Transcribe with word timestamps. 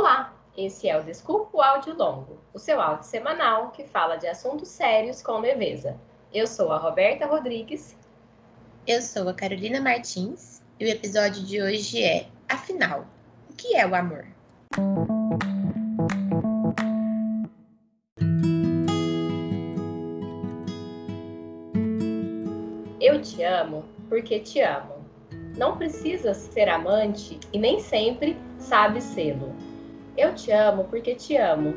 Olá, 0.00 0.32
esse 0.56 0.88
é 0.88 0.96
o 0.96 1.02
Desculpa 1.02 1.56
o 1.56 1.60
Áudio 1.60 1.92
Longo, 1.92 2.38
o 2.54 2.58
seu 2.60 2.80
áudio 2.80 3.04
semanal 3.04 3.72
que 3.72 3.82
fala 3.82 4.14
de 4.14 4.28
assuntos 4.28 4.68
sérios 4.68 5.20
com 5.20 5.40
leveza. 5.40 5.98
Eu 6.32 6.46
sou 6.46 6.70
a 6.70 6.78
Roberta 6.78 7.26
Rodrigues. 7.26 7.96
Eu 8.86 9.02
sou 9.02 9.28
a 9.28 9.34
Carolina 9.34 9.80
Martins 9.80 10.62
e 10.78 10.84
o 10.84 10.88
episódio 10.88 11.44
de 11.44 11.60
hoje 11.60 12.04
é 12.04 12.28
Afinal, 12.48 13.08
o 13.50 13.54
que 13.54 13.74
é 13.74 13.84
o 13.84 13.92
amor? 13.92 14.24
Eu 23.00 23.20
te 23.20 23.42
amo 23.42 23.84
porque 24.08 24.38
te 24.38 24.60
amo. 24.60 25.04
Não 25.56 25.76
precisa 25.76 26.34
ser 26.34 26.68
amante 26.68 27.40
e 27.52 27.58
nem 27.58 27.80
sempre 27.80 28.38
sabe 28.60 29.00
sê-lo. 29.00 29.52
Eu 30.18 30.34
te 30.34 30.50
amo 30.50 30.82
porque 30.90 31.14
te 31.14 31.36
amo. 31.36 31.76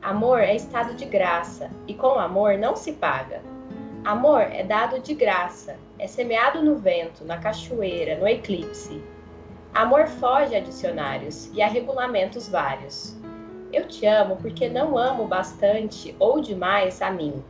Amor 0.00 0.40
é 0.40 0.56
estado 0.56 0.94
de 0.94 1.04
graça 1.04 1.68
e 1.86 1.92
com 1.92 2.18
amor 2.18 2.56
não 2.56 2.74
se 2.74 2.94
paga. 2.94 3.42
Amor 4.02 4.40
é 4.40 4.64
dado 4.64 4.98
de 4.98 5.12
graça, 5.12 5.76
é 5.98 6.06
semeado 6.06 6.62
no 6.62 6.76
vento, 6.76 7.22
na 7.22 7.36
cachoeira, 7.36 8.16
no 8.16 8.26
eclipse. 8.26 9.04
Amor 9.74 10.06
foge 10.06 10.56
a 10.56 10.60
dicionários 10.60 11.50
e 11.52 11.60
a 11.60 11.68
regulamentos 11.68 12.48
vários. 12.48 13.14
Eu 13.70 13.86
te 13.86 14.06
amo 14.06 14.36
porque 14.36 14.70
não 14.70 14.96
amo 14.96 15.26
bastante 15.26 16.16
ou 16.18 16.40
demais 16.40 17.02
a 17.02 17.10
mim. 17.10 17.44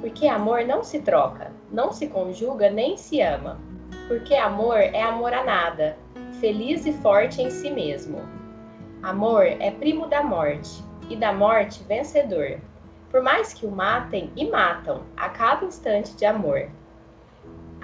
Porque 0.00 0.28
amor 0.28 0.64
não 0.64 0.84
se 0.84 1.00
troca, 1.00 1.50
não 1.72 1.90
se 1.90 2.06
conjuga 2.06 2.70
nem 2.70 2.96
se 2.96 3.20
ama. 3.20 3.58
Porque 4.06 4.36
amor 4.36 4.78
é 4.78 5.02
amor 5.02 5.34
a 5.34 5.42
nada, 5.42 5.98
feliz 6.40 6.86
e 6.86 6.92
forte 6.92 7.42
em 7.42 7.50
si 7.50 7.68
mesmo. 7.68 8.35
Amor 9.06 9.44
é 9.44 9.70
primo 9.70 10.08
da 10.08 10.20
morte, 10.20 10.82
e 11.08 11.14
da 11.14 11.32
morte 11.32 11.80
vencedor. 11.84 12.60
Por 13.08 13.22
mais 13.22 13.54
que 13.54 13.64
o 13.64 13.70
matem 13.70 14.32
e 14.34 14.50
matam 14.50 15.04
a 15.16 15.28
cada 15.28 15.64
instante 15.64 16.16
de 16.16 16.24
amor. 16.24 16.68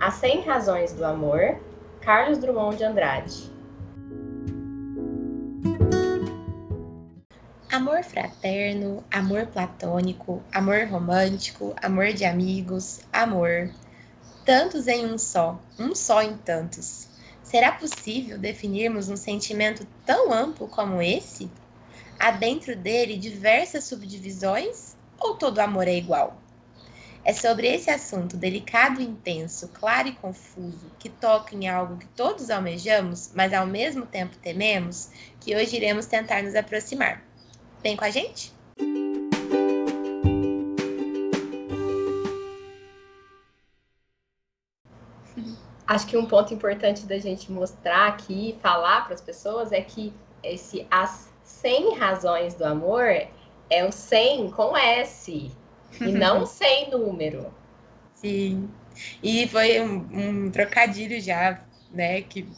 As 0.01 0.15
100 0.15 0.41
Razões 0.41 0.93
do 0.95 1.05
Amor, 1.05 1.61
Carlos 2.01 2.39
Drummond 2.39 2.77
de 2.77 2.83
Andrade. 2.83 3.53
Amor 7.71 8.03
fraterno, 8.03 9.05
amor 9.09 9.47
platônico, 9.47 10.43
amor 10.53 10.89
romântico, 10.91 11.73
amor 11.81 12.09
de 12.09 12.25
amigos, 12.25 13.01
amor 13.13 13.71
tantos 14.45 14.89
em 14.89 15.07
um 15.07 15.17
só, 15.17 15.61
um 15.79 15.95
só 15.95 16.21
em 16.21 16.37
tantos. 16.37 17.12
Será 17.53 17.71
possível 17.71 18.39
definirmos 18.39 19.11
um 19.11 19.17
sentimento 19.17 19.87
tão 20.07 20.33
amplo 20.33 20.67
como 20.69 21.03
esse? 21.03 21.51
Há 22.19 22.31
dentro 22.31 22.75
dele 22.75 23.19
diversas 23.19 23.85
subdivisões 23.85 24.97
ou 25.21 25.37
todo 25.37 25.59
amor 25.59 25.87
é 25.87 25.95
igual? 25.95 26.41
É 27.23 27.35
sobre 27.35 27.67
esse 27.67 27.91
assunto 27.91 28.39
delicado 28.39 29.03
e 29.03 29.05
intenso, 29.05 29.69
claro 29.69 30.09
e 30.09 30.13
confuso, 30.13 30.91
que 30.99 31.11
toca 31.11 31.55
em 31.55 31.69
algo 31.69 31.99
que 31.99 32.07
todos 32.07 32.49
almejamos, 32.49 33.31
mas 33.35 33.53
ao 33.53 33.67
mesmo 33.67 34.07
tempo 34.07 34.35
tememos, 34.39 35.11
que 35.39 35.55
hoje 35.55 35.77
iremos 35.77 36.07
tentar 36.07 36.43
nos 36.43 36.55
aproximar. 36.55 37.23
Vem 37.83 37.99
com 37.99 38.05
a 38.07 38.11
gente? 38.11 38.51
Acho 45.87 46.07
que 46.07 46.17
um 46.17 46.27
ponto 46.27 46.53
importante 46.55 47.07
da 47.07 47.19
gente 47.19 47.51
mostrar 47.51 48.09
aqui, 48.09 48.57
falar 48.61 49.05
para 49.05 49.15
as 49.15 49.21
pessoas, 49.21 49.73
é 49.73 49.81
que 49.81 50.13
esse 50.43 50.87
as 50.91 51.31
100 51.45 51.97
razões 51.97 52.55
do 52.55 52.65
amor 52.65 53.05
é 53.71 53.85
o 53.85 53.93
100 53.93 54.51
com 54.51 54.77
S 54.77 55.51
e 56.01 56.13
não 56.13 56.47
sem 56.47 56.91
número. 56.91 57.53
Sim. 58.15 58.69
E 59.23 59.49
foi 59.49 59.81
um, 59.81 60.07
um, 60.13 60.51
trocadilho 60.51 61.21
já, 61.21 61.61
né? 61.91 62.23
Que 62.23 62.49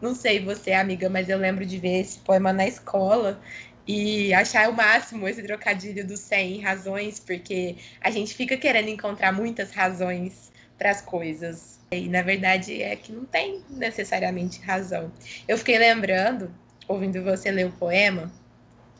não 0.00 0.14
sei 0.14 0.44
você, 0.44 0.72
amiga, 0.72 1.08
mas 1.08 1.28
eu 1.28 1.38
lembro 1.38 1.64
de 1.64 1.78
ver 1.78 2.00
esse 2.00 2.18
poema 2.18 2.52
na 2.52 2.66
escola 2.66 3.40
e 3.86 4.34
achar 4.34 4.68
o 4.68 4.72
máximo 4.72 5.28
esse 5.28 5.42
trocadilho 5.42 6.06
dos 6.06 6.20
100 6.20 6.60
razões, 6.60 7.20
porque 7.20 7.76
a 8.00 8.10
gente 8.10 8.34
fica 8.34 8.56
querendo 8.56 8.88
encontrar 8.88 9.32
muitas 9.32 9.70
razões 9.70 10.52
para 10.78 10.90
as 10.90 11.00
coisas. 11.00 11.78
E 11.90 12.08
na 12.08 12.22
verdade 12.22 12.82
é 12.82 12.94
que 12.96 13.12
não 13.12 13.24
tem 13.24 13.62
necessariamente 13.70 14.60
razão. 14.60 15.12
Eu 15.46 15.56
fiquei 15.58 15.78
lembrando, 15.78 16.52
ouvindo 16.88 17.22
você 17.22 17.50
ler 17.50 17.66
o 17.66 17.72
poema, 17.72 18.32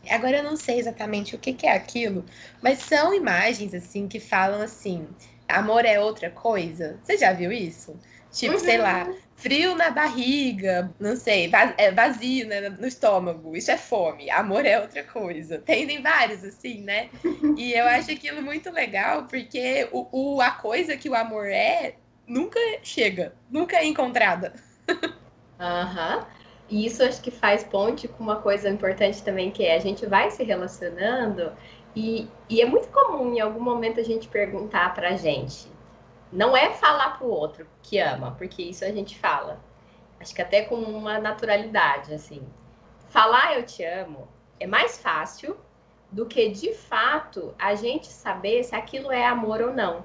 agora 0.08 0.38
eu 0.38 0.44
não 0.44 0.56
sei 0.56 0.78
exatamente 0.78 1.34
o 1.34 1.38
que, 1.38 1.52
que 1.52 1.66
é 1.66 1.72
aquilo, 1.72 2.24
mas 2.62 2.78
são 2.78 3.14
imagens 3.14 3.74
assim 3.74 4.08
que 4.08 4.20
falam 4.20 4.60
assim: 4.60 5.06
amor 5.48 5.84
é 5.84 6.00
outra 6.00 6.30
coisa. 6.30 6.98
Você 7.02 7.16
já 7.18 7.32
viu 7.32 7.52
isso? 7.52 7.98
Tipo, 8.36 8.52
uhum. 8.52 8.58
sei 8.58 8.76
lá, 8.76 9.06
uhum. 9.06 9.16
frio 9.34 9.74
na 9.74 9.88
barriga, 9.88 10.94
não 11.00 11.16
sei, 11.16 11.50
é 11.78 11.90
vazio 11.90 12.46
né, 12.46 12.68
no 12.68 12.86
estômago, 12.86 13.56
isso 13.56 13.70
é 13.70 13.78
fome, 13.78 14.30
amor 14.30 14.66
é 14.66 14.78
outra 14.78 15.02
coisa. 15.02 15.58
Tem, 15.58 16.02
vários, 16.02 16.44
assim, 16.44 16.82
né? 16.82 17.08
E 17.56 17.72
eu 17.72 17.86
acho 17.88 18.10
aquilo 18.10 18.42
muito 18.42 18.70
legal, 18.70 19.24
porque 19.24 19.88
o, 19.90 20.06
o, 20.12 20.40
a 20.42 20.50
coisa 20.50 20.98
que 20.98 21.08
o 21.08 21.14
amor 21.14 21.46
é 21.46 21.94
nunca 22.26 22.60
chega, 22.82 23.34
nunca 23.50 23.76
é 23.76 23.86
encontrada. 23.86 24.52
Aham. 25.58 26.18
Uhum. 26.18 26.24
E 26.68 26.84
isso 26.84 27.02
acho 27.02 27.22
que 27.22 27.30
faz 27.30 27.62
ponte 27.64 28.08
com 28.08 28.22
uma 28.22 28.42
coisa 28.42 28.68
importante 28.68 29.22
também, 29.22 29.50
que 29.50 29.64
é 29.64 29.76
a 29.76 29.78
gente 29.78 30.04
vai 30.04 30.30
se 30.32 30.42
relacionando 30.42 31.52
e, 31.94 32.28
e 32.50 32.60
é 32.60 32.66
muito 32.66 32.88
comum 32.88 33.32
em 33.32 33.40
algum 33.40 33.60
momento 33.60 34.00
a 34.00 34.02
gente 34.02 34.28
perguntar 34.28 34.92
pra 34.92 35.16
gente. 35.16 35.68
Não 36.36 36.56
é 36.56 36.70
falar 36.70 37.16
pro 37.16 37.28
outro 37.28 37.66
que 37.82 37.98
ama, 37.98 38.34
porque 38.36 38.62
isso 38.62 38.84
a 38.84 38.90
gente 38.90 39.18
fala. 39.18 39.58
Acho 40.20 40.34
que 40.34 40.42
até 40.42 40.62
com 40.62 40.76
uma 40.76 41.18
naturalidade, 41.18 42.12
assim. 42.12 42.46
Falar 43.08 43.56
eu 43.56 43.64
te 43.64 43.82
amo 43.82 44.28
é 44.60 44.66
mais 44.66 44.98
fácil 44.98 45.56
do 46.12 46.26
que 46.26 46.50
de 46.50 46.74
fato 46.74 47.54
a 47.58 47.74
gente 47.74 48.06
saber 48.06 48.62
se 48.64 48.74
aquilo 48.74 49.10
é 49.10 49.24
amor 49.24 49.62
ou 49.62 49.72
não 49.72 50.04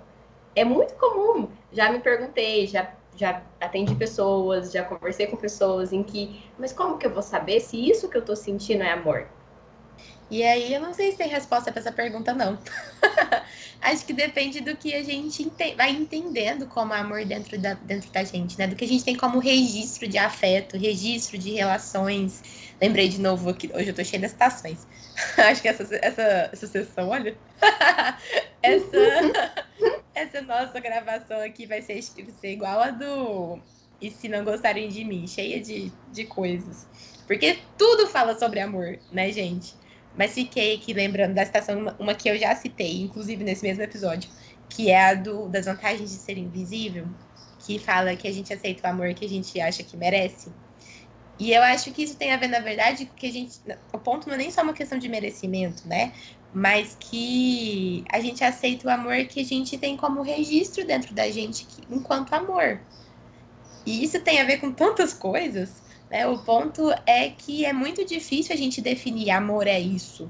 é 0.55 0.63
muito 0.63 0.93
comum. 0.95 1.49
Já 1.71 1.91
me 1.91 1.99
perguntei, 1.99 2.65
já, 2.65 2.91
já 3.15 3.41
atendi 3.59 3.93
pessoas, 3.95 4.71
já 4.71 4.83
conversei 4.83 5.27
com 5.27 5.35
pessoas 5.35 5.91
em 5.93 6.01
que, 6.01 6.43
mas 6.57 6.71
como 6.73 6.97
que 6.97 7.05
eu 7.05 7.11
vou 7.11 7.21
saber 7.21 7.59
se 7.59 7.89
isso 7.89 8.09
que 8.09 8.17
eu 8.17 8.23
tô 8.23 8.35
sentindo 8.35 8.83
é 8.83 8.91
amor? 8.91 9.27
E 10.31 10.43
aí 10.43 10.73
eu 10.73 10.79
não 10.79 10.93
sei 10.93 11.11
se 11.11 11.17
tem 11.17 11.27
resposta 11.27 11.73
para 11.73 11.81
essa 11.81 11.91
pergunta, 11.91 12.33
não. 12.33 12.57
Acho 13.81 14.05
que 14.05 14.13
depende 14.13 14.61
do 14.61 14.77
que 14.77 14.95
a 14.95 15.03
gente 15.03 15.43
ente 15.43 15.75
vai 15.75 15.91
entendendo 15.91 16.67
como 16.67 16.93
amor 16.93 17.25
dentro 17.25 17.59
da, 17.59 17.73
dentro 17.73 18.09
da 18.11 18.23
gente, 18.23 18.57
né? 18.57 18.65
Do 18.65 18.75
que 18.77 18.85
a 18.85 18.87
gente 18.87 19.03
tem 19.03 19.17
como 19.17 19.39
registro 19.39 20.07
de 20.07 20.17
afeto, 20.17 20.77
registro 20.77 21.37
de 21.37 21.51
relações. 21.51 22.73
Lembrei 22.79 23.09
de 23.09 23.19
novo 23.19 23.49
aqui, 23.49 23.69
hoje 23.73 23.89
eu 23.89 23.93
tô 23.93 24.05
cheia 24.05 24.21
das 24.21 24.31
citações. 24.31 24.87
Acho 25.35 25.61
que 25.61 25.67
essa, 25.67 25.83
essa, 26.01 26.49
essa 26.53 26.67
sessão, 26.67 27.09
olha. 27.09 27.35
essa, 28.63 29.61
essa 30.15 30.41
nossa 30.43 30.79
gravação 30.79 31.41
aqui 31.41 31.65
vai 31.65 31.81
ser, 31.81 32.01
vai 32.01 32.33
ser 32.39 32.53
igual 32.53 32.79
a 32.79 32.89
do 32.89 33.59
E 33.99 34.09
Se 34.09 34.29
Não 34.29 34.45
Gostarem 34.45 34.87
de 34.87 35.03
Mim, 35.03 35.27
cheia 35.27 35.59
de, 35.59 35.91
de 36.09 36.23
coisas. 36.23 36.87
Porque 37.27 37.59
tudo 37.77 38.07
fala 38.07 38.39
sobre 38.39 38.61
amor, 38.61 38.97
né, 39.11 39.29
gente? 39.29 39.81
Mas 40.17 40.33
fiquei 40.33 40.75
aqui 40.75 40.93
lembrando 40.93 41.33
da 41.33 41.45
citação, 41.45 41.95
uma, 41.97 42.13
que 42.13 42.29
eu 42.29 42.37
já 42.37 42.55
citei, 42.55 43.01
inclusive 43.01 43.43
nesse 43.43 43.63
mesmo 43.63 43.81
episódio, 43.83 44.29
que 44.69 44.89
é 44.89 45.09
a 45.09 45.13
do, 45.13 45.47
das 45.47 45.65
vantagens 45.65 46.11
de 46.11 46.17
ser 46.17 46.37
invisível, 46.37 47.07
que 47.59 47.79
fala 47.79 48.15
que 48.15 48.27
a 48.27 48.31
gente 48.31 48.53
aceita 48.53 48.87
o 48.87 48.91
amor 48.91 49.13
que 49.13 49.25
a 49.25 49.29
gente 49.29 49.59
acha 49.59 49.83
que 49.83 49.95
merece. 49.95 50.51
E 51.39 51.53
eu 51.53 51.63
acho 51.63 51.91
que 51.91 52.03
isso 52.03 52.15
tem 52.17 52.31
a 52.31 52.37
ver, 52.37 52.47
na 52.47 52.59
verdade, 52.59 53.05
que 53.15 53.25
a 53.25 53.31
gente. 53.31 53.59
O 53.91 53.97
ponto 53.97 54.27
não 54.27 54.35
é 54.35 54.37
nem 54.37 54.51
só 54.51 54.61
uma 54.61 54.73
questão 54.73 54.99
de 54.99 55.09
merecimento, 55.09 55.87
né? 55.87 56.13
Mas 56.53 56.95
que 56.99 58.03
a 58.11 58.19
gente 58.19 58.43
aceita 58.43 58.87
o 58.87 58.91
amor 58.91 59.25
que 59.25 59.39
a 59.39 59.45
gente 59.45 59.77
tem 59.77 59.97
como 59.97 60.21
registro 60.21 60.85
dentro 60.85 61.15
da 61.15 61.29
gente 61.31 61.65
enquanto 61.89 62.33
amor. 62.33 62.81
E 63.85 64.03
isso 64.03 64.19
tem 64.21 64.39
a 64.39 64.43
ver 64.43 64.59
com 64.59 64.71
tantas 64.71 65.13
coisas, 65.13 65.80
né? 66.11 66.27
O 66.27 66.37
ponto 66.39 66.91
é 67.07 67.29
que 67.29 67.65
é 67.65 67.73
muito 67.73 68.05
difícil 68.05 68.53
a 68.53 68.57
gente 68.57 68.81
definir 68.81 69.31
amor 69.31 69.65
é 69.65 69.79
isso, 69.79 70.29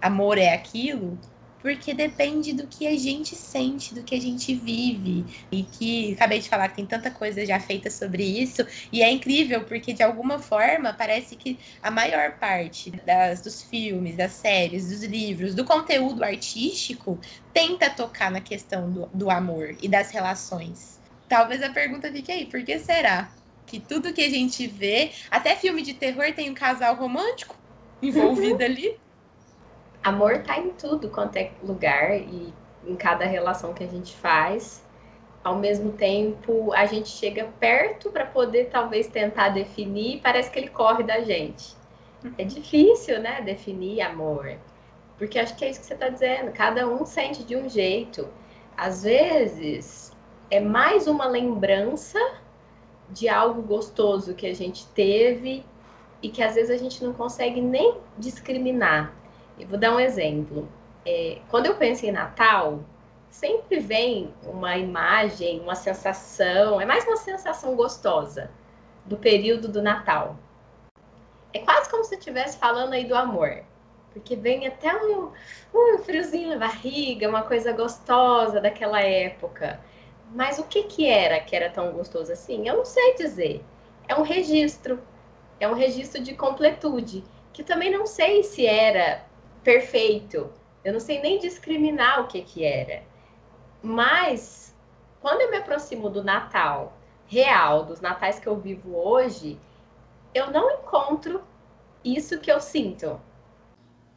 amor 0.00 0.36
é 0.36 0.52
aquilo, 0.52 1.18
porque 1.58 1.94
depende 1.94 2.52
do 2.52 2.66
que 2.66 2.86
a 2.88 2.98
gente 2.98 3.36
sente, 3.36 3.94
do 3.94 4.02
que 4.02 4.14
a 4.16 4.20
gente 4.20 4.52
vive. 4.54 5.46
E 5.50 5.62
que 5.62 6.12
acabei 6.14 6.40
de 6.40 6.48
falar 6.48 6.68
que 6.68 6.76
tem 6.76 6.86
tanta 6.86 7.10
coisa 7.10 7.46
já 7.46 7.58
feita 7.60 7.88
sobre 7.88 8.24
isso, 8.24 8.66
e 8.92 9.02
é 9.02 9.10
incrível 9.10 9.64
porque 9.64 9.92
de 9.92 10.02
alguma 10.02 10.38
forma 10.40 10.92
parece 10.92 11.36
que 11.36 11.58
a 11.80 11.90
maior 11.90 12.38
parte 12.38 12.90
das, 12.90 13.42
dos 13.42 13.62
filmes, 13.62 14.16
das 14.16 14.32
séries, 14.32 14.88
dos 14.88 15.02
livros, 15.04 15.54
do 15.54 15.64
conteúdo 15.64 16.24
artístico 16.24 17.20
tenta 17.52 17.88
tocar 17.88 18.30
na 18.30 18.40
questão 18.40 18.90
do, 18.92 19.06
do 19.14 19.30
amor 19.30 19.76
e 19.80 19.88
das 19.88 20.10
relações. 20.10 21.00
Talvez 21.28 21.62
a 21.62 21.70
pergunta 21.70 22.12
fique 22.12 22.30
aí, 22.32 22.46
por 22.46 22.62
que 22.64 22.78
será? 22.80 23.32
Que 23.66 23.80
tudo 23.80 24.12
que 24.12 24.22
a 24.22 24.28
gente 24.28 24.66
vê, 24.66 25.12
até 25.30 25.56
filme 25.56 25.82
de 25.82 25.94
terror 25.94 26.32
tem 26.34 26.50
um 26.50 26.54
casal 26.54 26.94
romântico, 26.94 27.56
envolvida 28.02 28.64
ali. 28.64 28.98
Amor 30.02 30.42
tá 30.42 30.58
em 30.58 30.70
tudo 30.70 31.08
quanto 31.08 31.36
é 31.36 31.52
lugar 31.62 32.18
e 32.18 32.52
em 32.86 32.96
cada 32.96 33.24
relação 33.24 33.72
que 33.72 33.84
a 33.84 33.86
gente 33.86 34.14
faz. 34.16 34.82
Ao 35.44 35.56
mesmo 35.56 35.92
tempo, 35.92 36.72
a 36.72 36.86
gente 36.86 37.08
chega 37.08 37.48
perto 37.58 38.10
para 38.10 38.26
poder 38.26 38.68
talvez 38.70 39.06
tentar 39.08 39.48
definir, 39.50 40.20
parece 40.20 40.50
que 40.50 40.58
ele 40.58 40.68
corre 40.68 41.02
da 41.02 41.20
gente. 41.20 41.74
É 42.38 42.44
difícil, 42.44 43.20
né, 43.20 43.40
definir 43.40 44.00
amor. 44.00 44.56
Porque 45.18 45.38
acho 45.38 45.56
que 45.56 45.64
é 45.64 45.70
isso 45.70 45.80
que 45.80 45.86
você 45.86 45.94
está 45.94 46.08
dizendo. 46.08 46.52
Cada 46.52 46.88
um 46.88 47.04
sente 47.04 47.42
de 47.42 47.56
um 47.56 47.68
jeito. 47.68 48.28
Às 48.76 49.02
vezes, 49.02 50.12
é 50.50 50.60
mais 50.60 51.06
uma 51.06 51.26
lembrança 51.26 52.18
de 53.12 53.28
algo 53.28 53.62
gostoso 53.62 54.34
que 54.34 54.46
a 54.46 54.54
gente 54.54 54.86
teve 54.88 55.64
e 56.22 56.28
que 56.28 56.42
às 56.42 56.54
vezes 56.54 56.70
a 56.70 56.76
gente 56.76 57.04
não 57.04 57.12
consegue 57.12 57.60
nem 57.60 57.98
discriminar. 58.16 59.12
Eu 59.58 59.68
vou 59.68 59.78
dar 59.78 59.94
um 59.94 60.00
exemplo. 60.00 60.68
É, 61.04 61.38
quando 61.48 61.66
eu 61.66 61.74
penso 61.74 62.06
em 62.06 62.12
Natal, 62.12 62.80
sempre 63.28 63.80
vem 63.80 64.32
uma 64.44 64.76
imagem, 64.76 65.60
uma 65.60 65.74
sensação, 65.74 66.80
é 66.80 66.86
mais 66.86 67.04
uma 67.04 67.16
sensação 67.16 67.74
gostosa 67.74 68.50
do 69.04 69.16
período 69.16 69.68
do 69.68 69.82
Natal. 69.82 70.36
É 71.52 71.58
quase 71.58 71.90
como 71.90 72.04
se 72.04 72.14
estivesse 72.14 72.56
falando 72.56 72.92
aí 72.92 73.04
do 73.04 73.14
amor, 73.14 73.62
porque 74.12 74.36
vem 74.36 74.66
até 74.66 74.94
um, 74.96 75.32
um 75.74 75.98
friozinho 75.98 76.50
na 76.50 76.56
barriga, 76.56 77.28
uma 77.28 77.42
coisa 77.42 77.72
gostosa 77.72 78.60
daquela 78.60 79.00
época. 79.00 79.80
Mas 80.34 80.58
o 80.58 80.64
que 80.64 80.84
que 80.84 81.06
era 81.06 81.40
que 81.40 81.54
era 81.54 81.68
tão 81.68 81.92
gostoso 81.92 82.32
assim? 82.32 82.66
Eu 82.66 82.78
não 82.78 82.84
sei 82.84 83.14
dizer. 83.16 83.64
É 84.08 84.14
um 84.14 84.22
registro, 84.22 85.00
é 85.60 85.68
um 85.68 85.74
registro 85.74 86.22
de 86.22 86.34
completude, 86.34 87.22
que 87.52 87.62
também 87.62 87.90
não 87.90 88.06
sei 88.06 88.42
se 88.42 88.66
era 88.66 89.24
perfeito. 89.62 90.50
Eu 90.82 90.94
não 90.94 91.00
sei 91.00 91.20
nem 91.20 91.38
discriminar 91.38 92.20
o 92.20 92.26
que 92.26 92.42
que 92.42 92.64
era. 92.64 93.02
Mas 93.82 94.74
quando 95.20 95.42
eu 95.42 95.50
me 95.50 95.58
aproximo 95.58 96.08
do 96.08 96.24
Natal 96.24 96.94
real, 97.26 97.84
dos 97.84 98.00
natais 98.00 98.38
que 98.38 98.46
eu 98.46 98.56
vivo 98.56 98.94
hoje, 98.94 99.58
eu 100.34 100.50
não 100.50 100.70
encontro 100.70 101.42
isso 102.04 102.38
que 102.40 102.52
eu 102.52 102.60
sinto. 102.60 103.18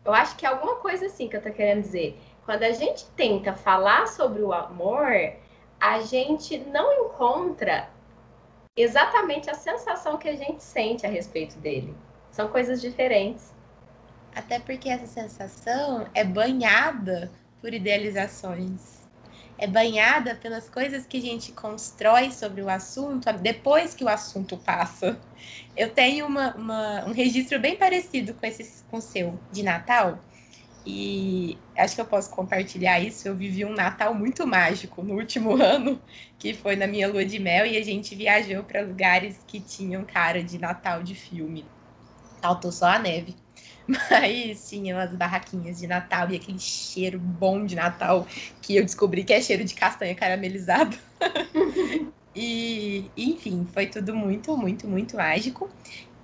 Eu 0.04 0.14
acho 0.14 0.36
que 0.36 0.46
é 0.46 0.50
alguma 0.50 0.76
coisa 0.76 1.06
assim 1.06 1.28
que 1.28 1.38
eu 1.38 1.42
tô 1.42 1.52
querendo 1.52 1.82
dizer. 1.82 2.20
Quando 2.44 2.64
a 2.64 2.72
gente 2.72 3.06
tenta 3.16 3.54
falar 3.54 4.08
sobre 4.08 4.42
o 4.42 4.52
amor, 4.52 5.08
a 5.86 6.02
gente 6.02 6.58
não 6.58 7.06
encontra 7.06 7.88
exatamente 8.76 9.52
a 9.52 9.54
sensação 9.54 10.18
que 10.18 10.28
a 10.28 10.36
gente 10.36 10.64
sente 10.64 11.06
a 11.06 11.10
respeito 11.10 11.60
dele. 11.60 11.96
São 12.32 12.48
coisas 12.48 12.82
diferentes. 12.82 13.54
Até 14.34 14.60
porque 14.60 14.90
essa 14.90 15.06
sensação 15.06 16.08
é 16.16 16.24
banhada 16.24 17.32
por 17.62 17.72
idealizações. 17.72 19.06
É 19.60 19.68
banhada 19.68 20.34
pelas 20.34 20.68
coisas 20.68 21.06
que 21.06 21.18
a 21.18 21.22
gente 21.22 21.52
constrói 21.52 22.32
sobre 22.32 22.64
o 22.64 22.68
assunto 22.68 23.32
depois 23.34 23.94
que 23.94 24.04
o 24.04 24.10
assunto 24.10 24.58
passa. 24.58 25.22
Eu 25.78 25.94
tenho 25.94 26.26
uma, 26.26 26.56
uma, 26.56 27.06
um 27.06 27.14
registro 27.14 27.60
bem 27.60 27.78
parecido 27.78 28.34
com 28.34 28.46
esse 28.46 28.84
com 28.86 28.98
o 28.98 29.02
seu 29.02 29.40
de 29.52 29.62
Natal 29.62 30.18
e 30.86 31.58
acho 31.78 31.96
que 31.96 32.02
eu 32.02 32.06
posso 32.06 32.30
compartilhar 32.30 33.00
isso. 33.00 33.28
Eu 33.28 33.36
vivi 33.36 33.66
um 33.66 33.74
Natal 33.74 34.14
muito 34.14 34.46
mágico 34.46 35.02
no 35.04 35.16
último 35.16 35.56
ano, 35.62 36.00
que 36.38 36.54
foi 36.54 36.76
na 36.76 36.88
minha 36.88 37.08
lua 37.08 37.26
de 37.26 37.40
mel, 37.40 37.66
e 37.66 37.78
a 37.78 37.84
gente 37.84 38.16
viajou 38.16 38.64
para 38.64 38.82
lugares 38.82 39.44
que 39.48 39.60
tinham 39.60 40.06
cara 40.06 40.44
de 40.44 40.60
Natal 40.60 41.02
de 41.04 41.16
filme. 41.16 41.66
Faltou 42.42 42.72
só 42.72 42.88
a 42.88 43.00
neve. 43.00 43.36
Mas 43.88 44.68
tinha 44.70 44.96
umas 44.96 45.14
barraquinhas 45.16 45.78
de 45.80 45.88
Natal 45.88 46.30
e 46.32 46.36
aquele 46.36 46.60
cheiro 46.60 47.20
bom 47.20 47.66
de 47.66 47.76
Natal 47.76 48.28
que 48.62 48.76
eu 48.76 48.84
descobri 48.84 49.24
que 49.24 49.34
é 49.34 49.42
cheiro 49.42 49.64
de 49.64 49.74
castanha 49.76 50.16
caramelizada. 50.16 50.98
e, 52.36 53.12
enfim, 53.16 53.66
foi 53.66 53.88
tudo 53.88 54.16
muito, 54.16 54.56
muito, 54.58 54.88
muito 54.88 55.16
mágico. 55.18 55.70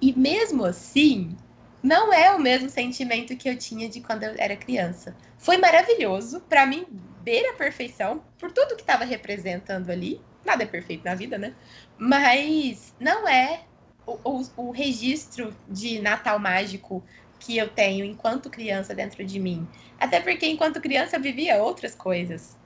E 0.01 0.13
mesmo 0.13 0.65
assim, 0.65 1.37
não 1.81 2.13
é 2.13 2.31
o 2.33 2.39
mesmo 2.39 2.69
sentimento 2.69 3.35
que 3.35 3.49
eu 3.49 3.57
tinha 3.57 3.89
de 3.89 4.01
quando 4.01 4.23
eu 4.23 4.35
era 4.37 4.55
criança. 4.55 5.15
Foi 5.37 5.57
maravilhoso, 5.57 6.41
para 6.41 6.65
mim, 6.65 6.85
beira 6.89 7.51
a 7.51 7.57
perfeição, 7.57 8.23
por 8.37 8.51
tudo 8.51 8.75
que 8.75 8.81
estava 8.81 9.03
representando 9.03 9.89
ali. 9.89 10.21
Nada 10.45 10.63
é 10.63 10.67
perfeito 10.67 11.03
na 11.03 11.15
vida, 11.15 11.37
né? 11.37 11.55
Mas 11.97 12.93
não 12.99 13.27
é 13.27 13.65
o, 14.05 14.19
o, 14.23 14.67
o 14.67 14.71
registro 14.71 15.55
de 15.67 15.99
Natal 15.99 16.37
mágico 16.39 17.03
que 17.39 17.57
eu 17.57 17.69
tenho 17.69 18.05
enquanto 18.05 18.49
criança 18.49 18.93
dentro 18.93 19.25
de 19.25 19.39
mim. 19.39 19.67
Até 19.99 20.19
porque 20.19 20.45
enquanto 20.47 20.81
criança 20.81 21.15
eu 21.17 21.21
vivia 21.21 21.61
outras 21.63 21.95
coisas. 21.95 22.59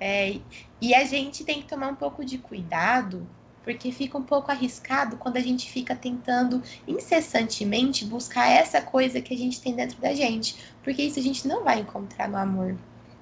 É, 0.00 0.40
e 0.80 0.94
a 0.94 1.04
gente 1.04 1.44
tem 1.44 1.60
que 1.60 1.68
tomar 1.68 1.88
um 1.88 1.96
pouco 1.96 2.24
de 2.24 2.38
cuidado 2.38 3.28
porque 3.68 3.92
fica 3.92 4.16
um 4.16 4.22
pouco 4.22 4.50
arriscado 4.50 5.18
quando 5.18 5.36
a 5.36 5.40
gente 5.40 5.70
fica 5.70 5.94
tentando 5.94 6.62
incessantemente 6.86 8.02
buscar 8.02 8.48
essa 8.50 8.80
coisa 8.80 9.20
que 9.20 9.34
a 9.34 9.36
gente 9.36 9.60
tem 9.60 9.74
dentro 9.74 10.00
da 10.00 10.14
gente, 10.14 10.56
porque 10.82 11.02
isso 11.02 11.18
a 11.18 11.22
gente 11.22 11.46
não 11.46 11.62
vai 11.62 11.80
encontrar 11.80 12.30
no 12.30 12.38
amor. 12.38 12.78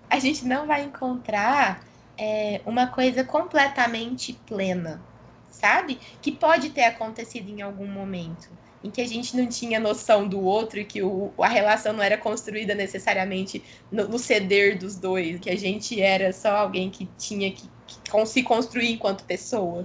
A 0.08 0.20
gente 0.20 0.46
não 0.46 0.64
vai 0.64 0.84
encontrar 0.84 1.84
é, 2.16 2.60
uma 2.64 2.86
coisa 2.86 3.24
completamente 3.24 4.34
plena, 4.46 5.02
sabe? 5.50 5.98
Que 6.22 6.30
pode 6.30 6.70
ter 6.70 6.84
acontecido 6.84 7.48
em 7.48 7.60
algum 7.60 7.88
momento 7.88 8.48
em 8.84 8.90
que 8.90 9.00
a 9.00 9.08
gente 9.08 9.36
não 9.36 9.48
tinha 9.48 9.80
noção 9.80 10.28
do 10.28 10.40
outro 10.40 10.78
e 10.78 10.84
que 10.84 11.02
o, 11.02 11.32
a 11.40 11.48
relação 11.48 11.92
não 11.92 12.04
era 12.04 12.16
construída 12.16 12.72
necessariamente 12.72 13.60
no, 13.90 14.06
no, 14.06 14.16
ceder 14.16 14.78
dos 14.78 14.94
dois, 14.94 15.40
que 15.40 15.50
a 15.50 15.58
gente 15.58 16.00
era 16.00 16.32
só 16.32 16.56
alguém 16.58 16.88
que 16.88 17.08
tinha 17.18 17.50
que, 17.50 17.68
que 17.84 18.26
se 18.26 18.44
construir 18.44 18.92
enquanto 18.92 19.24
pessoa 19.24 19.84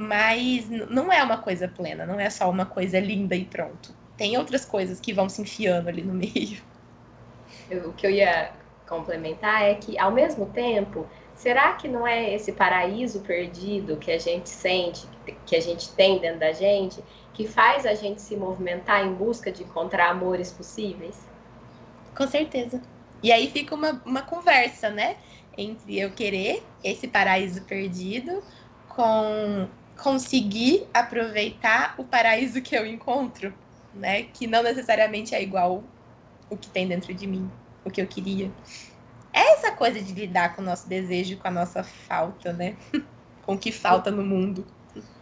mas 0.00 0.66
não 0.70 1.12
é 1.12 1.22
uma 1.22 1.36
coisa 1.36 1.68
plena, 1.68 2.06
não 2.06 2.18
é 2.18 2.30
só 2.30 2.48
uma 2.48 2.64
coisa 2.64 2.98
linda 2.98 3.36
e 3.36 3.44
pronto. 3.44 3.94
Tem 4.16 4.38
outras 4.38 4.64
coisas 4.64 4.98
que 4.98 5.12
vão 5.12 5.28
se 5.28 5.42
enfiando 5.42 5.90
ali 5.90 6.00
no 6.00 6.14
meio. 6.16 6.62
o 7.86 7.92
que 7.92 8.06
eu 8.06 8.10
ia 8.10 8.50
complementar 8.88 9.62
é 9.62 9.74
que, 9.74 9.98
ao 9.98 10.10
mesmo 10.10 10.46
tempo, 10.46 11.06
será 11.34 11.74
que 11.74 11.86
não 11.86 12.06
é 12.06 12.34
esse 12.34 12.52
paraíso 12.52 13.20
perdido 13.20 13.98
que 13.98 14.10
a 14.10 14.18
gente 14.18 14.48
sente, 14.48 15.06
que 15.44 15.54
a 15.54 15.60
gente 15.60 15.92
tem 15.92 16.18
dentro 16.18 16.40
da 16.40 16.52
gente, 16.52 17.04
que 17.34 17.46
faz 17.46 17.84
a 17.84 17.92
gente 17.92 18.22
se 18.22 18.34
movimentar 18.36 19.04
em 19.04 19.12
busca 19.12 19.52
de 19.52 19.64
encontrar 19.64 20.08
amores 20.08 20.50
possíveis? 20.50 21.20
Com 22.16 22.26
certeza. 22.26 22.80
E 23.22 23.30
aí 23.30 23.50
fica 23.50 23.74
uma, 23.74 24.00
uma 24.06 24.22
conversa, 24.22 24.88
né? 24.88 25.16
Entre 25.58 26.00
eu 26.00 26.10
querer 26.10 26.62
esse 26.82 27.06
paraíso 27.06 27.62
perdido 27.64 28.42
com 28.88 29.68
conseguir 30.02 30.86
aproveitar 30.92 31.94
o 31.98 32.04
paraíso 32.04 32.60
que 32.60 32.74
eu 32.74 32.86
encontro, 32.86 33.52
né? 33.94 34.24
Que 34.24 34.46
não 34.46 34.62
necessariamente 34.62 35.34
é 35.34 35.42
igual 35.42 35.82
o 36.48 36.56
que 36.56 36.68
tem 36.68 36.88
dentro 36.88 37.14
de 37.14 37.26
mim, 37.26 37.50
o 37.84 37.90
que 37.90 38.00
eu 38.00 38.06
queria. 38.06 38.50
É 39.32 39.52
essa 39.52 39.70
coisa 39.72 40.00
de 40.00 40.12
lidar 40.12 40.56
com 40.56 40.62
o 40.62 40.64
nosso 40.64 40.88
desejo, 40.88 41.36
com 41.38 41.48
a 41.48 41.50
nossa 41.50 41.82
falta, 41.82 42.52
né? 42.52 42.76
com 43.44 43.54
o 43.54 43.58
que 43.58 43.70
falta 43.70 44.10
no 44.10 44.24
mundo. 44.24 44.66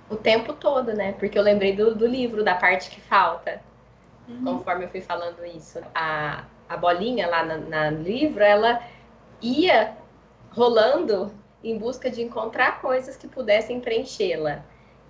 O 0.09 0.17
tempo 0.17 0.55
todo, 0.55 0.95
né? 0.95 1.13
Porque 1.13 1.39
eu 1.39 1.43
lembrei 1.43 1.77
do, 1.77 1.95
do 1.95 2.07
livro, 2.07 2.43
da 2.43 2.55
parte 2.55 2.91
que 2.91 3.01
falta. 3.01 3.61
Uhum. 4.27 4.45
Conforme 4.45 4.87
eu 4.87 4.89
fui 4.89 5.03
falando 5.03 5.45
isso. 5.45 5.81
A, 5.95 6.45
a 6.69 6.77
bolinha 6.77 7.27
lá 7.27 7.45
no 7.45 7.69
na 7.69 7.91
livro, 7.91 8.43
ela 8.43 8.83
ia 9.43 9.97
rolando 10.51 11.33
em 11.63 11.77
busca 11.77 12.11
de 12.11 12.23
encontrar 12.23 12.81
coisas 12.81 13.17
que 13.17 13.27
pudessem 13.27 13.81
preenchê-la. 13.81 14.65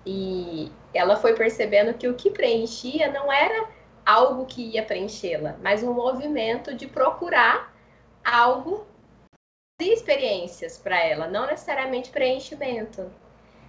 E 0.05 0.71
ela 0.93 1.17
foi 1.17 1.35
percebendo 1.35 1.93
que 1.93 2.07
o 2.07 2.15
que 2.15 2.31
preenchia 2.31 3.11
não 3.11 3.31
era 3.31 3.69
algo 4.05 4.45
que 4.45 4.61
ia 4.61 4.83
preenchê-la, 4.83 5.55
mas 5.61 5.83
um 5.83 5.93
movimento 5.93 6.73
de 6.73 6.87
procurar 6.87 7.73
algo 8.23 8.87
de 9.79 9.87
experiências 9.87 10.77
para 10.77 10.99
ela, 10.99 11.27
não 11.27 11.45
necessariamente 11.45 12.09
preenchimento. 12.09 13.11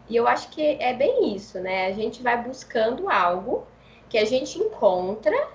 E 0.08 0.16
eu 0.16 0.26
acho 0.26 0.48
que 0.50 0.62
é 0.80 0.92
bem 0.92 1.34
isso, 1.34 1.60
né? 1.60 1.86
A 1.86 1.92
gente 1.92 2.22
vai 2.22 2.42
buscando 2.42 3.08
algo 3.08 3.66
que 4.08 4.18
a 4.18 4.24
gente 4.24 4.58
encontra, 4.58 5.48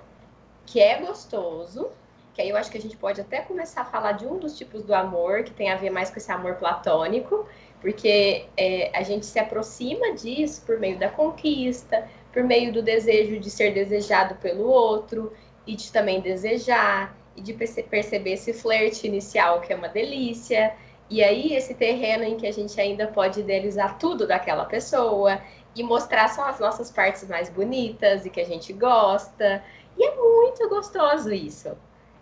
que 0.64 0.80
é 0.80 0.98
gostoso, 0.98 1.90
que 2.36 2.42
aí 2.42 2.50
eu 2.50 2.56
acho 2.58 2.70
que 2.70 2.76
a 2.76 2.80
gente 2.80 2.98
pode 2.98 3.18
até 3.18 3.40
começar 3.40 3.80
a 3.80 3.84
falar 3.86 4.12
de 4.12 4.26
um 4.26 4.38
dos 4.38 4.58
tipos 4.58 4.82
do 4.84 4.94
amor, 4.94 5.42
que 5.42 5.52
tem 5.52 5.70
a 5.70 5.76
ver 5.76 5.88
mais 5.88 6.10
com 6.10 6.18
esse 6.18 6.30
amor 6.30 6.56
platônico, 6.56 7.48
porque 7.80 8.44
é, 8.58 8.90
a 8.94 9.02
gente 9.02 9.24
se 9.24 9.38
aproxima 9.38 10.12
disso 10.12 10.62
por 10.66 10.78
meio 10.78 10.98
da 10.98 11.08
conquista, 11.08 12.06
por 12.34 12.44
meio 12.44 12.70
do 12.74 12.82
desejo 12.82 13.40
de 13.40 13.48
ser 13.48 13.72
desejado 13.72 14.34
pelo 14.34 14.66
outro 14.66 15.32
e 15.66 15.74
de 15.74 15.90
também 15.90 16.20
desejar 16.20 17.16
e 17.34 17.40
de 17.40 17.54
perce 17.54 17.82
perceber 17.82 18.32
esse 18.32 18.52
flerte 18.52 19.06
inicial 19.06 19.62
que 19.62 19.72
é 19.72 19.76
uma 19.76 19.88
delícia. 19.88 20.74
E 21.08 21.24
aí 21.24 21.54
esse 21.54 21.72
terreno 21.74 22.24
em 22.24 22.36
que 22.36 22.46
a 22.46 22.52
gente 22.52 22.78
ainda 22.78 23.06
pode 23.06 23.40
idealizar 23.40 23.98
tudo 23.98 24.26
daquela 24.26 24.66
pessoa 24.66 25.40
e 25.74 25.82
mostrar 25.82 26.28
só 26.28 26.50
as 26.50 26.60
nossas 26.60 26.90
partes 26.90 27.26
mais 27.26 27.48
bonitas 27.48 28.26
e 28.26 28.30
que 28.30 28.42
a 28.42 28.44
gente 28.44 28.74
gosta. 28.74 29.64
E 29.96 30.04
é 30.04 30.14
muito 30.14 30.68
gostoso 30.68 31.32
isso. 31.32 31.74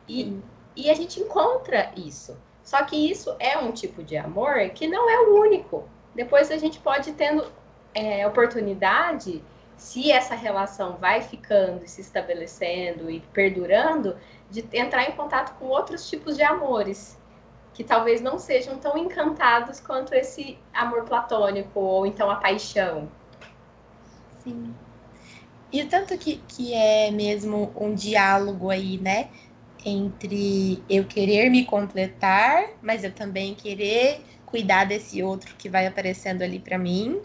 E, 0.08 0.38
e 0.76 0.90
a 0.90 0.94
gente 0.94 1.20
encontra 1.20 1.92
isso. 1.96 2.36
Só 2.62 2.82
que 2.84 2.96
isso 3.10 3.34
é 3.38 3.58
um 3.58 3.72
tipo 3.72 4.02
de 4.02 4.16
amor 4.16 4.70
que 4.70 4.86
não 4.86 5.08
é 5.08 5.20
o 5.20 5.40
único. 5.40 5.88
Depois 6.14 6.50
a 6.50 6.56
gente 6.56 6.78
pode 6.78 7.12
tendo 7.12 7.52
é, 7.94 8.26
oportunidade, 8.26 9.42
se 9.76 10.10
essa 10.10 10.34
relação 10.34 10.96
vai 10.96 11.20
ficando, 11.20 11.86
se 11.86 12.00
estabelecendo 12.00 13.10
e 13.10 13.20
perdurando, 13.32 14.16
de 14.50 14.64
entrar 14.72 15.08
em 15.08 15.12
contato 15.12 15.58
com 15.58 15.66
outros 15.66 16.08
tipos 16.08 16.36
de 16.36 16.42
amores 16.42 17.18
que 17.74 17.82
talvez 17.82 18.20
não 18.20 18.38
sejam 18.38 18.78
tão 18.78 18.96
encantados 18.96 19.80
quanto 19.80 20.14
esse 20.14 20.56
amor 20.72 21.04
platônico 21.04 21.80
ou 21.80 22.06
então 22.06 22.30
a 22.30 22.36
paixão. 22.36 23.08
Sim. 24.42 24.72
E 25.72 25.82
o 25.82 25.88
tanto 25.88 26.16
que, 26.16 26.36
que 26.46 26.72
é 26.72 27.10
mesmo 27.10 27.72
um 27.74 27.92
diálogo 27.92 28.70
aí, 28.70 28.96
né? 28.98 29.28
Entre 29.84 30.82
eu 30.88 31.04
querer 31.04 31.50
me 31.50 31.64
completar, 31.64 32.64
mas 32.82 33.04
eu 33.04 33.12
também 33.12 33.54
querer 33.54 34.24
cuidar 34.46 34.84
desse 34.84 35.22
outro 35.22 35.54
que 35.56 35.68
vai 35.68 35.86
aparecendo 35.86 36.42
ali 36.42 36.58
para 36.58 36.78
mim. 36.78 37.20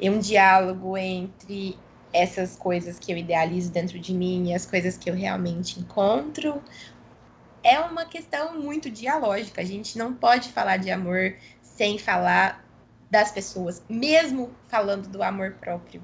É 0.00 0.10
um 0.10 0.18
diálogo 0.18 0.96
entre 0.96 1.78
essas 2.12 2.56
coisas 2.56 2.98
que 2.98 3.12
eu 3.12 3.18
idealizo 3.18 3.72
dentro 3.72 3.98
de 3.98 4.14
mim 4.14 4.48
e 4.48 4.54
as 4.54 4.64
coisas 4.64 4.96
que 4.96 5.10
eu 5.10 5.14
realmente 5.14 5.80
encontro, 5.80 6.62
é 7.62 7.80
uma 7.80 8.04
questão 8.04 8.60
muito 8.60 8.90
dialógica. 8.90 9.60
A 9.60 9.64
gente 9.64 9.98
não 9.98 10.14
pode 10.14 10.50
falar 10.50 10.76
de 10.76 10.90
amor 10.90 11.34
sem 11.62 11.98
falar 11.98 12.64
das 13.10 13.32
pessoas, 13.32 13.82
mesmo 13.88 14.54
falando 14.68 15.08
do 15.08 15.22
amor 15.22 15.54
próprio. 15.60 16.02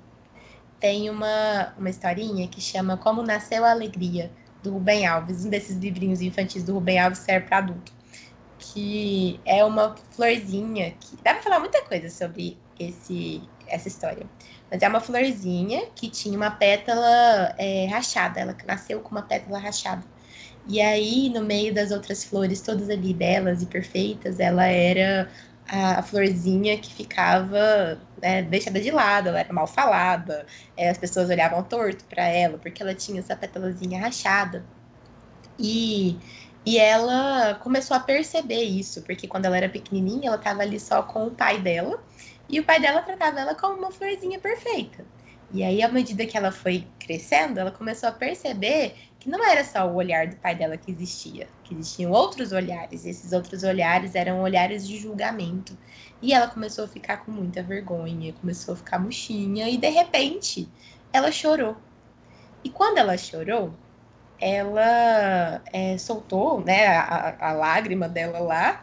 Tem 0.80 1.10
uma, 1.10 1.74
uma 1.78 1.90
historinha 1.90 2.48
que 2.48 2.60
chama 2.60 2.96
Como 2.96 3.22
Nasceu 3.22 3.64
a 3.64 3.70
Alegria, 3.70 4.32
do 4.62 4.72
Rubem 4.72 5.06
Alves, 5.06 5.44
um 5.44 5.50
desses 5.50 5.76
livrinhos 5.76 6.20
infantis 6.20 6.62
do 6.62 6.74
Rubem 6.74 6.98
Alves 6.98 7.20
serve 7.20 7.46
para 7.46 7.58
adulto. 7.58 7.92
Que 8.58 9.40
é 9.44 9.64
uma 9.64 9.94
florzinha 10.12 10.92
que. 11.00 11.16
Dá 11.22 11.34
pra 11.34 11.42
falar 11.42 11.60
muita 11.60 11.82
coisa 11.82 12.10
sobre 12.10 12.58
esse, 12.78 13.42
essa 13.66 13.88
história. 13.88 14.26
Mas 14.70 14.82
é 14.82 14.88
uma 14.88 15.00
florzinha 15.00 15.86
que 15.94 16.08
tinha 16.08 16.36
uma 16.36 16.50
pétala 16.50 17.54
é, 17.58 17.86
rachada. 17.86 18.38
Ela 18.38 18.56
nasceu 18.66 19.00
com 19.00 19.10
uma 19.10 19.22
pétala 19.22 19.58
rachada. 19.58 20.04
E 20.66 20.80
aí, 20.80 21.30
no 21.30 21.42
meio 21.42 21.74
das 21.74 21.90
outras 21.90 22.22
flores, 22.22 22.60
todas 22.60 22.90
ali 22.90 23.14
belas 23.14 23.62
e 23.62 23.66
perfeitas, 23.66 24.38
ela 24.38 24.66
era 24.66 25.28
a, 25.70 26.02
florzinha 26.02 26.76
que 26.78 26.92
ficava 26.92 28.00
né, 28.20 28.42
deixada 28.42 28.80
de 28.80 28.90
lado, 28.90 29.28
ela 29.28 29.40
era 29.40 29.52
mal 29.52 29.66
falada, 29.66 30.44
é, 30.76 30.90
as 30.90 30.98
pessoas 30.98 31.30
olhavam 31.30 31.62
torto 31.62 32.04
para 32.06 32.24
ela, 32.24 32.58
porque 32.58 32.82
ela 32.82 32.94
tinha 32.94 33.20
essa 33.20 33.36
pétalazinha 33.36 34.00
rachada. 34.00 34.66
E, 35.58 36.18
e 36.66 36.78
ela 36.78 37.54
começou 37.56 37.96
a 37.96 38.00
perceber 38.00 38.62
isso, 38.64 39.02
porque 39.02 39.28
quando 39.28 39.46
ela 39.46 39.56
era 39.56 39.68
pequenininha, 39.68 40.28
ela 40.28 40.36
estava 40.36 40.62
ali 40.62 40.80
só 40.80 41.02
com 41.02 41.26
o 41.28 41.30
pai 41.30 41.60
dela, 41.60 42.02
e 42.48 42.58
o 42.58 42.64
pai 42.64 42.80
dela 42.80 43.02
tratava 43.02 43.40
ela 43.40 43.54
como 43.54 43.76
uma 43.78 43.92
florzinha 43.92 44.40
perfeita. 44.40 45.06
E 45.52 45.62
aí, 45.64 45.82
à 45.82 45.88
medida 45.88 46.26
que 46.26 46.36
ela 46.36 46.52
foi 46.52 46.86
crescendo, 46.98 47.58
ela 47.58 47.72
começou 47.72 48.08
a 48.08 48.12
perceber 48.12 48.94
que 49.20 49.28
não 49.28 49.44
era 49.44 49.62
só 49.62 49.86
o 49.86 49.94
olhar 49.96 50.26
do 50.26 50.36
pai 50.36 50.54
dela 50.54 50.78
que 50.78 50.90
existia, 50.90 51.46
que 51.62 51.74
existiam 51.74 52.10
outros 52.10 52.52
olhares. 52.52 53.04
E 53.04 53.10
esses 53.10 53.32
outros 53.32 53.62
olhares 53.62 54.14
eram 54.14 54.40
olhares 54.40 54.88
de 54.88 54.98
julgamento. 54.98 55.76
E 56.22 56.32
ela 56.32 56.48
começou 56.48 56.86
a 56.86 56.88
ficar 56.88 57.18
com 57.18 57.30
muita 57.30 57.62
vergonha, 57.62 58.32
começou 58.32 58.72
a 58.72 58.76
ficar 58.78 58.98
murchinha 58.98 59.68
e 59.68 59.76
de 59.76 59.90
repente 59.90 60.66
ela 61.12 61.30
chorou. 61.30 61.76
E 62.64 62.70
quando 62.70 62.96
ela 62.96 63.16
chorou, 63.18 63.74
ela 64.40 65.62
é, 65.70 65.98
soltou 65.98 66.62
né, 66.62 66.86
a, 66.86 67.50
a 67.50 67.52
lágrima 67.52 68.08
dela 68.08 68.38
lá 68.38 68.82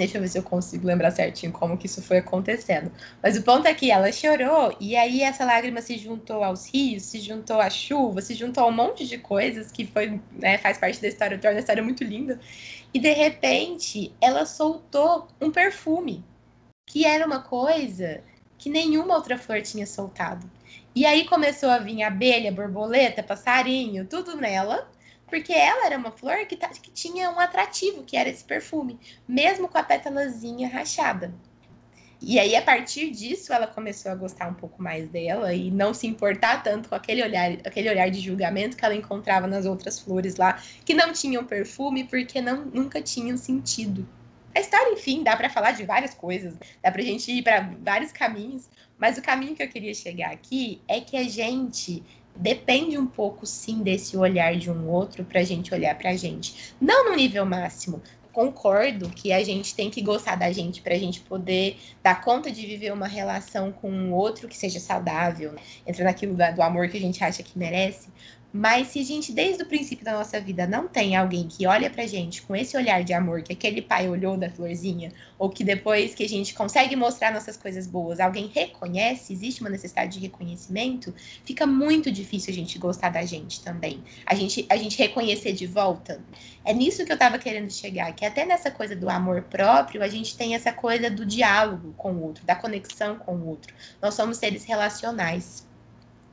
Deixa 0.00 0.16
eu 0.16 0.22
ver 0.22 0.28
se 0.28 0.38
eu 0.38 0.42
consigo 0.42 0.86
lembrar 0.86 1.10
certinho 1.10 1.52
como 1.52 1.76
que 1.76 1.84
isso 1.84 2.00
foi 2.00 2.16
acontecendo. 2.16 2.90
Mas 3.22 3.36
o 3.36 3.42
ponto 3.42 3.68
é 3.68 3.74
que 3.74 3.90
ela 3.90 4.10
chorou 4.10 4.74
e 4.80 4.96
aí 4.96 5.20
essa 5.20 5.44
lágrima 5.44 5.82
se 5.82 5.98
juntou 5.98 6.42
aos 6.42 6.72
rios, 6.72 7.02
se 7.02 7.20
juntou 7.20 7.60
à 7.60 7.68
chuva, 7.68 8.22
se 8.22 8.32
juntou 8.32 8.64
a 8.64 8.66
um 8.68 8.72
monte 8.72 9.06
de 9.06 9.18
coisas 9.18 9.70
que 9.70 9.84
foi, 9.84 10.18
né, 10.32 10.56
faz 10.56 10.78
parte 10.78 11.02
da 11.02 11.08
história, 11.08 11.38
torna 11.38 11.58
a 11.58 11.60
história 11.60 11.82
muito 11.82 12.02
linda. 12.02 12.40
E 12.94 12.98
de 12.98 13.12
repente 13.12 14.10
ela 14.22 14.46
soltou 14.46 15.28
um 15.38 15.50
perfume, 15.50 16.24
que 16.88 17.04
era 17.04 17.26
uma 17.26 17.42
coisa 17.42 18.22
que 18.56 18.70
nenhuma 18.70 19.14
outra 19.14 19.36
flor 19.36 19.60
tinha 19.60 19.86
soltado. 19.86 20.50
E 20.94 21.04
aí 21.04 21.26
começou 21.26 21.68
a 21.68 21.78
vir 21.78 22.02
abelha, 22.02 22.50
borboleta, 22.50 23.22
passarinho, 23.22 24.06
tudo 24.06 24.34
nela 24.34 24.88
porque 25.30 25.52
ela 25.52 25.86
era 25.86 25.96
uma 25.96 26.10
flor 26.10 26.44
que, 26.46 26.56
tá, 26.56 26.68
que 26.68 26.90
tinha 26.90 27.30
um 27.30 27.38
atrativo, 27.38 28.02
que 28.02 28.16
era 28.16 28.28
esse 28.28 28.44
perfume, 28.44 28.98
mesmo 29.26 29.68
com 29.68 29.78
a 29.78 29.82
pétalazinha 29.82 30.68
rachada. 30.68 31.32
E 32.22 32.38
aí, 32.38 32.54
a 32.54 32.60
partir 32.60 33.10
disso, 33.10 33.50
ela 33.50 33.66
começou 33.66 34.12
a 34.12 34.14
gostar 34.14 34.46
um 34.48 34.54
pouco 34.54 34.82
mais 34.82 35.08
dela 35.08 35.54
e 35.54 35.70
não 35.70 35.94
se 35.94 36.06
importar 36.06 36.62
tanto 36.62 36.90
com 36.90 36.94
aquele 36.94 37.22
olhar, 37.22 37.52
aquele 37.64 37.88
olhar 37.88 38.10
de 38.10 38.20
julgamento 38.20 38.76
que 38.76 38.84
ela 38.84 38.94
encontrava 38.94 39.46
nas 39.46 39.64
outras 39.64 39.98
flores 39.98 40.36
lá, 40.36 40.60
que 40.84 40.92
não 40.92 41.14
tinham 41.14 41.42
perfume 41.46 42.04
porque 42.04 42.42
não, 42.42 42.66
nunca 42.66 43.00
tinham 43.00 43.38
sentido. 43.38 44.06
A 44.54 44.60
história, 44.60 44.92
enfim, 44.92 45.22
dá 45.22 45.34
para 45.34 45.48
falar 45.48 45.70
de 45.70 45.84
várias 45.84 46.12
coisas, 46.12 46.54
dá 46.82 46.90
pra 46.90 47.00
gente 47.00 47.30
ir 47.30 47.42
para 47.42 47.70
vários 47.80 48.12
caminhos, 48.12 48.68
mas 48.98 49.16
o 49.16 49.22
caminho 49.22 49.54
que 49.54 49.62
eu 49.62 49.68
queria 49.68 49.94
chegar 49.94 50.30
aqui 50.30 50.82
é 50.86 51.00
que 51.00 51.16
a 51.16 51.22
gente 51.22 52.02
depende 52.36 52.96
um 52.98 53.06
pouco, 53.06 53.46
sim, 53.46 53.82
desse 53.82 54.16
olhar 54.16 54.56
de 54.56 54.70
um 54.70 54.88
outro 54.88 55.24
para 55.24 55.40
a 55.40 55.44
gente 55.44 55.72
olhar 55.74 55.96
para 55.96 56.10
a 56.10 56.16
gente. 56.16 56.74
Não 56.80 57.10
no 57.10 57.16
nível 57.16 57.44
máximo. 57.44 58.02
Concordo 58.32 59.10
que 59.10 59.32
a 59.32 59.42
gente 59.42 59.74
tem 59.74 59.90
que 59.90 60.00
gostar 60.00 60.36
da 60.36 60.52
gente 60.52 60.80
para 60.82 60.94
a 60.94 60.98
gente 60.98 61.20
poder 61.20 61.76
dar 62.02 62.20
conta 62.20 62.50
de 62.50 62.64
viver 62.64 62.92
uma 62.92 63.08
relação 63.08 63.72
com 63.72 63.90
um 63.90 64.12
outro 64.12 64.46
que 64.46 64.56
seja 64.56 64.78
saudável, 64.78 65.52
né? 65.52 65.60
entra 65.84 66.04
naquilo 66.04 66.36
do 66.36 66.62
amor 66.62 66.88
que 66.88 66.96
a 66.96 67.00
gente 67.00 67.22
acha 67.24 67.42
que 67.42 67.58
merece, 67.58 68.08
mas 68.52 68.88
se 68.88 68.98
a 68.98 69.04
gente, 69.04 69.32
desde 69.32 69.62
o 69.62 69.66
princípio 69.66 70.04
da 70.04 70.12
nossa 70.12 70.40
vida, 70.40 70.66
não 70.66 70.88
tem 70.88 71.14
alguém 71.14 71.46
que 71.46 71.66
olha 71.66 71.88
pra 71.88 72.06
gente 72.06 72.42
com 72.42 72.56
esse 72.56 72.76
olhar 72.76 73.04
de 73.04 73.12
amor 73.12 73.42
que 73.42 73.52
aquele 73.52 73.80
pai 73.80 74.08
olhou 74.08 74.36
da 74.36 74.50
florzinha, 74.50 75.12
ou 75.38 75.48
que 75.48 75.62
depois 75.62 76.14
que 76.14 76.24
a 76.24 76.28
gente 76.28 76.52
consegue 76.52 76.96
mostrar 76.96 77.32
nossas 77.32 77.56
coisas 77.56 77.86
boas, 77.86 78.18
alguém 78.18 78.50
reconhece, 78.52 79.32
existe 79.32 79.60
uma 79.60 79.70
necessidade 79.70 80.14
de 80.14 80.18
reconhecimento, 80.18 81.14
fica 81.44 81.64
muito 81.64 82.10
difícil 82.10 82.52
a 82.52 82.54
gente 82.54 82.78
gostar 82.78 83.10
da 83.10 83.24
gente 83.24 83.62
também. 83.62 84.02
A 84.26 84.34
gente, 84.34 84.66
a 84.68 84.76
gente 84.76 84.98
reconhecer 84.98 85.52
de 85.52 85.66
volta. 85.66 86.20
É 86.64 86.72
nisso 86.72 87.04
que 87.04 87.12
eu 87.12 87.18
tava 87.18 87.38
querendo 87.38 87.70
chegar, 87.70 88.12
que 88.14 88.24
até 88.24 88.44
nessa 88.44 88.70
coisa 88.70 88.96
do 88.96 89.08
amor 89.08 89.42
próprio, 89.42 90.02
a 90.02 90.08
gente 90.08 90.36
tem 90.36 90.54
essa 90.54 90.72
coisa 90.72 91.08
do 91.08 91.24
diálogo 91.24 91.94
com 91.96 92.12
o 92.12 92.22
outro, 92.24 92.44
da 92.44 92.56
conexão 92.56 93.16
com 93.16 93.36
o 93.36 93.46
outro. 93.46 93.72
Nós 94.02 94.14
somos 94.14 94.38
seres 94.38 94.64
relacionais. 94.64 95.69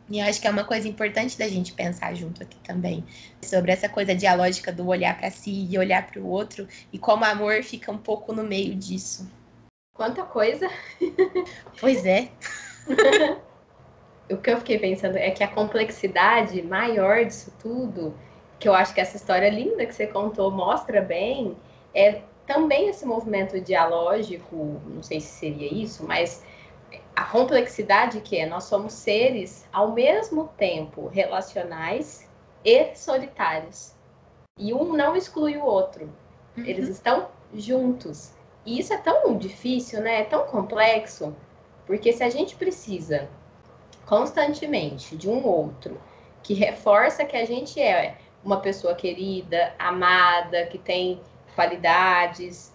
E 0.09 0.19
eu 0.19 0.25
acho 0.25 0.39
que 0.39 0.47
é 0.47 0.51
uma 0.51 0.63
coisa 0.63 0.87
importante 0.87 1.37
da 1.37 1.47
gente 1.47 1.73
pensar 1.73 2.13
junto 2.15 2.41
aqui 2.41 2.57
também, 2.59 3.03
sobre 3.41 3.71
essa 3.71 3.89
coisa 3.89 4.15
dialógica 4.15 4.71
do 4.71 4.87
olhar 4.87 5.17
para 5.17 5.29
si 5.29 5.67
e 5.69 5.77
olhar 5.77 6.07
para 6.07 6.21
o 6.21 6.27
outro, 6.27 6.67
e 6.91 6.97
como 6.97 7.23
o 7.23 7.27
amor 7.27 7.61
fica 7.63 7.91
um 7.91 7.97
pouco 7.97 8.33
no 8.33 8.43
meio 8.43 8.73
disso. 8.73 9.29
Quanta 9.93 10.23
coisa! 10.23 10.69
Pois 11.79 12.05
é. 12.05 12.29
o 14.31 14.37
que 14.37 14.49
eu 14.49 14.57
fiquei 14.57 14.79
pensando 14.79 15.17
é 15.17 15.29
que 15.31 15.43
a 15.43 15.47
complexidade 15.47 16.61
maior 16.61 17.23
disso 17.25 17.53
tudo, 17.59 18.17
que 18.59 18.67
eu 18.67 18.73
acho 18.73 18.93
que 18.93 19.01
essa 19.01 19.17
história 19.17 19.49
linda 19.49 19.85
que 19.85 19.93
você 19.93 20.07
contou 20.07 20.49
mostra 20.49 21.01
bem, 21.01 21.55
é 21.93 22.21
também 22.45 22.89
esse 22.89 23.05
movimento 23.05 23.59
dialógico, 23.59 24.81
não 24.87 25.03
sei 25.03 25.19
se 25.19 25.27
seria 25.27 25.71
isso, 25.71 26.05
mas 26.05 26.43
a 27.17 27.23
complexidade 27.23 28.21
que 28.21 28.37
é 28.37 28.45
nós 28.45 28.65
somos 28.65 28.93
seres 28.93 29.67
ao 29.73 29.91
mesmo 29.91 30.49
tempo 30.55 31.07
relacionais 31.07 32.29
e 32.63 32.93
solitários. 32.93 33.95
E 34.55 34.71
um 34.71 34.93
não 34.93 35.15
exclui 35.15 35.57
o 35.57 35.65
outro. 35.65 36.13
Uhum. 36.55 36.63
Eles 36.63 36.87
estão 36.87 37.29
juntos. 37.55 38.33
E 38.63 38.79
isso 38.79 38.93
é 38.93 38.97
tão 38.97 39.35
difícil, 39.35 39.99
né? 39.99 40.21
É 40.21 40.23
tão 40.25 40.45
complexo, 40.45 41.35
porque 41.87 42.13
se 42.13 42.23
a 42.23 42.29
gente 42.29 42.55
precisa 42.55 43.27
constantemente 44.05 45.17
de 45.17 45.27
um 45.27 45.43
outro 45.43 45.99
que 46.43 46.53
reforça 46.53 47.25
que 47.25 47.35
a 47.35 47.45
gente 47.45 47.81
é 47.81 48.15
uma 48.43 48.59
pessoa 48.59 48.93
querida, 48.93 49.73
amada, 49.79 50.67
que 50.67 50.77
tem 50.77 51.19
qualidades, 51.55 52.71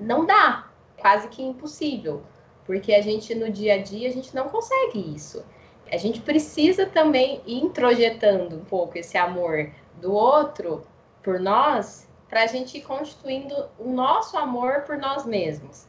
não 0.00 0.26
dá, 0.26 0.68
quase 0.96 1.28
que 1.28 1.44
impossível 1.44 2.24
porque 2.66 2.94
a 2.94 3.00
gente 3.00 3.34
no 3.34 3.50
dia 3.50 3.74
a 3.74 3.82
dia 3.82 4.08
a 4.08 4.12
gente 4.12 4.34
não 4.34 4.48
consegue 4.48 5.14
isso. 5.14 5.44
A 5.90 5.96
gente 5.96 6.20
precisa 6.20 6.86
também 6.86 7.40
ir 7.46 7.62
introjetando 7.62 8.56
um 8.56 8.64
pouco 8.64 8.98
esse 8.98 9.16
amor 9.16 9.70
do 10.00 10.12
outro 10.12 10.82
por 11.22 11.38
nós, 11.38 12.08
para 12.28 12.42
a 12.42 12.46
gente 12.46 12.78
ir 12.78 12.82
constituindo 12.82 13.54
o 13.78 13.90
nosso 13.90 14.36
amor 14.36 14.82
por 14.82 14.96
nós 14.96 15.24
mesmos. 15.24 15.86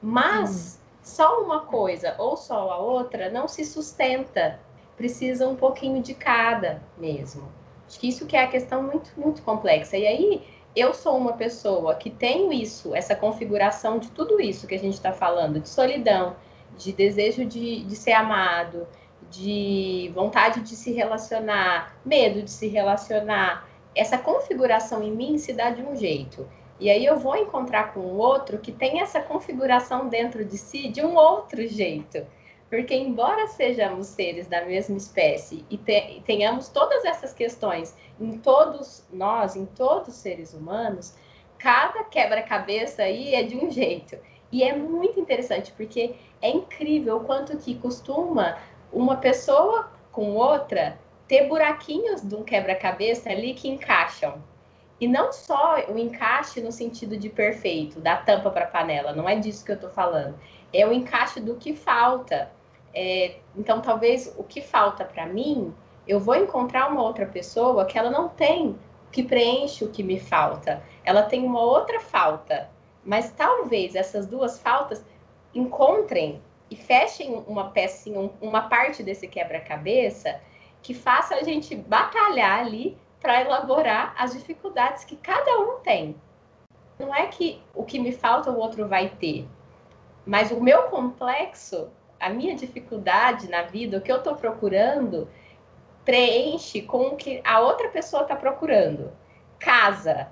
Mas 0.00 0.50
Sim. 0.50 0.78
só 1.02 1.42
uma 1.42 1.60
coisa 1.60 2.14
ou 2.18 2.36
só 2.36 2.70
a 2.70 2.78
outra 2.78 3.30
não 3.30 3.48
se 3.48 3.64
sustenta. 3.64 4.60
Precisa 4.96 5.48
um 5.48 5.56
pouquinho 5.56 6.02
de 6.02 6.14
cada 6.14 6.82
mesmo. 6.96 7.48
Acho 7.86 7.98
que 7.98 8.08
isso 8.08 8.26
que 8.26 8.36
é 8.36 8.44
a 8.44 8.48
questão 8.48 8.82
muito, 8.82 9.10
muito 9.16 9.42
complexa. 9.42 9.96
E 9.96 10.06
aí, 10.06 10.46
eu 10.78 10.94
sou 10.94 11.16
uma 11.16 11.32
pessoa 11.32 11.94
que 11.94 12.10
tenho 12.10 12.52
isso, 12.52 12.94
essa 12.94 13.14
configuração 13.14 13.98
de 13.98 14.10
tudo 14.10 14.40
isso 14.40 14.66
que 14.66 14.74
a 14.74 14.78
gente 14.78 14.94
está 14.94 15.12
falando, 15.12 15.60
de 15.60 15.68
solidão, 15.68 16.36
de 16.76 16.92
desejo 16.92 17.44
de, 17.44 17.84
de 17.84 17.96
ser 17.96 18.12
amado, 18.12 18.86
de 19.30 20.10
vontade 20.14 20.60
de 20.60 20.76
se 20.76 20.92
relacionar, 20.92 21.96
medo 22.04 22.42
de 22.42 22.50
se 22.50 22.68
relacionar. 22.68 23.68
Essa 23.94 24.18
configuração 24.18 25.02
em 25.02 25.10
mim 25.10 25.38
se 25.38 25.52
dá 25.52 25.70
de 25.70 25.82
um 25.82 25.96
jeito. 25.96 26.48
E 26.80 26.90
aí 26.90 27.04
eu 27.04 27.18
vou 27.18 27.36
encontrar 27.36 27.92
com 27.92 28.00
o 28.00 28.16
outro 28.16 28.58
que 28.58 28.70
tem 28.70 29.00
essa 29.00 29.20
configuração 29.20 30.08
dentro 30.08 30.44
de 30.44 30.56
si 30.56 30.88
de 30.88 31.04
um 31.04 31.16
outro 31.16 31.66
jeito. 31.66 32.24
Porque, 32.68 32.94
embora 32.94 33.46
sejamos 33.46 34.08
seres 34.08 34.46
da 34.46 34.64
mesma 34.64 34.96
espécie 34.96 35.64
e, 35.70 35.78
te, 35.78 36.22
tenhamos 36.26 36.68
todas 36.68 37.04
essas 37.04 37.32
questões 37.32 37.96
em 38.20 38.36
todos 38.38 39.06
nós, 39.10 39.56
em 39.56 39.64
todos 39.64 40.08
os 40.08 40.14
seres 40.16 40.52
humanos, 40.52 41.14
cada 41.58 42.04
quebra-cabeça 42.04 43.02
aí 43.02 43.34
é 43.34 43.42
de 43.42 43.56
um 43.56 43.70
jeito. 43.70 44.18
E 44.52 44.62
é 44.62 44.76
muito 44.76 45.18
interessante, 45.18 45.72
porque 45.72 46.14
é 46.40 46.50
incrível 46.50 47.16
o 47.16 47.24
quanto 47.24 47.56
que 47.56 47.74
costuma 47.74 48.58
uma 48.92 49.16
pessoa 49.16 49.90
com 50.12 50.34
outra 50.34 50.98
ter 51.26 51.46
buraquinhos 51.46 52.22
de 52.22 52.34
um 52.34 52.42
quebra-cabeça 52.42 53.30
ali 53.30 53.52
que 53.52 53.68
encaixam. 53.68 54.42
E 55.00 55.06
não 55.06 55.30
só 55.32 55.78
o 55.88 55.98
encaixe 55.98 56.60
no 56.60 56.72
sentido 56.72 57.16
de 57.16 57.28
perfeito, 57.28 58.00
da 58.00 58.16
tampa 58.16 58.50
para 58.50 58.66
panela, 58.66 59.12
não 59.12 59.28
é 59.28 59.36
disso 59.36 59.64
que 59.64 59.70
eu 59.70 59.76
estou 59.76 59.90
falando. 59.90 60.38
É 60.72 60.86
o 60.86 60.92
encaixe 60.92 61.38
do 61.38 61.54
que 61.54 61.72
falta. 61.74 62.50
É, 62.94 63.36
então, 63.56 63.80
talvez 63.80 64.34
o 64.36 64.44
que 64.44 64.60
falta 64.60 65.04
para 65.04 65.26
mim, 65.26 65.74
eu 66.06 66.18
vou 66.18 66.34
encontrar 66.34 66.90
uma 66.90 67.02
outra 67.02 67.26
pessoa 67.26 67.84
que 67.84 67.98
ela 67.98 68.10
não 68.10 68.28
tem 68.28 68.78
que 69.12 69.22
preenche 69.22 69.84
o 69.84 69.90
que 69.90 70.02
me 70.02 70.18
falta. 70.18 70.82
Ela 71.04 71.22
tem 71.22 71.44
uma 71.44 71.60
outra 71.60 72.00
falta. 72.00 72.70
Mas 73.04 73.30
talvez 73.30 73.94
essas 73.94 74.26
duas 74.26 74.58
faltas 74.58 75.04
encontrem 75.54 76.42
e 76.70 76.76
fechem 76.76 77.42
uma 77.46 77.70
pecinha, 77.70 78.30
uma 78.40 78.62
parte 78.68 79.02
desse 79.02 79.26
quebra-cabeça 79.26 80.40
que 80.82 80.92
faça 80.94 81.34
a 81.34 81.42
gente 81.42 81.74
batalhar 81.74 82.60
ali 82.60 82.96
para 83.20 83.40
elaborar 83.40 84.14
as 84.16 84.32
dificuldades 84.32 85.04
que 85.04 85.16
cada 85.16 85.58
um 85.58 85.80
tem. 85.80 86.14
Não 86.98 87.14
é 87.14 87.26
que 87.26 87.62
o 87.74 87.84
que 87.84 87.98
me 87.98 88.12
falta 88.12 88.50
o 88.50 88.58
outro 88.58 88.86
vai 88.86 89.08
ter, 89.08 89.48
mas 90.26 90.50
o 90.50 90.60
meu 90.60 90.84
complexo, 90.84 91.88
a 92.18 92.30
minha 92.30 92.54
dificuldade 92.54 93.48
na 93.48 93.62
vida, 93.62 93.98
o 93.98 94.00
que 94.00 94.10
eu 94.10 94.16
estou 94.16 94.34
procurando, 94.34 95.28
preenche 96.04 96.82
com 96.82 97.08
o 97.08 97.16
que 97.16 97.40
a 97.44 97.60
outra 97.60 97.88
pessoa 97.88 98.22
está 98.22 98.34
procurando. 98.34 99.12
Casa. 99.58 100.28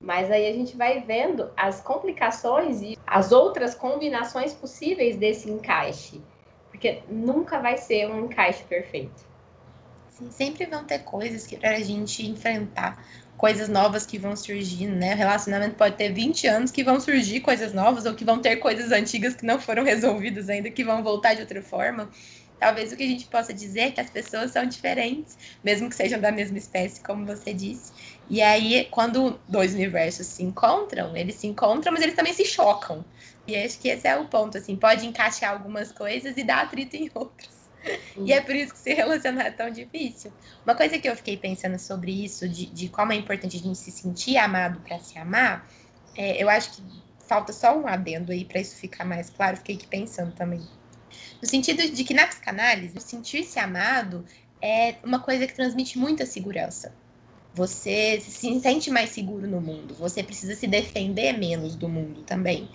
Mas 0.00 0.30
aí 0.30 0.48
a 0.48 0.52
gente 0.52 0.76
vai 0.76 1.00
vendo 1.00 1.50
as 1.56 1.80
complicações 1.80 2.82
e 2.82 2.98
as 3.06 3.30
outras 3.30 3.74
combinações 3.74 4.52
possíveis 4.52 5.16
desse 5.16 5.48
encaixe. 5.48 6.20
Porque 6.70 7.02
nunca 7.08 7.60
vai 7.60 7.76
ser 7.76 8.10
um 8.10 8.24
encaixe 8.24 8.64
perfeito. 8.64 9.31
Sim, 10.12 10.30
sempre 10.30 10.66
vão 10.66 10.84
ter 10.86 10.98
coisas 11.00 11.46
que 11.46 11.56
para 11.56 11.70
a 11.76 11.80
gente 11.80 12.24
enfrentar, 12.26 13.02
coisas 13.36 13.66
novas 13.68 14.04
que 14.04 14.18
vão 14.18 14.36
surgindo, 14.36 14.94
né? 14.94 15.14
O 15.14 15.16
relacionamento 15.16 15.74
pode 15.74 15.96
ter 15.96 16.12
20 16.12 16.46
anos 16.46 16.70
que 16.70 16.84
vão 16.84 17.00
surgir 17.00 17.40
coisas 17.40 17.72
novas 17.72 18.04
ou 18.04 18.14
que 18.14 18.24
vão 18.24 18.38
ter 18.40 18.56
coisas 18.56 18.92
antigas 18.92 19.34
que 19.34 19.46
não 19.46 19.58
foram 19.58 19.82
resolvidas 19.84 20.48
ainda, 20.50 20.70
que 20.70 20.84
vão 20.84 21.02
voltar 21.02 21.32
de 21.34 21.40
outra 21.40 21.62
forma. 21.62 22.10
Talvez 22.58 22.92
o 22.92 22.96
que 22.96 23.02
a 23.02 23.06
gente 23.06 23.26
possa 23.26 23.54
dizer 23.54 23.80
é 23.80 23.90
que 23.90 24.00
as 24.00 24.10
pessoas 24.10 24.52
são 24.52 24.66
diferentes, 24.66 25.36
mesmo 25.64 25.88
que 25.88 25.96
sejam 25.96 26.20
da 26.20 26.30
mesma 26.30 26.58
espécie, 26.58 27.02
como 27.02 27.24
você 27.26 27.52
disse. 27.54 27.92
E 28.28 28.40
aí, 28.42 28.84
quando 28.90 29.42
dois 29.48 29.72
universos 29.74 30.26
se 30.28 30.42
encontram, 30.44 31.16
eles 31.16 31.36
se 31.36 31.46
encontram, 31.48 31.90
mas 31.92 32.02
eles 32.02 32.14
também 32.14 32.34
se 32.34 32.44
chocam. 32.44 33.04
E 33.46 33.56
acho 33.56 33.80
que 33.80 33.88
esse 33.88 34.06
é 34.06 34.14
o 34.16 34.28
ponto, 34.28 34.58
assim, 34.58 34.76
pode 34.76 35.06
encaixar 35.06 35.50
algumas 35.52 35.90
coisas 35.90 36.36
e 36.36 36.44
dar 36.44 36.62
atrito 36.64 36.94
em 36.96 37.10
outras. 37.16 37.61
E 38.24 38.32
é 38.32 38.40
por 38.40 38.54
isso 38.54 38.72
que 38.72 38.78
se 38.78 38.94
relacionar 38.94 39.46
é 39.46 39.50
tão 39.50 39.70
difícil. 39.70 40.32
Uma 40.64 40.74
coisa 40.74 40.98
que 40.98 41.08
eu 41.08 41.16
fiquei 41.16 41.36
pensando 41.36 41.78
sobre 41.78 42.24
isso, 42.24 42.48
de, 42.48 42.66
de 42.66 42.88
como 42.88 43.12
é 43.12 43.16
importante 43.16 43.56
a 43.56 43.60
gente 43.60 43.78
se 43.78 43.90
sentir 43.90 44.36
amado 44.36 44.80
para 44.80 44.98
se 44.98 45.18
amar, 45.18 45.68
é, 46.16 46.42
eu 46.42 46.48
acho 46.48 46.72
que 46.72 46.82
falta 47.26 47.52
só 47.52 47.76
um 47.76 47.86
adendo 47.86 48.32
aí 48.32 48.44
para 48.44 48.60
isso 48.60 48.76
ficar 48.76 49.04
mais 49.04 49.30
claro. 49.30 49.56
Fiquei 49.56 49.76
aqui 49.76 49.86
pensando 49.86 50.32
também. 50.32 50.60
No 51.40 51.48
sentido 51.48 51.88
de 51.88 52.04
que 52.04 52.14
na 52.14 52.26
psicanálise, 52.26 53.00
sentir-se 53.00 53.58
amado 53.58 54.24
é 54.60 54.96
uma 55.02 55.20
coisa 55.20 55.46
que 55.46 55.54
transmite 55.54 55.98
muita 55.98 56.24
segurança. 56.24 56.94
Você 57.54 58.18
se 58.20 58.60
sente 58.60 58.90
mais 58.90 59.10
seguro 59.10 59.46
no 59.46 59.60
mundo, 59.60 59.94
você 59.94 60.22
precisa 60.22 60.54
se 60.54 60.66
defender 60.66 61.36
menos 61.36 61.76
do 61.76 61.86
mundo 61.86 62.22
também. 62.22 62.70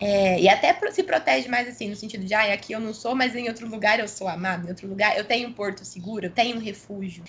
É, 0.00 0.40
e 0.40 0.48
até 0.48 0.74
se 0.90 1.04
protege 1.04 1.48
mais 1.48 1.68
assim, 1.68 1.88
no 1.88 1.96
sentido 1.96 2.24
de, 2.24 2.34
ah, 2.34 2.52
aqui 2.52 2.72
eu 2.72 2.80
não 2.80 2.92
sou, 2.92 3.14
mas 3.14 3.34
em 3.34 3.48
outro 3.48 3.68
lugar 3.68 4.00
eu 4.00 4.08
sou 4.08 4.28
amado, 4.28 4.66
em 4.66 4.70
outro 4.70 4.88
lugar 4.88 5.16
eu 5.16 5.24
tenho 5.24 5.48
um 5.48 5.52
porto 5.52 5.84
seguro, 5.84 6.26
eu 6.26 6.34
tenho 6.34 6.56
um 6.56 6.60
refúgio. 6.60 7.24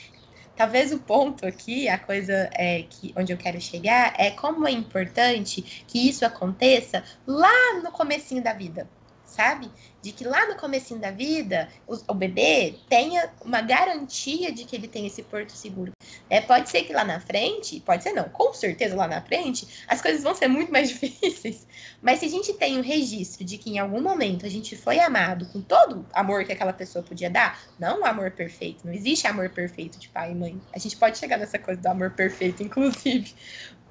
Talvez 0.56 0.92
o 0.92 1.00
ponto 1.00 1.46
aqui, 1.46 1.88
a 1.88 2.00
coisa 2.00 2.50
é, 2.54 2.84
que, 2.84 3.14
onde 3.18 3.32
eu 3.34 3.38
quero 3.38 3.60
chegar, 3.62 4.14
é 4.18 4.32
como 4.32 4.68
é 4.68 4.72
importante 4.72 5.86
que 5.88 6.10
isso 6.10 6.26
aconteça 6.26 7.04
lá 7.28 7.82
no 7.84 7.92
comecinho 7.92 8.44
da 8.44 8.54
vida 8.54 8.90
sabe? 9.26 9.70
De 10.06 10.12
que 10.12 10.24
lá 10.24 10.48
no 10.48 10.56
comecinho 10.56 11.00
da 11.00 11.10
vida, 11.10 11.68
o, 11.88 11.96
o, 12.10 12.14
bebê 12.14 12.76
tenha 12.88 13.28
uma 13.44 13.60
garantia 13.60 14.52
de 14.52 14.64
que 14.64 14.76
ele 14.76 14.88
tem 14.88 15.08
esse 15.08 15.24
porto 15.24 15.50
seguro. 15.54 15.94
É, 16.30 16.40
pode 16.40 16.70
ser 16.70 16.84
que 16.84 16.94
lá 16.94 17.04
na 17.04 17.20
frente, 17.20 17.80
pode 17.80 18.04
ser 18.04 18.14
não, 18.14 18.30
com 18.30 18.54
certeza 18.54 18.96
lá 18.96 19.08
na 19.08 19.20
frente, 19.20 19.68
as 19.88 20.04
coisas 20.04 20.22
vão 20.22 20.36
ser 20.36 20.48
muito 20.48 20.72
mais 20.72 20.90
difíceis. 20.94 21.66
Mas 22.04 22.20
se 22.20 22.28
a 22.28 22.30
gente 22.30 22.54
tem 22.54 22.78
um 22.78 22.84
registro 22.84 23.44
de 23.44 23.58
que 23.58 23.72
em 23.72 23.80
algum 23.80 24.00
momento 24.00 24.46
a 24.46 24.50
gente 24.50 24.78
foi 24.78 25.00
amado 25.00 25.48
com 25.48 25.60
todo 25.60 26.02
o 26.02 26.06
amor 26.14 26.46
que 26.46 26.52
aquela 26.52 26.72
pessoa 26.72 27.04
podia 27.04 27.32
dar, 27.32 27.60
não 27.80 28.02
um 28.02 28.06
amor 28.06 28.30
perfeito, 28.30 28.86
não 28.86 28.94
existe 28.94 29.26
amor 29.26 29.50
perfeito 29.50 29.98
de 29.98 30.08
pai 30.10 30.34
e 30.34 30.36
mãe. 30.36 30.62
A 30.72 30.78
gente 30.78 30.96
pode 30.98 31.18
chegar 31.18 31.40
nessa 31.40 31.58
coisa 31.58 31.82
do 31.82 31.88
amor 31.88 32.12
perfeito, 32.12 32.62
inclusive. 32.62 33.34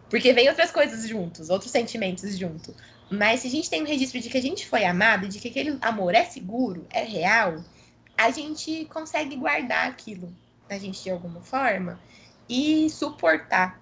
Porque 0.08 0.32
vem 0.32 0.48
outras 0.48 0.70
coisas 0.70 1.08
juntos, 1.08 1.50
outros 1.50 1.72
sentimentos 1.72 2.38
junto. 2.38 2.72
Mas 3.14 3.40
se 3.40 3.46
a 3.46 3.50
gente 3.50 3.70
tem 3.70 3.82
um 3.82 3.86
registro 3.86 4.20
de 4.20 4.28
que 4.28 4.38
a 4.38 4.42
gente 4.42 4.66
foi 4.66 4.84
amado, 4.84 5.28
de 5.28 5.38
que 5.38 5.48
aquele 5.48 5.78
amor 5.80 6.14
é 6.14 6.24
seguro, 6.24 6.86
é 6.90 7.04
real, 7.04 7.62
a 8.16 8.30
gente 8.30 8.84
consegue 8.86 9.36
guardar 9.36 9.88
aquilo 9.88 10.34
da 10.68 10.78
gente 10.78 11.02
de 11.02 11.10
alguma 11.10 11.40
forma 11.40 12.00
e 12.48 12.88
suportar 12.90 13.80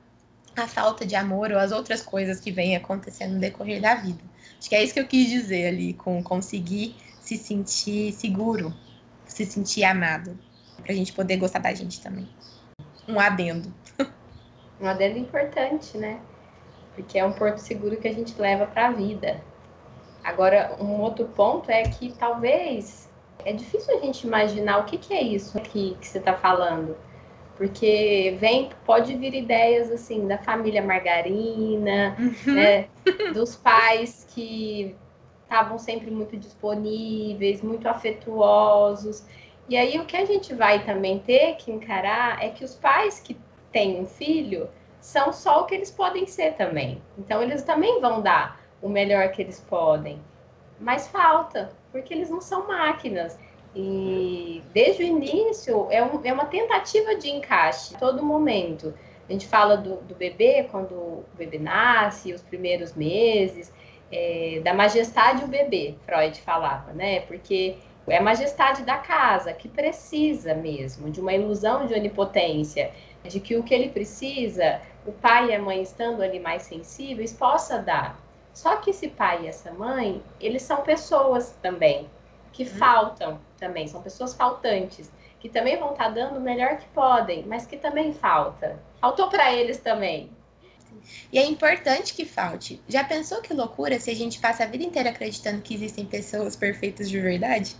a 0.57 0.68
falta 0.68 1.07
de 1.07 1.14
amor 1.14 1.51
ou 1.51 1.59
as 1.59 1.73
outras 1.73 2.03
coisas 2.03 2.40
que 2.40 2.51
vêm 2.51 2.77
acontecendo 2.77 3.35
no 3.35 3.40
decorrer 3.40 3.81
da 3.81 3.95
vida. 3.95 4.23
Acho 4.59 4.68
que 4.68 4.75
é 4.75 4.85
isso 4.85 4.95
que 4.95 5.01
eu 5.01 5.07
quis 5.07 5.29
dizer 5.29 5.68
ali 5.68 5.95
com 5.95 6.23
conseguir 6.23 6.95
se 7.21 7.37
sentir 7.37 8.12
seguro, 8.12 8.75
se 9.25 9.47
sentir 9.47 9.85
amado, 9.85 10.38
para 10.83 10.92
a 10.92 10.95
gente 10.95 11.12
poder 11.12 11.37
gostar 11.37 11.61
da 11.61 11.73
gente 11.73 12.01
também. 12.01 12.29
Um 13.09 13.18
adendo. 13.18 13.73
Um 14.81 14.87
adendo 14.87 15.18
importante, 15.18 15.97
né? 15.97 16.21
Porque 16.94 17.18
é 17.18 17.24
um 17.24 17.33
porto 17.33 17.59
seguro 17.59 17.96
que 17.96 18.09
a 18.09 18.12
gente 18.12 18.40
leva 18.40 18.66
para 18.66 18.88
a 18.88 18.92
vida. 18.92 19.40
Agora, 20.22 20.76
um 20.81 21.00
outro 21.00 21.26
ponto 21.26 21.70
é 21.70 21.83
que 21.83 22.12
talvez 22.12 23.11
é 23.44 23.52
difícil 23.52 23.96
a 23.96 24.00
gente 24.00 24.26
imaginar 24.26 24.78
o 24.78 24.85
que, 24.85 24.96
que 24.96 25.12
é 25.12 25.22
isso 25.22 25.59
que, 25.61 25.96
que 26.00 26.07
você 26.07 26.18
está 26.18 26.35
falando, 26.35 26.96
porque 27.57 28.37
vem, 28.38 28.70
pode 28.85 29.16
vir 29.16 29.35
ideias 29.35 29.90
assim 29.90 30.26
da 30.26 30.38
família 30.38 30.83
margarina, 30.83 32.16
uhum. 32.18 32.55
né, 32.55 32.88
dos 33.35 33.57
pais 33.57 34.26
que 34.33 34.96
estavam 35.42 35.78
sempre 35.78 36.11
muito 36.11 36.37
disponíveis, 36.37 37.61
muito 37.62 37.88
afetuosos. 37.88 39.24
E 39.68 39.76
aí 39.76 39.98
o 39.98 40.05
que 40.05 40.16
a 40.16 40.24
gente 40.24 40.55
vai 40.55 40.85
também 40.85 41.18
ter 41.18 41.57
que 41.57 41.70
encarar 41.70 42.42
é 42.42 42.48
que 42.48 42.64
os 42.64 42.74
pais 42.74 43.20
que 43.20 43.37
têm 43.70 44.00
um 44.00 44.07
filho 44.07 44.68
são 45.03 45.33
só 45.33 45.61
o 45.61 45.65
que 45.67 45.75
eles 45.75 45.91
podem 45.91 46.27
ser 46.27 46.55
também. 46.55 47.03
Então, 47.19 47.43
eles 47.43 47.62
também 47.65 48.01
vão 48.01 48.23
dar 48.23 48.61
o 48.81 48.88
melhor 48.88 49.29
que 49.33 49.43
eles 49.43 49.61
podem. 49.61 50.19
Mas 50.81 51.09
falta, 51.09 51.73
porque 51.91 52.15
eles 52.15 52.31
não 52.31 52.41
são 52.41 52.69
máquinas. 52.69 53.37
E 53.75 54.62
desde 54.73 55.03
o 55.03 55.07
início 55.07 55.88
é, 55.91 56.03
um, 56.03 56.21
é 56.23 56.33
uma 56.33 56.45
tentativa 56.45 57.17
de 57.17 57.29
encaixe, 57.29 57.97
todo 57.99 58.23
momento. 58.23 58.95
A 59.29 59.33
gente 59.33 59.47
fala 59.47 59.77
do, 59.77 59.97
do 60.03 60.15
bebê, 60.15 60.69
quando 60.71 60.93
o 60.93 61.25
bebê 61.37 61.59
nasce, 61.59 62.33
os 62.33 62.43
primeiros 62.43 62.95
meses, 62.95 63.73
é, 64.11 64.61
da 64.62 64.73
majestade 64.73 65.45
o 65.45 65.49
bebê, 65.49 65.97
Freud 66.07 66.41
falava, 66.43 66.93
né? 66.93 67.21
Porque 67.21 67.77
é 68.07 68.19
a 68.19 68.23
majestade 68.23 68.85
da 68.85 68.99
casa 68.99 69.53
que 69.53 69.69
precisa 69.69 70.55
mesmo 70.55 71.11
de 71.11 71.21
uma 71.21 71.33
ilusão 71.33 71.87
de 71.87 71.95
onipotência, 71.95 72.93
de 73.25 73.41
que 73.41 73.57
o 73.57 73.62
que 73.62 73.73
ele 73.75 73.88
precisa 73.88 74.81
o 75.07 75.12
pai 75.12 75.51
e 75.51 75.55
a 75.55 75.61
mãe 75.61 75.83
estando 75.83 76.23
ali 76.23 76.38
mais 76.38 76.62
sensíveis, 76.62 77.33
possa 77.33 77.79
dar. 77.79 78.19
Só 78.53 78.77
que 78.77 78.91
esse 78.91 79.09
pai 79.09 79.45
e 79.45 79.49
essa 79.49 79.73
mãe, 79.73 80.23
eles 80.41 80.62
são 80.62 80.83
pessoas 80.83 81.57
também, 81.62 82.09
que 82.53 82.65
hum. 82.65 82.67
faltam 82.67 83.41
também, 83.59 83.88
são 83.88 84.03
pessoas 84.03 84.35
faltantes, 84.35 85.11
que 85.41 85.49
também 85.49 85.77
vão 85.77 85.93
estar 85.93 86.05
tá 86.05 86.11
dando 86.11 86.37
o 86.37 86.41
melhor 86.41 86.77
que 86.77 86.87
podem, 86.88 87.45
mas 87.47 87.67
que 87.67 87.77
também 87.77 88.12
falta. 88.12 88.79
Faltou 89.01 89.29
para 89.29 89.53
eles 89.53 89.79
também. 89.79 90.31
E 91.33 91.38
é 91.38 91.45
importante 91.45 92.15
que 92.15 92.25
falte. 92.25 92.81
Já 92.87 93.03
pensou 93.03 93.41
que 93.41 93.53
loucura 93.53 93.99
se 93.99 94.11
a 94.11 94.15
gente 94.15 94.38
passa 94.38 94.62
a 94.62 94.67
vida 94.67 94.85
inteira 94.85 95.11
acreditando 95.11 95.62
que 95.62 95.75
existem 95.75 96.07
pessoas 96.07 96.55
perfeitas 96.55 97.09
de 97.09 97.19
verdade? 97.19 97.77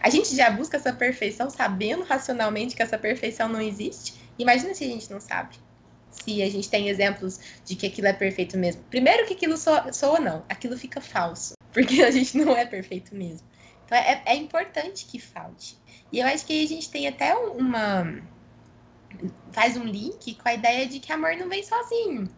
A 0.00 0.10
gente 0.10 0.34
já 0.36 0.50
busca 0.50 0.76
essa 0.76 0.92
perfeição 0.92 1.48
sabendo 1.48 2.04
racionalmente 2.04 2.76
que 2.76 2.82
essa 2.82 2.98
perfeição 2.98 3.48
não 3.48 3.60
existe? 3.60 4.14
Imagina 4.38 4.74
se 4.74 4.84
a 4.84 4.88
gente 4.88 5.10
não 5.10 5.20
sabe. 5.20 5.56
Se 6.12 6.42
a 6.42 6.48
gente 6.48 6.68
tem 6.68 6.88
exemplos 6.88 7.40
de 7.64 7.74
que 7.74 7.86
aquilo 7.86 8.06
é 8.06 8.12
perfeito 8.12 8.56
mesmo. 8.56 8.82
Primeiro 8.84 9.26
que 9.26 9.34
aquilo 9.34 9.56
soa, 9.56 9.92
soa 9.92 10.20
não, 10.20 10.44
aquilo 10.48 10.76
fica 10.76 11.00
falso. 11.00 11.54
Porque 11.72 12.02
a 12.02 12.10
gente 12.10 12.36
não 12.36 12.56
é 12.56 12.66
perfeito 12.66 13.14
mesmo. 13.14 13.46
Então 13.84 13.98
é, 13.98 14.22
é 14.26 14.36
importante 14.36 15.06
que 15.06 15.18
falte. 15.18 15.76
E 16.12 16.20
eu 16.20 16.26
acho 16.26 16.46
que 16.46 16.62
a 16.62 16.68
gente 16.68 16.90
tem 16.90 17.08
até 17.08 17.34
uma. 17.34 18.22
Faz 19.52 19.76
um 19.76 19.84
link 19.84 20.34
com 20.34 20.48
a 20.48 20.54
ideia 20.54 20.86
de 20.86 21.00
que 21.00 21.12
amor 21.12 21.36
não 21.36 21.48
vem 21.48 21.62
sozinho 21.62 22.28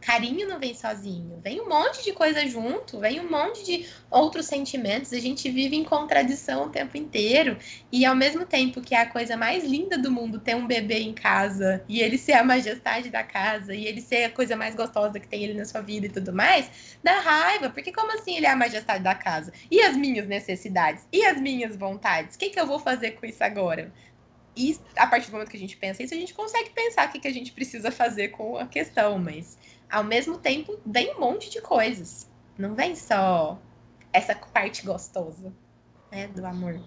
carinho 0.00 0.48
não 0.48 0.58
vem 0.58 0.74
sozinho, 0.74 1.40
vem 1.42 1.60
um 1.60 1.68
monte 1.68 2.04
de 2.04 2.12
coisa 2.12 2.46
junto, 2.46 3.00
vem 3.00 3.20
um 3.20 3.30
monte 3.30 3.64
de 3.64 3.86
outros 4.10 4.46
sentimentos. 4.46 5.12
A 5.12 5.18
gente 5.18 5.50
vive 5.50 5.76
em 5.76 5.84
contradição 5.84 6.64
o 6.64 6.68
tempo 6.68 6.96
inteiro. 6.96 7.56
E 7.90 8.04
ao 8.04 8.14
mesmo 8.14 8.46
tempo 8.46 8.80
que 8.80 8.94
é 8.94 9.00
a 9.00 9.06
coisa 9.06 9.36
mais 9.36 9.64
linda 9.64 9.98
do 9.98 10.10
mundo 10.10 10.38
ter 10.38 10.54
um 10.54 10.66
bebê 10.66 11.00
em 11.00 11.12
casa 11.12 11.82
e 11.88 12.00
ele 12.00 12.18
ser 12.18 12.34
a 12.34 12.44
majestade 12.44 13.10
da 13.10 13.22
casa 13.22 13.74
e 13.74 13.86
ele 13.86 14.00
ser 14.00 14.24
a 14.24 14.30
coisa 14.30 14.56
mais 14.56 14.74
gostosa 14.74 15.18
que 15.18 15.28
tem 15.28 15.44
ele 15.44 15.54
na 15.54 15.64
sua 15.64 15.80
vida 15.80 16.06
e 16.06 16.10
tudo 16.10 16.32
mais, 16.32 16.98
dá 17.02 17.20
raiva, 17.20 17.70
porque 17.70 17.92
como 17.92 18.12
assim 18.12 18.36
ele 18.36 18.46
é 18.46 18.50
a 18.50 18.56
majestade 18.56 19.02
da 19.02 19.14
casa? 19.14 19.52
E 19.70 19.80
as 19.82 19.96
minhas 19.96 20.26
necessidades? 20.26 21.06
E 21.12 21.24
as 21.24 21.40
minhas 21.40 21.76
vontades? 21.76 22.36
O 22.36 22.38
que, 22.38 22.50
que 22.50 22.60
eu 22.60 22.66
vou 22.66 22.78
fazer 22.78 23.12
com 23.12 23.26
isso 23.26 23.42
agora? 23.42 23.92
E 24.56 24.78
a 24.96 25.06
partir 25.06 25.26
do 25.26 25.32
momento 25.32 25.50
que 25.50 25.56
a 25.56 25.60
gente 25.60 25.76
pensa 25.76 26.02
isso, 26.02 26.14
a 26.14 26.16
gente 26.16 26.32
consegue 26.32 26.70
pensar 26.70 27.06
o 27.06 27.12
que, 27.12 27.20
que 27.20 27.28
a 27.28 27.32
gente 27.32 27.52
precisa 27.52 27.90
fazer 27.90 28.28
com 28.28 28.56
a 28.56 28.66
questão, 28.66 29.18
mas 29.18 29.58
ao 29.90 30.04
mesmo 30.04 30.38
tempo 30.38 30.78
vem 30.84 31.14
um 31.14 31.20
monte 31.20 31.50
de 31.50 31.60
coisas. 31.60 32.30
Não 32.58 32.74
vem 32.74 32.96
só 32.96 33.58
essa 34.12 34.34
parte 34.34 34.84
gostosa, 34.84 35.52
né, 36.10 36.26
do 36.28 36.44
amor. 36.46 36.80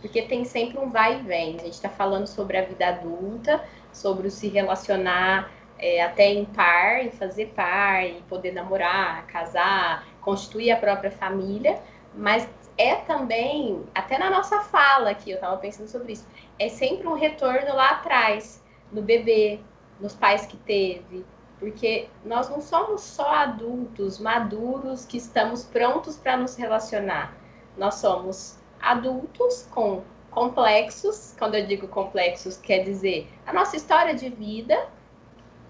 Porque 0.00 0.22
tem 0.22 0.44
sempre 0.44 0.78
um 0.78 0.90
vai 0.90 1.20
e 1.20 1.22
vem. 1.22 1.56
A 1.56 1.64
gente 1.64 1.74
está 1.74 1.88
falando 1.88 2.26
sobre 2.26 2.58
a 2.58 2.64
vida 2.64 2.88
adulta, 2.88 3.64
sobre 3.92 4.26
o 4.26 4.30
se 4.30 4.48
relacionar 4.48 5.50
é, 5.78 6.02
até 6.02 6.32
em 6.32 6.44
par, 6.44 7.04
em 7.04 7.10
fazer 7.10 7.52
par, 7.54 8.04
e 8.04 8.22
poder 8.22 8.52
namorar, 8.52 9.26
casar, 9.26 10.06
constituir 10.20 10.70
a 10.70 10.76
própria 10.76 11.10
família, 11.10 11.80
mas 12.14 12.48
é 12.76 12.96
também, 12.96 13.82
até 13.94 14.18
na 14.18 14.30
nossa 14.30 14.60
fala 14.60 15.10
aqui, 15.10 15.30
eu 15.30 15.36
estava 15.36 15.56
pensando 15.56 15.88
sobre 15.88 16.12
isso, 16.12 16.26
é 16.58 16.68
sempre 16.68 17.06
um 17.06 17.14
retorno 17.14 17.74
lá 17.74 17.90
atrás, 17.90 18.62
no 18.90 19.02
bebê, 19.02 19.60
nos 20.00 20.14
pais 20.14 20.46
que 20.46 20.56
teve, 20.56 21.24
porque 21.58 22.08
nós 22.24 22.48
não 22.48 22.60
somos 22.60 23.00
só 23.00 23.28
adultos 23.34 24.18
maduros 24.18 25.04
que 25.04 25.16
estamos 25.16 25.64
prontos 25.64 26.16
para 26.16 26.36
nos 26.36 26.56
relacionar. 26.56 27.34
Nós 27.76 27.94
somos 27.94 28.58
adultos 28.80 29.66
com 29.70 30.02
complexos, 30.30 31.34
quando 31.38 31.54
eu 31.54 31.64
digo 31.64 31.86
complexos, 31.86 32.56
quer 32.56 32.82
dizer 32.82 33.28
a 33.46 33.52
nossa 33.52 33.76
história 33.76 34.14
de 34.14 34.28
vida 34.28 34.88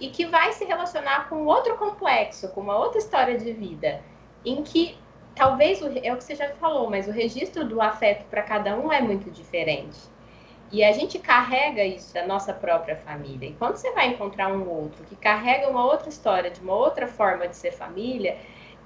e 0.01 0.09
que 0.09 0.27
vai 0.27 0.53
se 0.53 0.65
relacionar 0.65 1.29
com 1.29 1.45
outro 1.45 1.77
complexo, 1.77 2.49
com 2.49 2.63
uma 2.63 2.77
outra 2.77 2.99
história 2.99 3.39
de 3.39 3.53
vida, 3.53 4.03
em 4.45 4.63
que 4.63 4.97
talvez 5.35 5.81
é 5.83 6.13
o 6.13 6.17
que 6.17 6.25
você 6.25 6.35
já 6.35 6.49
falou, 6.55 6.89
mas 6.89 7.07
o 7.07 7.11
registro 7.11 7.65
do 7.67 7.81
afeto 7.81 8.25
para 8.27 8.43
cada 8.43 8.75
um 8.77 8.91
é 8.91 9.01
muito 9.01 9.31
diferente. 9.31 9.99
E 10.73 10.83
a 10.83 10.93
gente 10.93 11.19
carrega 11.19 11.85
isso 11.85 12.13
da 12.13 12.27
nossa 12.27 12.53
própria 12.53 12.97
família. 12.97 13.49
E 13.49 13.53
quando 13.55 13.77
você 13.77 13.93
vai 13.93 14.09
encontrar 14.09 14.49
um 14.49 14.69
outro 14.69 15.05
que 15.05 15.15
carrega 15.15 15.69
uma 15.69 15.85
outra 15.85 16.09
história, 16.09 16.51
de 16.51 16.61
uma 16.61 16.75
outra 16.75 17.07
forma 17.07 17.47
de 17.47 17.57
ser 17.57 17.73
família, 17.73 18.37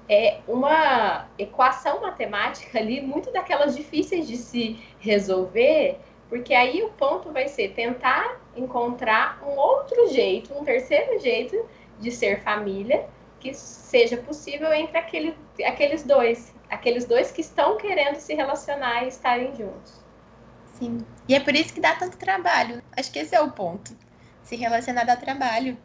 é 0.07 0.39
uma 0.47 1.27
equação 1.37 2.01
matemática 2.01 2.79
ali, 2.79 2.99
muito 2.99 3.31
daquelas 3.31 3.75
difíceis 3.75 4.27
de 4.27 4.37
se 4.37 4.79
resolver, 4.99 5.99
porque 6.27 6.53
aí 6.53 6.83
o 6.83 6.89
ponto 6.89 7.31
vai 7.31 7.47
ser 7.47 7.69
tentar 7.69 8.39
encontrar 8.55 9.41
um 9.43 9.55
outro 9.55 10.09
jeito, 10.09 10.53
um 10.53 10.63
terceiro 10.63 11.19
jeito 11.19 11.63
de 11.99 12.11
ser 12.11 12.41
família 12.41 13.07
que 13.39 13.53
seja 13.53 14.17
possível 14.17 14.71
entre 14.73 14.97
aquele, 14.97 15.35
aqueles 15.65 16.03
dois, 16.03 16.53
aqueles 16.69 17.05
dois 17.05 17.31
que 17.31 17.41
estão 17.41 17.77
querendo 17.77 18.15
se 18.15 18.33
relacionar 18.33 19.05
e 19.05 19.07
estarem 19.07 19.55
juntos. 19.55 19.98
Sim. 20.79 21.05
E 21.27 21.35
é 21.35 21.39
por 21.39 21.53
isso 21.55 21.73
que 21.73 21.81
dá 21.81 21.95
tanto 21.95 22.17
trabalho. 22.17 22.81
Acho 22.95 23.11
que 23.11 23.19
esse 23.19 23.35
é 23.35 23.41
o 23.41 23.51
ponto. 23.51 23.95
Se 24.41 24.55
relacionar 24.55 25.03
dá 25.03 25.15
trabalho. 25.15 25.77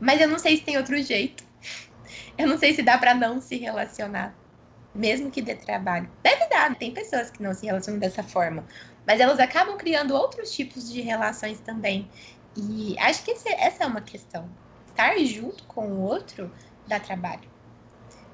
Mas 0.00 0.20
eu 0.20 0.28
não 0.28 0.38
sei 0.38 0.56
se 0.56 0.62
tem 0.62 0.76
outro 0.76 0.96
jeito. 1.02 1.44
Eu 2.38 2.46
não 2.46 2.58
sei 2.58 2.74
se 2.74 2.82
dá 2.82 2.98
para 2.98 3.14
não 3.14 3.40
se 3.40 3.56
relacionar. 3.56 4.34
Mesmo 4.94 5.30
que 5.30 5.40
dê 5.40 5.54
trabalho. 5.54 6.08
Deve 6.22 6.46
dar, 6.48 6.74
tem 6.74 6.92
pessoas 6.92 7.30
que 7.30 7.42
não 7.42 7.54
se 7.54 7.64
relacionam 7.64 7.98
dessa 7.98 8.22
forma. 8.22 8.66
Mas 9.06 9.20
elas 9.20 9.40
acabam 9.40 9.76
criando 9.78 10.14
outros 10.14 10.54
tipos 10.54 10.90
de 10.90 11.00
relações 11.00 11.60
também. 11.60 12.10
E 12.56 12.94
acho 12.98 13.22
que 13.24 13.30
esse, 13.30 13.48
essa 13.48 13.84
é 13.84 13.86
uma 13.86 14.02
questão. 14.02 14.48
Estar 14.86 15.18
junto 15.18 15.64
com 15.64 15.88
o 15.88 16.00
outro 16.02 16.52
dá 16.86 17.00
trabalho. 17.00 17.48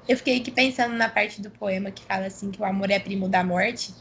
Eu 0.07 0.17
fiquei 0.17 0.39
aqui 0.39 0.51
pensando 0.51 0.95
na 0.95 1.07
parte 1.07 1.41
do 1.41 1.49
poema 1.49 1.91
que 1.91 2.03
fala 2.03 2.25
assim 2.25 2.51
que 2.51 2.61
o 2.61 2.65
amor 2.65 2.91
é 2.91 2.99
primo 2.99 3.29
da 3.29 3.43
morte. 3.43 3.93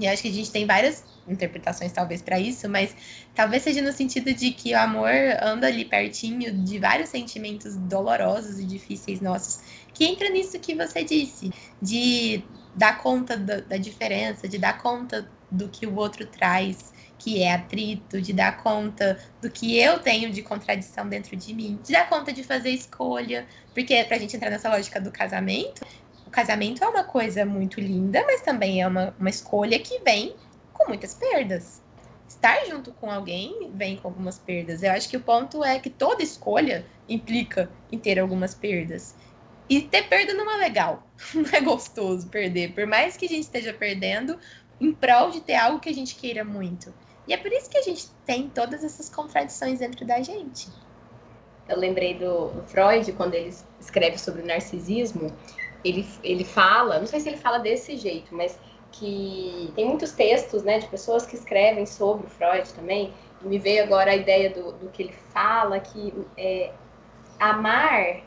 E 0.00 0.08
acho 0.08 0.22
que 0.22 0.28
a 0.28 0.32
gente 0.32 0.50
tem 0.50 0.66
várias 0.66 1.04
interpretações 1.28 1.92
talvez 1.92 2.22
para 2.22 2.40
isso, 2.40 2.68
mas 2.68 2.96
talvez 3.34 3.62
seja 3.62 3.82
no 3.82 3.92
sentido 3.92 4.32
de 4.32 4.50
que 4.50 4.72
o 4.72 4.78
amor 4.78 5.12
anda 5.42 5.66
ali 5.66 5.84
pertinho 5.84 6.52
de 6.64 6.78
vários 6.78 7.10
sentimentos 7.10 7.76
dolorosos 7.76 8.58
e 8.58 8.64
difíceis 8.64 9.20
nossos, 9.20 9.60
que 9.92 10.06
entra 10.06 10.30
nisso 10.30 10.58
que 10.58 10.74
você 10.74 11.04
disse, 11.04 11.52
de 11.80 12.42
dar 12.74 12.98
conta 12.98 13.36
da, 13.36 13.60
da 13.60 13.76
diferença, 13.76 14.48
de 14.48 14.56
dar 14.56 14.78
conta 14.78 15.30
do 15.50 15.68
que 15.68 15.86
o 15.86 15.94
outro 15.96 16.24
traz, 16.26 16.92
que 17.18 17.42
é 17.42 17.52
atrito, 17.52 18.20
de 18.20 18.32
dar 18.32 18.62
conta 18.62 19.18
do 19.42 19.50
que 19.50 19.78
eu 19.78 19.98
tenho 19.98 20.32
de 20.32 20.40
contradição 20.42 21.06
dentro 21.06 21.36
de 21.36 21.52
mim, 21.52 21.78
de 21.84 21.92
dar 21.92 22.08
conta 22.08 22.32
de 22.32 22.42
fazer 22.42 22.70
escolha, 22.70 23.46
porque 23.74 24.02
para 24.04 24.16
a 24.16 24.18
gente 24.18 24.34
entrar 24.34 24.48
nessa 24.48 24.70
lógica 24.70 24.98
do 24.98 25.10
casamento, 25.10 25.82
o 26.30 26.32
casamento 26.32 26.84
é 26.84 26.88
uma 26.88 27.02
coisa 27.02 27.44
muito 27.44 27.80
linda, 27.80 28.22
mas 28.24 28.40
também 28.40 28.80
é 28.80 28.86
uma, 28.86 29.12
uma 29.18 29.28
escolha 29.28 29.76
que 29.80 29.98
vem 29.98 30.36
com 30.72 30.86
muitas 30.86 31.12
perdas. 31.12 31.82
Estar 32.28 32.66
junto 32.66 32.92
com 32.92 33.10
alguém 33.10 33.72
vem 33.74 33.96
com 33.96 34.06
algumas 34.06 34.38
perdas. 34.38 34.84
Eu 34.84 34.92
acho 34.92 35.08
que 35.08 35.16
o 35.16 35.20
ponto 35.20 35.64
é 35.64 35.80
que 35.80 35.90
toda 35.90 36.22
escolha 36.22 36.86
implica 37.08 37.68
em 37.90 37.98
ter 37.98 38.16
algumas 38.16 38.54
perdas. 38.54 39.16
E 39.68 39.82
ter 39.82 40.04
perda 40.04 40.32
não 40.32 40.48
é 40.48 40.56
legal, 40.58 41.02
não 41.34 41.50
é 41.52 41.60
gostoso 41.60 42.28
perder. 42.28 42.74
Por 42.74 42.86
mais 42.86 43.16
que 43.16 43.26
a 43.26 43.28
gente 43.28 43.42
esteja 43.42 43.72
perdendo, 43.72 44.38
em 44.80 44.92
prol 44.92 45.32
de 45.32 45.40
ter 45.40 45.56
algo 45.56 45.80
que 45.80 45.88
a 45.88 45.94
gente 45.94 46.14
queira 46.14 46.44
muito. 46.44 46.94
E 47.26 47.32
é 47.32 47.38
por 47.38 47.50
isso 47.50 47.68
que 47.68 47.78
a 47.78 47.82
gente 47.82 48.06
tem 48.24 48.48
todas 48.48 48.84
essas 48.84 49.08
contradições 49.08 49.80
dentro 49.80 50.06
da 50.06 50.22
gente. 50.22 50.68
Eu 51.68 51.76
lembrei 51.76 52.14
do 52.14 52.52
Freud, 52.68 53.10
quando 53.14 53.34
ele 53.34 53.52
escreve 53.80 54.16
sobre 54.16 54.42
o 54.42 54.46
narcisismo, 54.46 55.32
ele, 55.84 56.06
ele 56.22 56.44
fala, 56.44 56.98
não 56.98 57.06
sei 57.06 57.20
se 57.20 57.28
ele 57.28 57.38
fala 57.38 57.58
desse 57.58 57.96
jeito, 57.96 58.34
mas 58.34 58.58
que 58.92 59.72
tem 59.74 59.86
muitos 59.86 60.12
textos 60.12 60.62
né, 60.62 60.78
de 60.78 60.86
pessoas 60.88 61.24
que 61.24 61.36
escrevem 61.36 61.86
sobre 61.86 62.26
Freud 62.26 62.72
também, 62.74 63.12
e 63.42 63.48
me 63.48 63.58
veio 63.58 63.84
agora 63.84 64.10
a 64.10 64.16
ideia 64.16 64.50
do, 64.50 64.72
do 64.72 64.88
que 64.90 65.04
ele 65.04 65.14
fala, 65.32 65.78
que 65.80 66.12
é, 66.36 66.72
amar, 67.38 68.22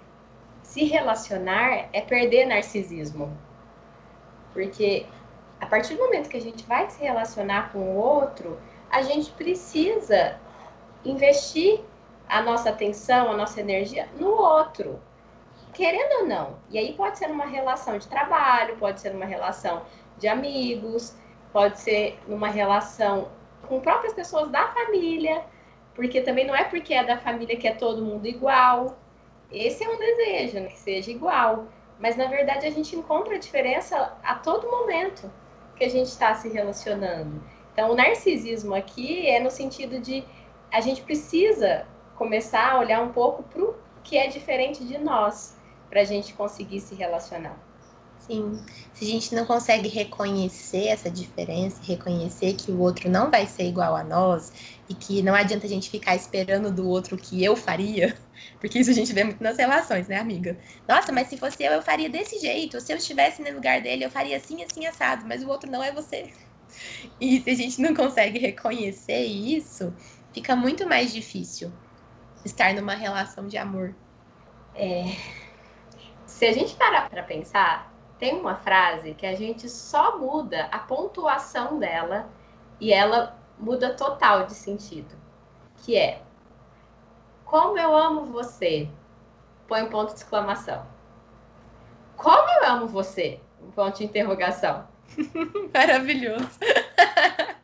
se 0.63 0.85
relacionar, 0.85 1.89
é 1.93 2.01
perder 2.01 2.45
narcisismo. 2.45 3.37
Porque 4.53 5.05
a 5.59 5.65
partir 5.65 5.95
do 5.95 6.03
momento 6.03 6.29
que 6.29 6.37
a 6.37 6.41
gente 6.41 6.63
vai 6.65 6.89
se 6.89 7.03
relacionar 7.03 7.71
com 7.71 7.79
o 7.79 7.95
outro, 7.95 8.59
a 8.89 9.01
gente 9.01 9.31
precisa 9.31 10.39
investir 11.05 11.81
a 12.27 12.41
nossa 12.41 12.69
atenção, 12.69 13.31
a 13.31 13.37
nossa 13.37 13.59
energia 13.59 14.07
no 14.19 14.29
outro 14.29 14.99
querendo 15.73 16.21
ou 16.21 16.27
não. 16.27 16.55
E 16.69 16.77
aí 16.77 16.93
pode 16.93 17.17
ser 17.17 17.27
numa 17.27 17.45
relação 17.45 17.97
de 17.97 18.07
trabalho, 18.07 18.77
pode 18.77 19.01
ser 19.01 19.11
numa 19.11 19.25
relação 19.25 19.83
de 20.17 20.27
amigos, 20.27 21.15
pode 21.51 21.79
ser 21.79 22.19
numa 22.27 22.47
relação 22.47 23.29
com 23.67 23.79
próprias 23.79 24.13
pessoas 24.13 24.49
da 24.49 24.67
família, 24.69 25.43
porque 25.95 26.21
também 26.21 26.45
não 26.45 26.55
é 26.55 26.63
porque 26.63 26.93
é 26.93 27.03
da 27.03 27.17
família 27.17 27.57
que 27.57 27.67
é 27.67 27.73
todo 27.73 28.03
mundo 28.03 28.27
igual. 28.27 28.97
Esse 29.51 29.83
é 29.83 29.89
um 29.89 29.97
desejo, 29.97 30.59
né? 30.59 30.67
que 30.67 30.79
seja 30.79 31.11
igual. 31.11 31.67
Mas 31.99 32.15
na 32.15 32.27
verdade 32.27 32.65
a 32.65 32.71
gente 32.71 32.95
encontra 32.95 33.35
a 33.35 33.39
diferença 33.39 34.17
a 34.23 34.35
todo 34.35 34.69
momento 34.69 35.31
que 35.75 35.83
a 35.83 35.89
gente 35.89 36.07
está 36.07 36.33
se 36.35 36.49
relacionando. 36.49 37.43
Então 37.71 37.91
o 37.91 37.95
narcisismo 37.95 38.75
aqui 38.75 39.27
é 39.27 39.39
no 39.39 39.49
sentido 39.49 39.99
de 39.99 40.23
a 40.71 40.81
gente 40.81 41.01
precisa 41.01 41.87
começar 42.15 42.73
a 42.73 42.79
olhar 42.79 43.01
um 43.01 43.11
pouco 43.11 43.43
para 43.43 43.63
o 43.63 43.75
que 44.03 44.17
é 44.17 44.27
diferente 44.27 44.83
de 44.83 44.97
nós 44.97 45.55
para 45.93 46.01
a 46.01 46.05
gente 46.05 46.33
conseguir 46.33 46.81
se 46.81 46.95
relacionar. 46.95 47.55
Sim, 48.17 48.59
se 48.93 49.05
a 49.05 49.07
gente 49.07 49.35
não 49.35 49.45
consegue 49.45 49.87
reconhecer 49.87 50.87
essa 50.87 51.11
diferença, 51.11 51.83
reconhecer 51.83 52.53
que 52.53 52.71
o 52.71 52.79
outro 52.79 53.11
não 53.11 53.29
vai 53.29 53.45
ser 53.45 53.65
igual 53.65 53.95
a 53.95 54.03
nós 54.03 54.51
e 54.89 54.95
que 54.95 55.21
não 55.21 55.35
adianta 55.35 55.67
a 55.67 55.69
gente 55.69 55.91
ficar 55.91 56.15
esperando 56.15 56.71
do 56.71 56.87
outro 56.87 57.15
o 57.15 57.19
que 57.19 57.43
eu 57.43 57.55
faria, 57.55 58.17
porque 58.59 58.79
isso 58.79 58.89
a 58.89 58.93
gente 58.93 59.13
vê 59.13 59.23
muito 59.23 59.43
nas 59.43 59.57
relações, 59.57 60.07
né, 60.07 60.17
amiga? 60.17 60.57
Nossa, 60.87 61.11
mas 61.11 61.27
se 61.27 61.37
fosse 61.37 61.61
eu, 61.63 61.73
eu 61.73 61.81
faria 61.83 62.09
desse 62.09 62.39
jeito, 62.39 62.81
se 62.81 62.91
eu 62.91 62.97
estivesse 62.97 63.43
no 63.43 63.53
lugar 63.53 63.79
dele, 63.81 64.03
eu 64.03 64.09
faria 64.09 64.37
assim, 64.37 64.63
assim, 64.63 64.87
assado, 64.87 65.27
mas 65.27 65.43
o 65.43 65.49
outro 65.49 65.69
não 65.69 65.83
é 65.83 65.91
você. 65.91 66.33
E 67.21 67.39
se 67.39 67.49
a 67.51 67.55
gente 67.55 67.79
não 67.79 67.93
consegue 67.93 68.39
reconhecer 68.39 69.25
isso, 69.25 69.93
fica 70.33 70.55
muito 70.55 70.87
mais 70.87 71.13
difícil 71.13 71.71
estar 72.43 72.73
numa 72.73 72.95
relação 72.95 73.47
de 73.47 73.57
amor. 73.57 73.95
É... 74.73 75.42
Se 76.33 76.47
a 76.47 76.51
gente 76.51 76.75
parar 76.75 77.09
para 77.11 77.21
pensar, 77.21 77.93
tem 78.17 78.33
uma 78.39 78.55
frase 78.55 79.13
que 79.13 79.25
a 79.25 79.35
gente 79.35 79.69
só 79.69 80.17
muda 80.17 80.67
a 80.71 80.79
pontuação 80.79 81.77
dela 81.77 82.27
e 82.81 82.91
ela 82.91 83.37
muda 83.57 83.93
total 83.93 84.47
de 84.47 84.55
sentido, 84.55 85.15
que 85.77 85.95
é 85.95 86.23
como 87.45 87.77
eu 87.77 87.95
amo 87.95 88.25
você, 88.25 88.89
põe 89.67 89.83
um 89.83 89.89
ponto 89.89 90.11
de 90.11 90.19
exclamação. 90.19 90.83
Como 92.17 92.49
eu 92.49 92.65
amo 92.67 92.87
você, 92.87 93.39
um 93.61 93.69
ponto 93.69 93.99
de 93.99 94.05
interrogação. 94.05 94.87
Maravilhoso. 95.71 96.49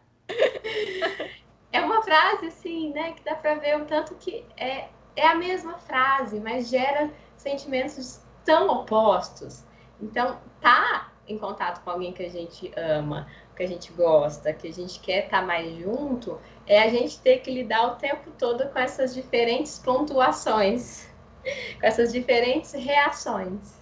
é 1.73 1.82
uma 1.82 2.03
frase 2.03 2.45
assim, 2.45 2.93
né, 2.93 3.13
que 3.13 3.23
dá 3.23 3.34
para 3.34 3.55
ver 3.55 3.82
o 3.82 3.86
tanto 3.86 4.13
que 4.15 4.45
é, 4.55 4.89
é 5.15 5.27
a 5.27 5.34
mesma 5.34 5.79
frase, 5.79 6.39
mas 6.39 6.69
gera 6.69 7.10
sentimentos 7.36 8.29
tão 8.49 8.67
opostos. 8.67 9.63
Então, 10.01 10.39
tá 10.59 11.12
em 11.27 11.38
contato 11.38 11.83
com 11.83 11.91
alguém 11.91 12.12
que 12.12 12.23
a 12.23 12.29
gente 12.29 12.71
ama, 12.75 13.27
que 13.55 13.62
a 13.62 13.67
gente 13.67 13.91
gosta, 13.91 14.51
que 14.51 14.67
a 14.67 14.73
gente 14.73 14.99
quer 14.99 15.25
estar 15.25 15.41
tá 15.41 15.45
mais 15.45 15.71
junto, 15.77 16.39
é 16.65 16.81
a 16.81 16.89
gente 16.89 17.19
ter 17.19 17.41
que 17.41 17.51
lidar 17.51 17.91
o 17.91 17.95
tempo 17.97 18.31
todo 18.39 18.67
com 18.69 18.79
essas 18.79 19.13
diferentes 19.13 19.77
pontuações, 19.77 21.07
com 21.79 21.85
essas 21.85 22.12
diferentes 22.12 22.73
reações. 22.73 23.79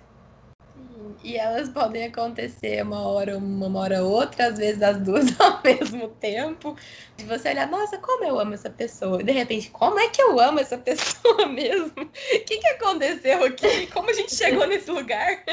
E 1.23 1.37
elas 1.37 1.69
podem 1.69 2.05
acontecer 2.05 2.81
uma 2.83 3.07
hora 3.07 3.37
uma, 3.37 3.67
uma 3.67 3.79
hora 3.79 4.03
outra, 4.03 4.47
às 4.47 4.57
vezes 4.57 4.81
as 4.81 4.97
duas 4.99 5.27
ao 5.39 5.61
mesmo 5.63 6.09
tempo. 6.09 6.75
E 7.17 7.23
você 7.23 7.49
olhar, 7.49 7.67
nossa, 7.67 7.97
como 7.97 8.23
eu 8.23 8.39
amo 8.39 8.53
essa 8.53 8.69
pessoa. 8.69 9.21
E 9.21 9.23
de 9.23 9.31
repente, 9.31 9.69
como 9.71 9.99
é 9.99 10.09
que 10.09 10.21
eu 10.21 10.39
amo 10.39 10.59
essa 10.59 10.77
pessoa 10.79 11.47
mesmo? 11.47 12.01
O 12.01 12.09
que, 12.45 12.57
que 12.57 12.67
aconteceu 12.67 13.43
aqui? 13.43 13.87
Como 13.87 14.09
a 14.09 14.13
gente 14.13 14.35
chegou 14.35 14.67
nesse 14.67 14.89
lugar? 14.91 15.43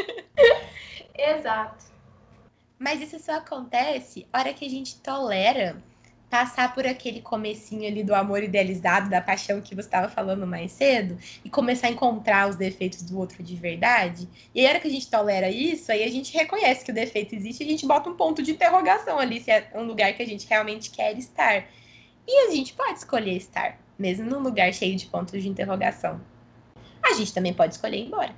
Exato. 1.17 1.85
Mas 2.79 3.01
isso 3.01 3.19
só 3.19 3.35
acontece 3.35 4.27
a 4.33 4.41
hora 4.41 4.53
que 4.53 4.67
a 4.67 4.71
gente 4.71 5.01
tolera 5.01 5.83
passar 6.35 6.75
por 6.75 6.85
aquele 6.85 7.21
comecinho 7.21 7.87
ali 7.87 8.03
do 8.03 8.13
amor 8.13 8.43
idealizado, 8.43 9.09
da 9.09 9.21
paixão 9.21 9.61
que 9.61 9.73
você 9.73 9.87
estava 9.87 10.09
falando 10.09 10.45
mais 10.45 10.73
cedo, 10.73 11.17
e 11.45 11.49
começar 11.49 11.87
a 11.87 11.91
encontrar 11.91 12.49
os 12.49 12.57
defeitos 12.57 13.03
do 13.03 13.17
outro 13.21 13.41
de 13.41 13.55
verdade. 13.55 14.29
E 14.53 14.59
aí, 14.59 14.67
a 14.67 14.71
hora 14.71 14.81
que 14.81 14.89
a 14.89 14.91
gente 14.91 15.09
tolera 15.09 15.49
isso, 15.49 15.93
aí 15.93 16.03
a 16.03 16.11
gente 16.11 16.37
reconhece 16.37 16.85
que 16.85 16.91
o 16.91 16.95
defeito 16.95 17.37
existe 17.37 17.63
e 17.63 17.67
a 17.69 17.71
gente 17.71 17.87
bota 17.87 18.11
um 18.11 18.17
ponto 18.17 18.43
de 18.43 18.51
interrogação 18.51 19.17
ali, 19.17 19.41
se 19.41 19.49
é 19.49 19.71
um 19.77 19.85
lugar 19.85 20.13
que 20.13 20.25
a 20.25 20.27
gente 20.27 20.45
realmente 20.49 20.91
quer 20.91 21.17
estar. 21.17 21.69
E 22.27 22.49
a 22.49 22.51
gente 22.51 22.73
pode 22.73 22.99
escolher 22.99 23.37
estar, 23.37 23.79
mesmo 23.97 24.29
num 24.29 24.41
lugar 24.41 24.75
cheio 24.75 24.97
de 24.97 25.07
pontos 25.07 25.41
de 25.41 25.49
interrogação. 25.49 26.21
A 27.01 27.13
gente 27.15 27.33
também 27.33 27.55
pode 27.55 27.75
escolher 27.75 27.99
ir 27.99 28.07
embora. 28.07 28.35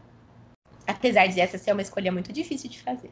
Apesar 0.86 1.28
de 1.28 1.40
essa 1.40 1.56
ser 1.56 1.72
uma 1.72 1.80
escolha 1.80 2.12
muito 2.12 2.30
difícil 2.30 2.68
de 2.68 2.78
fazer. 2.78 3.10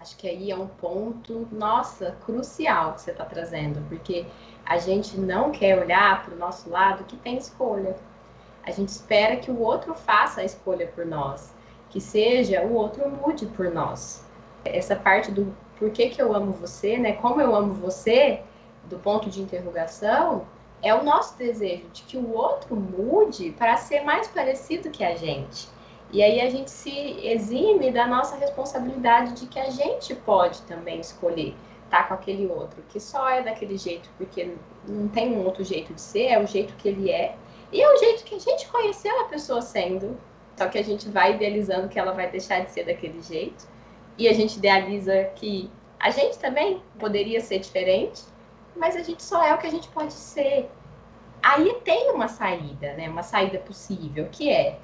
Acho 0.00 0.16
que 0.16 0.28
aí 0.28 0.50
é 0.50 0.56
um 0.56 0.68
ponto, 0.68 1.48
nossa, 1.50 2.16
crucial 2.24 2.94
que 2.94 3.02
você 3.02 3.10
está 3.10 3.24
trazendo, 3.24 3.84
porque 3.88 4.26
a 4.64 4.78
gente 4.78 5.18
não 5.18 5.50
quer 5.50 5.78
olhar 5.78 6.24
para 6.24 6.34
o 6.34 6.38
nosso 6.38 6.70
lado 6.70 7.04
que 7.04 7.16
tem 7.16 7.36
escolha. 7.36 7.96
A 8.62 8.70
gente 8.70 8.90
espera 8.90 9.36
que 9.36 9.50
o 9.50 9.60
outro 9.60 9.94
faça 9.94 10.40
a 10.40 10.44
escolha 10.44 10.86
por 10.86 11.04
nós, 11.04 11.52
que 11.90 12.00
seja 12.00 12.62
o 12.62 12.74
outro 12.74 13.08
mude 13.10 13.46
por 13.46 13.72
nós. 13.72 14.24
Essa 14.64 14.94
parte 14.94 15.32
do 15.32 15.52
por 15.78 15.90
que, 15.90 16.10
que 16.10 16.20
eu 16.20 16.34
amo 16.34 16.52
você, 16.52 16.98
né? 16.98 17.12
Como 17.12 17.40
eu 17.40 17.54
amo 17.54 17.72
você, 17.72 18.42
do 18.84 18.98
ponto 18.98 19.30
de 19.30 19.40
interrogação, 19.40 20.46
é 20.82 20.94
o 20.94 21.02
nosso 21.02 21.36
desejo 21.36 21.88
de 21.88 22.02
que 22.02 22.16
o 22.16 22.34
outro 22.34 22.76
mude 22.76 23.52
para 23.52 23.76
ser 23.76 24.02
mais 24.02 24.28
parecido 24.28 24.90
que 24.90 25.04
a 25.04 25.16
gente. 25.16 25.68
E 26.10 26.22
aí 26.22 26.40
a 26.40 26.48
gente 26.48 26.70
se 26.70 26.90
exime 27.26 27.90
da 27.90 28.06
nossa 28.06 28.36
responsabilidade 28.36 29.34
de 29.34 29.46
que 29.46 29.58
a 29.58 29.68
gente 29.68 30.14
pode 30.14 30.62
também 30.62 31.00
escolher 31.00 31.54
estar 31.84 32.02
tá 32.02 32.04
com 32.04 32.14
aquele 32.14 32.46
outro, 32.46 32.82
que 32.88 32.98
só 32.98 33.28
é 33.28 33.42
daquele 33.42 33.76
jeito 33.76 34.08
porque 34.16 34.54
não 34.86 35.08
tem 35.08 35.32
um 35.32 35.44
outro 35.44 35.62
jeito 35.62 35.92
de 35.92 36.00
ser, 36.00 36.26
é 36.28 36.42
o 36.42 36.46
jeito 36.46 36.74
que 36.76 36.88
ele 36.88 37.10
é. 37.10 37.36
E 37.70 37.82
é 37.82 37.92
o 37.92 37.96
jeito 37.98 38.24
que 38.24 38.34
a 38.34 38.38
gente 38.38 38.66
conheceu 38.68 39.20
a 39.20 39.24
pessoa 39.24 39.60
sendo. 39.60 40.18
Só 40.56 40.66
que 40.66 40.78
a 40.78 40.82
gente 40.82 41.08
vai 41.08 41.34
idealizando 41.34 41.88
que 41.88 41.98
ela 41.98 42.12
vai 42.12 42.30
deixar 42.30 42.64
de 42.64 42.70
ser 42.70 42.84
daquele 42.84 43.20
jeito. 43.22 43.68
E 44.16 44.26
a 44.26 44.32
gente 44.32 44.56
idealiza 44.56 45.24
que 45.36 45.70
a 46.00 46.10
gente 46.10 46.38
também 46.38 46.82
poderia 46.98 47.40
ser 47.40 47.58
diferente, 47.58 48.22
mas 48.74 48.96
a 48.96 49.02
gente 49.02 49.22
só 49.22 49.44
é 49.44 49.54
o 49.54 49.58
que 49.58 49.66
a 49.66 49.70
gente 49.70 49.88
pode 49.88 50.12
ser. 50.12 50.70
Aí 51.42 51.74
tem 51.84 52.10
uma 52.10 52.28
saída, 52.28 52.94
né? 52.94 53.08
Uma 53.08 53.22
saída 53.22 53.58
possível, 53.58 54.28
que 54.32 54.50
é 54.50 54.78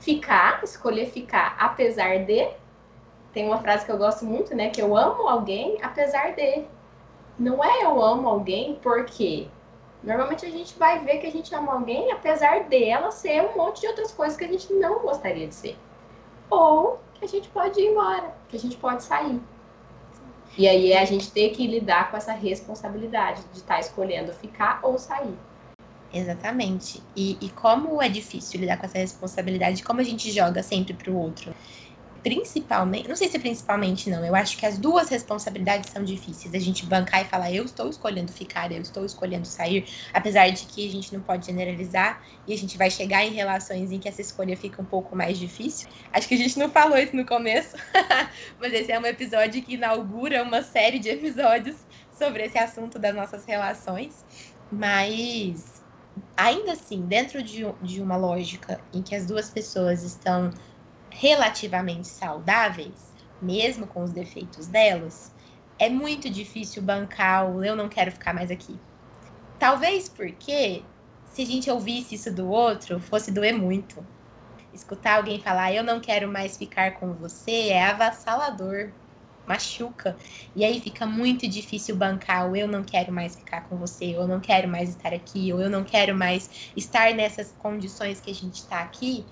ficar, 0.00 0.62
escolher 0.62 1.06
ficar, 1.06 1.56
apesar 1.58 2.24
de. 2.24 2.48
Tem 3.32 3.46
uma 3.46 3.58
frase 3.58 3.84
que 3.84 3.92
eu 3.92 3.98
gosto 3.98 4.24
muito, 4.24 4.54
né? 4.54 4.70
Que 4.70 4.80
eu 4.80 4.96
amo 4.96 5.28
alguém 5.28 5.78
apesar 5.82 6.34
de. 6.34 6.64
Não 7.38 7.62
é 7.62 7.84
eu 7.84 8.02
amo 8.02 8.28
alguém 8.28 8.78
porque. 8.82 9.48
Normalmente 10.02 10.46
a 10.46 10.50
gente 10.50 10.78
vai 10.78 11.00
ver 11.00 11.18
que 11.18 11.26
a 11.26 11.32
gente 11.32 11.52
ama 11.52 11.72
alguém 11.72 12.12
apesar 12.12 12.64
dela 12.64 13.10
ser 13.10 13.42
um 13.42 13.56
monte 13.56 13.80
de 13.80 13.88
outras 13.88 14.12
coisas 14.12 14.36
que 14.36 14.44
a 14.44 14.48
gente 14.48 14.72
não 14.72 15.00
gostaria 15.00 15.46
de 15.46 15.54
ser. 15.54 15.76
Ou 16.48 17.00
que 17.14 17.24
a 17.24 17.28
gente 17.28 17.48
pode 17.48 17.80
ir 17.80 17.88
embora, 17.88 18.32
que 18.48 18.56
a 18.56 18.60
gente 18.60 18.76
pode 18.76 19.02
sair. 19.02 19.40
E 20.56 20.68
aí 20.68 20.92
é 20.92 21.00
a 21.00 21.04
gente 21.04 21.30
ter 21.30 21.50
que 21.50 21.66
lidar 21.66 22.10
com 22.10 22.16
essa 22.16 22.32
responsabilidade 22.32 23.42
de 23.52 23.58
estar 23.58 23.74
tá 23.74 23.80
escolhendo 23.80 24.32
ficar 24.32 24.80
ou 24.82 24.98
sair. 24.98 25.36
Exatamente. 26.12 27.02
E, 27.14 27.36
e 27.40 27.50
como 27.50 28.00
é 28.00 28.08
difícil 28.08 28.60
lidar 28.60 28.78
com 28.78 28.86
essa 28.86 28.98
responsabilidade, 28.98 29.82
como 29.82 30.00
a 30.00 30.04
gente 30.04 30.30
joga 30.30 30.62
sempre 30.62 30.94
pro 30.94 31.14
outro. 31.14 31.54
Principalmente, 32.22 33.08
não 33.08 33.14
sei 33.14 33.28
se 33.28 33.36
é 33.36 33.40
principalmente 33.40 34.10
não, 34.10 34.24
eu 34.24 34.34
acho 34.34 34.56
que 34.56 34.66
as 34.66 34.76
duas 34.76 35.08
responsabilidades 35.08 35.90
são 35.90 36.02
difíceis. 36.02 36.52
A 36.52 36.58
gente 36.58 36.84
bancar 36.84 37.22
e 37.22 37.24
falar, 37.24 37.52
eu 37.52 37.64
estou 37.64 37.88
escolhendo 37.88 38.32
ficar, 38.32 38.72
eu 38.72 38.82
estou 38.82 39.04
escolhendo 39.04 39.46
sair, 39.46 39.88
apesar 40.12 40.50
de 40.50 40.66
que 40.66 40.86
a 40.86 40.90
gente 40.90 41.14
não 41.14 41.20
pode 41.20 41.46
generalizar 41.46 42.20
e 42.46 42.52
a 42.52 42.56
gente 42.56 42.76
vai 42.76 42.90
chegar 42.90 43.24
em 43.24 43.30
relações 43.30 43.92
em 43.92 44.00
que 44.00 44.08
essa 44.08 44.20
escolha 44.20 44.56
fica 44.56 44.82
um 44.82 44.84
pouco 44.84 45.14
mais 45.14 45.38
difícil. 45.38 45.88
Acho 46.12 46.26
que 46.26 46.34
a 46.34 46.38
gente 46.38 46.58
não 46.58 46.68
falou 46.70 46.98
isso 46.98 47.14
no 47.14 47.24
começo, 47.24 47.76
mas 48.58 48.72
esse 48.72 48.90
é 48.90 48.98
um 48.98 49.06
episódio 49.06 49.62
que 49.62 49.74
inaugura 49.74 50.42
uma 50.42 50.62
série 50.62 50.98
de 50.98 51.08
episódios 51.10 51.76
sobre 52.10 52.42
esse 52.44 52.58
assunto 52.58 52.98
das 52.98 53.14
nossas 53.14 53.44
relações. 53.44 54.24
Mas 54.70 55.77
ainda 56.36 56.72
assim, 56.72 57.06
dentro 57.06 57.42
de, 57.42 57.62
de 57.82 58.00
uma 58.00 58.16
lógica 58.16 58.80
em 58.92 59.02
que 59.02 59.14
as 59.14 59.26
duas 59.26 59.50
pessoas 59.50 60.02
estão 60.02 60.50
relativamente 61.10 62.08
saudáveis, 62.08 63.12
mesmo 63.40 63.86
com 63.86 64.02
os 64.02 64.12
defeitos 64.12 64.66
delas, 64.66 65.32
é 65.78 65.88
muito 65.88 66.28
difícil 66.28 66.82
bancar 66.82 67.50
o 67.50 67.64
eu 67.64 67.76
não 67.76 67.88
quero 67.88 68.10
ficar 68.12 68.34
mais 68.34 68.50
aqui. 68.50 68.78
Talvez 69.58 70.08
porque, 70.08 70.82
se 71.24 71.42
a 71.42 71.46
gente 71.46 71.70
ouvisse 71.70 72.14
isso 72.14 72.34
do 72.34 72.48
outro, 72.48 73.00
fosse 73.00 73.32
doer 73.32 73.52
muito. 73.54 74.04
Escutar 74.72 75.16
alguém 75.16 75.40
falar 75.40 75.72
eu 75.72 75.82
não 75.82 76.00
quero 76.00 76.30
mais 76.30 76.56
ficar 76.56 76.92
com 76.98 77.14
você 77.14 77.68
é 77.68 77.82
avassalador 77.84 78.92
machuca. 79.48 80.16
E 80.54 80.64
aí 80.64 80.80
fica 80.80 81.06
muito 81.06 81.48
difícil 81.48 81.96
bancar 81.96 82.50
o 82.50 82.56
eu 82.56 82.68
não 82.68 82.84
quero 82.84 83.12
mais 83.12 83.36
ficar 83.36 83.62
com 83.62 83.78
você, 83.78 84.16
ou 84.16 84.22
eu 84.22 84.28
não 84.28 84.40
quero 84.40 84.68
mais 84.68 84.90
estar 84.90 85.12
aqui, 85.14 85.52
ou 85.52 85.60
eu 85.60 85.70
não 85.70 85.84
quero 85.84 86.14
mais 86.14 86.72
estar 86.76 87.14
nessas 87.14 87.52
condições 87.52 88.20
que 88.20 88.30
a 88.30 88.34
gente 88.34 88.56
está 88.60 88.80
aqui. 88.82 89.26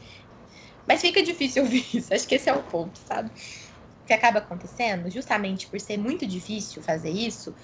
Mas 0.86 1.00
fica 1.00 1.22
difícil 1.22 1.64
ouvir 1.64 1.86
isso. 1.94 2.14
Acho 2.14 2.26
que 2.26 2.36
esse 2.36 2.48
é 2.48 2.54
o 2.54 2.62
ponto, 2.64 2.98
sabe? 2.98 3.30
O 3.30 4.06
que 4.06 4.12
acaba 4.12 4.38
acontecendo, 4.38 5.10
justamente 5.10 5.68
por 5.68 5.80
ser 5.80 5.96
muito 5.98 6.26
difícil 6.26 6.82
fazer 6.82 7.10
isso, 7.10 7.54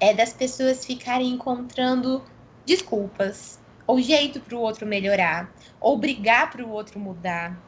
é 0.00 0.14
das 0.14 0.32
pessoas 0.32 0.84
ficarem 0.84 1.30
encontrando 1.30 2.24
desculpas, 2.66 3.62
ou 3.86 4.00
jeito 4.00 4.40
para 4.40 4.56
o 4.56 4.60
outro 4.60 4.86
melhorar, 4.86 5.54
ou 5.80 5.98
brigar 5.98 6.50
para 6.50 6.64
o 6.64 6.70
outro 6.70 6.98
mudar, 7.00 7.64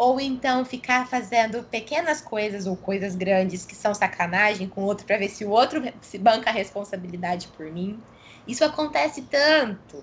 ou 0.00 0.18
então 0.18 0.64
ficar 0.64 1.06
fazendo 1.06 1.62
pequenas 1.62 2.22
coisas 2.22 2.66
ou 2.66 2.74
coisas 2.74 3.14
grandes 3.14 3.66
que 3.66 3.76
são 3.76 3.92
sacanagem 3.92 4.66
com 4.66 4.80
o 4.80 4.86
outro 4.86 5.04
para 5.04 5.18
ver 5.18 5.28
se 5.28 5.44
o 5.44 5.50
outro 5.50 5.82
se 6.00 6.16
banca 6.16 6.48
a 6.48 6.52
responsabilidade 6.54 7.48
por 7.48 7.66
mim. 7.66 8.02
Isso 8.48 8.64
acontece 8.64 9.20
tanto. 9.20 10.02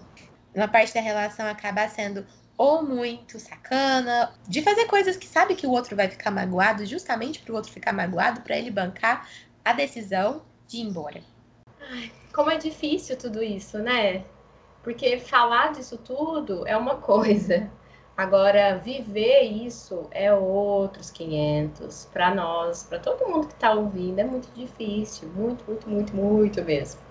Uma 0.53 0.67
parte 0.67 0.93
da 0.93 1.01
relação 1.01 1.47
acaba 1.47 1.89
sendo 1.89 2.23
ou 2.55 2.83
muito 2.83 3.39
sacana, 3.39 4.31
de 4.47 4.61
fazer 4.61 4.85
coisas 4.85 5.17
que 5.17 5.25
sabe 5.25 5.55
que 5.55 5.65
o 5.65 5.71
outro 5.71 5.95
vai 5.95 6.07
ficar 6.07 6.29
magoado, 6.29 6.85
justamente 6.85 7.39
para 7.39 7.53
o 7.53 7.55
outro 7.55 7.71
ficar 7.71 7.91
magoado, 7.91 8.41
para 8.41 8.55
ele 8.55 8.69
bancar 8.69 9.27
a 9.65 9.73
decisão 9.73 10.43
de 10.67 10.77
ir 10.77 10.81
embora. 10.81 11.23
Ai, 11.81 12.11
como 12.35 12.51
é 12.51 12.57
difícil 12.57 13.17
tudo 13.17 13.41
isso, 13.41 13.79
né? 13.79 14.23
Porque 14.83 15.17
falar 15.17 15.71
disso 15.71 15.97
tudo 15.97 16.67
é 16.67 16.77
uma 16.77 16.97
coisa. 16.97 17.67
Agora, 18.17 18.79
viver 18.79 19.43
isso 19.43 20.09
é 20.11 20.33
outros 20.33 21.09
500. 21.09 22.05
Para 22.05 22.35
nós, 22.35 22.83
para 22.83 22.99
todo 22.99 23.27
mundo 23.29 23.47
que 23.47 23.53
está 23.53 23.71
ouvindo, 23.73 24.19
é 24.19 24.25
muito 24.25 24.51
difícil. 24.51 25.31
Muito, 25.31 25.65
muito, 25.65 25.87
muito, 25.89 26.15
muito 26.15 26.61
mesmo. 26.65 27.01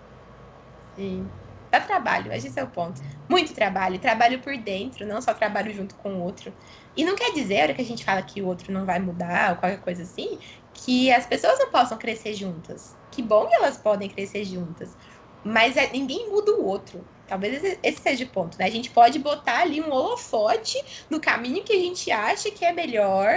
Sim. 0.95 1.33
Dá 1.71 1.81
trabalho, 1.81 2.33
esse 2.33 2.59
é 2.59 2.65
o 2.65 2.71
ponto. 2.71 3.01
Muito 3.29 3.53
trabalho. 3.55 4.01
Trabalho 4.01 4.41
por 4.41 4.57
dentro, 4.57 5.07
não 5.07 5.21
só 5.21 5.35
trabalho 5.35 5.73
junto 5.75 5.95
com 5.97 6.15
o 6.15 6.23
outro. 6.23 6.57
E 6.95 7.05
não 7.05 7.15
quer 7.17 7.33
dizer, 7.35 7.61
a 7.61 7.63
hora 7.65 7.75
que 7.75 7.83
a 7.83 7.85
gente 7.85 8.05
fala 8.05 8.23
que 8.23 8.41
o 8.41 8.47
outro 8.47 8.73
não 8.73 8.87
vai 8.87 8.99
mudar 8.99 9.51
ou 9.53 9.57
qualquer 9.59 9.81
coisa 9.81 10.03
assim, 10.03 10.39
que 10.73 11.11
as 11.13 11.27
pessoas 11.27 11.59
não 11.59 11.71
possam 11.71 11.99
crescer 11.99 12.35
juntas. 12.35 12.99
Que 13.11 13.23
bom 13.23 13.47
que 13.47 13.55
elas 13.57 13.77
podem 13.79 14.09
crescer 14.09 14.45
juntas. 14.45 14.97
Mas 15.45 15.77
é, 15.77 15.91
ninguém 15.93 16.31
muda 16.31 16.53
o 16.53 16.65
outro. 16.65 17.09
Talvez 17.27 17.79
esse, 17.83 18.01
seja 18.01 18.25
o 18.25 18.29
ponto, 18.29 18.59
né? 18.59 18.67
A 18.67 18.71
gente 18.71 18.91
pode 18.91 19.19
botar 19.19 19.61
ali 19.61 19.81
um 19.81 19.91
holofote 19.91 20.81
no 21.11 21.21
caminho 21.21 21.65
que 21.65 21.73
a 21.73 21.79
gente 21.79 22.11
acha 22.11 22.51
que 22.51 22.65
é 22.65 22.73
melhor, 22.73 23.37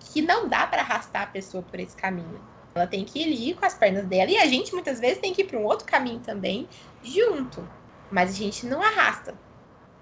que 0.00 0.20
não 0.20 0.48
dá 0.48 0.66
para 0.66 0.82
arrastar 0.82 1.22
a 1.22 1.26
pessoa 1.26 1.62
por 1.62 1.80
esse 1.80 1.96
caminho. 1.96 2.40
Ela 2.74 2.86
tem 2.86 3.04
que 3.04 3.20
ir 3.20 3.54
com 3.54 3.64
as 3.64 3.74
pernas 3.74 4.06
dela 4.06 4.30
e 4.30 4.36
a 4.36 4.46
gente 4.46 4.72
muitas 4.72 4.98
vezes 4.98 5.18
tem 5.18 5.32
que 5.32 5.42
ir 5.42 5.44
para 5.44 5.58
um 5.58 5.64
outro 5.64 5.86
caminho 5.86 6.20
também, 6.20 6.68
junto. 7.02 7.66
Mas 8.10 8.30
a 8.30 8.34
gente 8.34 8.66
não 8.66 8.82
arrasta. 8.82 9.34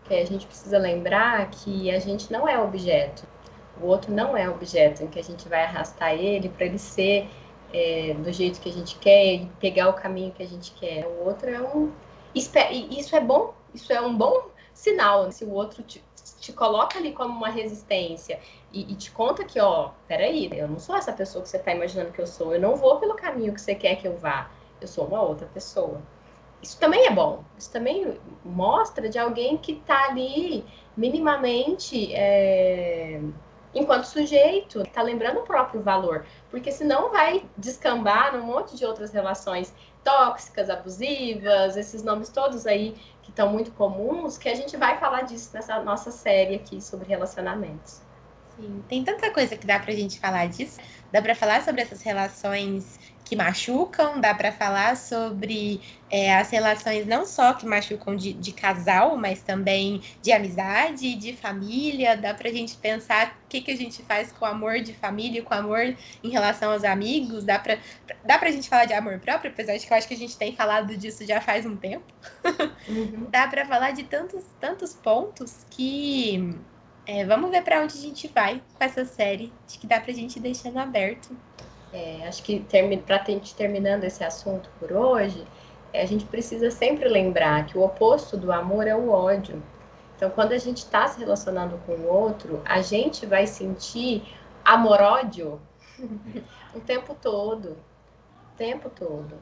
É, 0.08 0.22
a 0.22 0.26
gente 0.26 0.46
precisa 0.46 0.78
lembrar 0.78 1.48
que 1.50 1.90
a 1.90 1.98
gente 2.00 2.32
não 2.32 2.48
é 2.48 2.58
objeto. 2.58 3.22
O 3.80 3.86
outro 3.86 4.12
não 4.12 4.36
é 4.36 4.48
objeto 4.48 5.02
em 5.02 5.06
que 5.06 5.18
a 5.18 5.22
gente 5.22 5.48
vai 5.48 5.64
arrastar 5.64 6.12
ele 6.14 6.48
para 6.48 6.66
ele 6.66 6.78
ser 6.78 7.28
é, 7.72 8.14
do 8.14 8.32
jeito 8.32 8.60
que 8.60 8.68
a 8.68 8.72
gente 8.72 8.96
quer 8.96 9.34
e 9.34 9.46
pegar 9.60 9.88
o 9.88 9.94
caminho 9.94 10.32
que 10.32 10.42
a 10.42 10.46
gente 10.46 10.72
quer. 10.72 11.06
O 11.06 11.26
outro 11.26 11.48
é 11.48 11.60
um. 11.60 11.92
Isso 12.34 13.16
é 13.16 13.20
bom, 13.20 13.54
isso 13.74 13.92
é 13.92 14.00
um 14.00 14.16
bom 14.16 14.48
sinal. 14.72 15.30
Se 15.32 15.44
o 15.44 15.52
outro 15.52 15.82
te, 15.82 16.02
te 16.40 16.52
coloca 16.52 16.98
ali 16.98 17.12
como 17.12 17.36
uma 17.36 17.48
resistência 17.48 18.40
e, 18.72 18.92
e, 18.92 18.94
te 18.94 19.10
conta 19.10 19.44
que, 19.44 19.60
ó, 19.60 19.90
peraí, 20.06 20.50
eu 20.52 20.68
não 20.68 20.78
sou 20.78 20.96
essa 20.96 21.12
pessoa 21.12 21.42
que 21.42 21.48
você 21.48 21.56
está 21.56 21.72
imaginando 21.72 22.12
que 22.12 22.20
eu 22.20 22.26
sou, 22.26 22.54
eu 22.54 22.60
não 22.60 22.76
vou 22.76 22.98
pelo 22.98 23.14
caminho 23.14 23.52
que 23.52 23.60
você 23.60 23.74
quer 23.74 23.96
que 23.96 24.06
eu 24.06 24.16
vá, 24.16 24.50
eu 24.80 24.86
sou 24.86 25.06
uma 25.06 25.20
outra 25.20 25.46
pessoa. 25.46 26.00
Isso 26.62 26.78
também 26.78 27.06
é 27.06 27.10
bom, 27.10 27.42
isso 27.58 27.72
também 27.72 28.18
mostra 28.44 29.08
de 29.08 29.18
alguém 29.18 29.56
que 29.56 29.72
está 29.72 30.08
ali 30.08 30.64
minimamente. 30.96 32.12
É 32.12 33.20
enquanto 33.74 34.04
sujeito, 34.04 34.82
está 34.82 35.02
lembrando 35.02 35.40
o 35.40 35.42
próprio 35.42 35.82
valor, 35.82 36.26
porque 36.50 36.72
senão 36.72 37.10
vai 37.10 37.44
descambar 37.56 38.36
num 38.36 38.44
monte 38.44 38.76
de 38.76 38.84
outras 38.84 39.12
relações 39.12 39.72
tóxicas, 40.02 40.70
abusivas, 40.70 41.76
esses 41.76 42.02
nomes 42.02 42.28
todos 42.28 42.66
aí 42.66 42.94
que 43.22 43.30
estão 43.30 43.50
muito 43.50 43.70
comuns, 43.72 44.38
que 44.38 44.48
a 44.48 44.54
gente 44.54 44.76
vai 44.76 44.98
falar 44.98 45.22
disso 45.22 45.50
nessa 45.52 45.80
nossa 45.82 46.10
série 46.10 46.54
aqui 46.54 46.80
sobre 46.80 47.06
relacionamentos. 47.06 48.00
Sim, 48.56 48.84
tem 48.88 49.04
tanta 49.04 49.30
coisa 49.30 49.56
que 49.56 49.66
dá 49.66 49.78
pra 49.78 49.92
gente 49.92 50.18
falar 50.18 50.46
disso. 50.48 50.80
Dá 51.10 51.22
para 51.22 51.34
falar 51.34 51.62
sobre 51.62 51.80
essas 51.80 52.02
relações 52.02 52.98
que 53.30 53.36
machucam, 53.36 54.20
dá 54.20 54.34
para 54.34 54.50
falar 54.50 54.96
sobre 54.96 55.80
é, 56.10 56.34
as 56.34 56.50
relações 56.50 57.06
não 57.06 57.24
só 57.24 57.52
que 57.52 57.64
machucam 57.64 58.16
de, 58.16 58.32
de, 58.32 58.50
casal, 58.50 59.16
mas 59.16 59.40
também 59.40 60.02
de 60.20 60.32
amizade, 60.32 61.14
de 61.14 61.36
família. 61.36 62.16
Dá 62.16 62.34
para 62.34 62.48
a 62.48 62.52
gente 62.52 62.74
pensar 62.78 63.38
o 63.44 63.48
que, 63.48 63.60
que 63.60 63.70
a 63.70 63.76
gente 63.76 64.02
faz 64.02 64.32
com 64.32 64.44
o 64.44 64.48
amor 64.48 64.80
de 64.80 64.92
família, 64.92 65.44
com 65.44 65.54
o 65.54 65.56
amor 65.56 65.96
em 66.24 66.28
relação 66.28 66.72
aos 66.72 66.82
amigos. 66.82 67.44
Dá 67.44 67.56
para 67.56 67.78
dá 68.24 68.34
a 68.34 68.50
gente 68.50 68.68
falar 68.68 68.86
de 68.86 68.94
amor 68.94 69.20
próprio, 69.20 69.52
apesar 69.52 69.76
de 69.76 69.86
que 69.86 69.92
eu 69.92 69.96
acho 69.96 70.08
que 70.08 70.14
a 70.14 70.16
gente 70.16 70.36
tem 70.36 70.56
falado 70.56 70.96
disso 70.96 71.24
já 71.24 71.40
faz 71.40 71.64
um 71.64 71.76
tempo. 71.76 72.12
Uhum. 72.88 73.28
dá 73.30 73.46
para 73.46 73.64
falar 73.64 73.92
de 73.92 74.02
tantos, 74.02 74.42
tantos 74.58 74.92
pontos 74.92 75.64
que. 75.70 76.52
É, 77.06 77.24
vamos 77.24 77.50
ver 77.50 77.62
para 77.62 77.80
onde 77.80 77.96
a 77.96 78.00
gente 78.00 78.26
vai 78.26 78.60
com 78.76 78.84
essa 78.84 79.04
série. 79.04 79.52
Acho 79.68 79.78
que 79.78 79.86
dá 79.86 80.00
para 80.00 80.10
a 80.10 80.14
gente 80.14 80.40
deixando 80.40 80.78
aberto. 80.78 81.36
É, 81.92 82.26
acho 82.28 82.42
que 82.42 82.64
para 83.06 83.16
a 83.16 83.24
gente 83.24 83.54
terminando 83.54 84.04
esse 84.04 84.22
assunto 84.22 84.70
por 84.78 84.92
hoje, 84.92 85.44
é, 85.92 86.02
a 86.02 86.06
gente 86.06 86.24
precisa 86.24 86.70
sempre 86.70 87.08
lembrar 87.08 87.66
que 87.66 87.76
o 87.76 87.82
oposto 87.82 88.36
do 88.36 88.52
amor 88.52 88.86
é 88.86 88.94
o 88.94 89.10
ódio. 89.10 89.62
Então, 90.16 90.30
quando 90.30 90.52
a 90.52 90.58
gente 90.58 90.78
está 90.78 91.08
se 91.08 91.18
relacionando 91.18 91.78
com 91.86 91.92
o 91.92 92.06
outro, 92.06 92.62
a 92.64 92.82
gente 92.82 93.26
vai 93.26 93.46
sentir 93.46 94.22
amor-ódio 94.64 95.60
o 96.74 96.80
tempo 96.80 97.16
todo. 97.20 97.70
O 97.70 98.56
tempo 98.56 98.90
todo. 98.90 99.34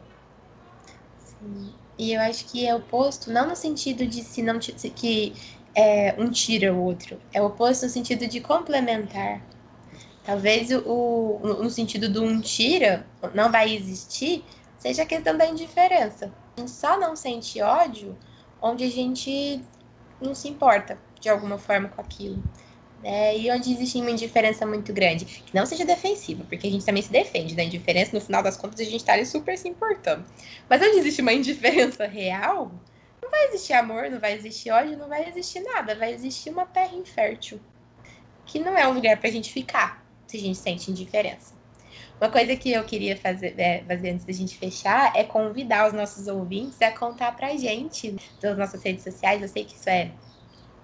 Sim. 1.18 1.74
E 1.98 2.12
eu 2.12 2.20
acho 2.20 2.44
que 2.46 2.66
é 2.66 2.74
oposto, 2.74 3.30
não 3.30 3.48
no 3.48 3.56
sentido 3.56 4.06
de 4.06 4.22
se 4.22 4.40
não 4.40 4.61
que 4.61 5.34
é, 5.74 6.14
um 6.16 6.30
tira 6.30 6.72
o 6.72 6.80
outro, 6.80 7.20
é 7.32 7.42
oposto 7.42 7.84
no 7.87 7.90
sentido 7.90 8.26
de 8.26 8.40
complementar. 8.40 9.42
Talvez 10.28 10.70
o, 10.70 11.40
no 11.42 11.70
sentido 11.70 12.06
do 12.06 12.22
um 12.22 12.38
tira, 12.38 13.06
não 13.32 13.50
vai 13.50 13.74
existir, 13.74 14.44
seja 14.76 15.04
a 15.04 15.06
questão 15.06 15.34
da 15.38 15.46
indiferença. 15.46 16.30
A 16.54 16.60
gente 16.60 16.70
só 16.70 17.00
não 17.00 17.16
sente 17.16 17.62
ódio 17.62 18.14
onde 18.60 18.84
a 18.84 18.90
gente 18.90 19.58
não 20.20 20.34
se 20.34 20.46
importa 20.46 20.98
de 21.18 21.30
alguma 21.30 21.56
forma 21.56 21.88
com 21.88 22.02
aquilo. 22.02 22.44
Né? 23.02 23.38
E 23.38 23.50
onde 23.50 23.72
existe 23.72 23.98
uma 24.02 24.10
indiferença 24.10 24.66
muito 24.66 24.92
grande. 24.92 25.24
Que 25.24 25.54
não 25.54 25.64
seja 25.64 25.86
defensiva, 25.86 26.44
porque 26.46 26.66
a 26.66 26.70
gente 26.70 26.84
também 26.84 27.02
se 27.02 27.10
defende 27.10 27.54
da 27.54 27.64
indiferença, 27.64 28.10
no 28.12 28.20
final 28.20 28.42
das 28.42 28.58
contas 28.58 28.80
a 28.80 28.84
gente 28.84 28.96
está 28.96 29.14
ali 29.14 29.24
super 29.24 29.56
se 29.56 29.66
importando. 29.66 30.26
Mas 30.68 30.82
onde 30.82 30.98
existe 30.98 31.22
uma 31.22 31.32
indiferença 31.32 32.06
real, 32.06 32.70
não 33.22 33.30
vai 33.30 33.46
existir 33.46 33.72
amor, 33.72 34.10
não 34.10 34.20
vai 34.20 34.34
existir 34.34 34.70
ódio, 34.72 34.98
não 34.98 35.08
vai 35.08 35.26
existir 35.26 35.60
nada. 35.60 35.94
Vai 35.94 36.12
existir 36.12 36.50
uma 36.50 36.66
terra 36.66 36.94
infértil. 36.94 37.58
Que 38.44 38.58
não 38.58 38.76
é 38.76 38.86
um 38.86 38.92
lugar 38.92 39.16
para 39.16 39.30
a 39.30 39.32
gente 39.32 39.50
ficar 39.50 40.06
se 40.28 40.36
a 40.36 40.40
gente 40.40 40.58
sente 40.58 40.90
indiferença. 40.90 41.54
Uma 42.20 42.30
coisa 42.30 42.56
que 42.56 42.72
eu 42.72 42.84
queria 42.84 43.16
fazer, 43.16 43.54
é, 43.58 43.82
fazer 43.84 44.10
antes 44.10 44.24
da 44.24 44.32
gente 44.32 44.56
fechar 44.58 45.12
é 45.16 45.22
convidar 45.22 45.86
os 45.86 45.92
nossos 45.92 46.26
ouvintes 46.26 46.80
a 46.82 46.90
contar 46.90 47.36
pra 47.36 47.56
gente 47.56 48.16
das 48.40 48.58
nossas 48.58 48.82
redes 48.82 49.04
sociais. 49.04 49.40
Eu 49.40 49.48
sei 49.48 49.64
que 49.64 49.74
isso 49.76 49.88
é 49.88 50.10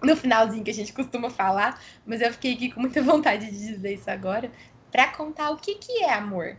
no 0.03 0.17
finalzinho 0.17 0.63
que 0.63 0.71
a 0.71 0.75
gente 0.75 0.93
costuma 0.93 1.31
falar, 1.31 1.81
mas 2.07 2.21
eu 2.21 2.33
fiquei 2.33 2.55
aqui 2.55 2.71
com 2.71 2.81
muita 2.81 3.03
vontade 3.03 3.51
de 3.51 3.59
dizer 3.59 3.95
isso 3.95 4.11
agora, 4.11 4.51
para 4.93 5.09
contar 5.09 5.51
o 5.51 5.57
que, 5.57 5.75
que 5.75 6.05
é 6.05 6.13
amor 6.13 6.57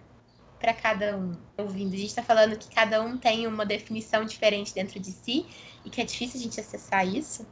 para 0.60 0.74
cada 0.74 1.18
um 1.18 1.38
ouvindo. 1.58 1.94
A 1.94 1.98
gente 1.98 2.08
está 2.08 2.24
falando 2.24 2.58
que 2.58 2.74
cada 2.74 3.02
um 3.02 3.18
tem 3.18 3.48
uma 3.48 3.66
definição 3.66 4.26
diferente 4.26 4.74
dentro 4.74 5.00
de 5.00 5.12
si 5.12 5.46
e 5.86 5.90
que 5.90 6.02
é 6.02 6.04
difícil 6.04 6.40
a 6.40 6.44
gente 6.44 6.60
acessar 6.60 7.08
isso. 7.08 7.46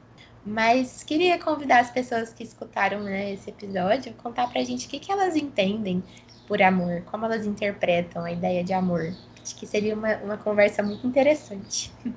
Mas 0.45 1.03
queria 1.03 1.39
convidar 1.39 1.79
as 1.79 1.89
pessoas 1.89 2.33
que 2.33 2.43
escutaram 2.43 3.01
né, 3.01 3.31
esse 3.31 3.49
episódio 3.49 4.11
a 4.11 4.21
contar 4.21 4.47
pra 4.49 4.63
gente 4.63 4.87
o 4.87 4.89
que, 4.89 4.99
que 4.99 5.11
elas 5.11 5.35
entendem 5.37 6.03
por 6.45 6.61
amor, 6.61 7.01
como 7.03 7.25
elas 7.25 7.45
interpretam 7.45 8.25
a 8.25 8.31
ideia 8.31 8.63
de 8.63 8.73
amor. 8.73 9.13
Acho 9.41 9.55
que 9.55 9.65
seria 9.65 9.95
uma, 9.95 10.17
uma 10.17 10.37
conversa 10.37 10.83
muito 10.83 11.07
interessante. 11.07 11.91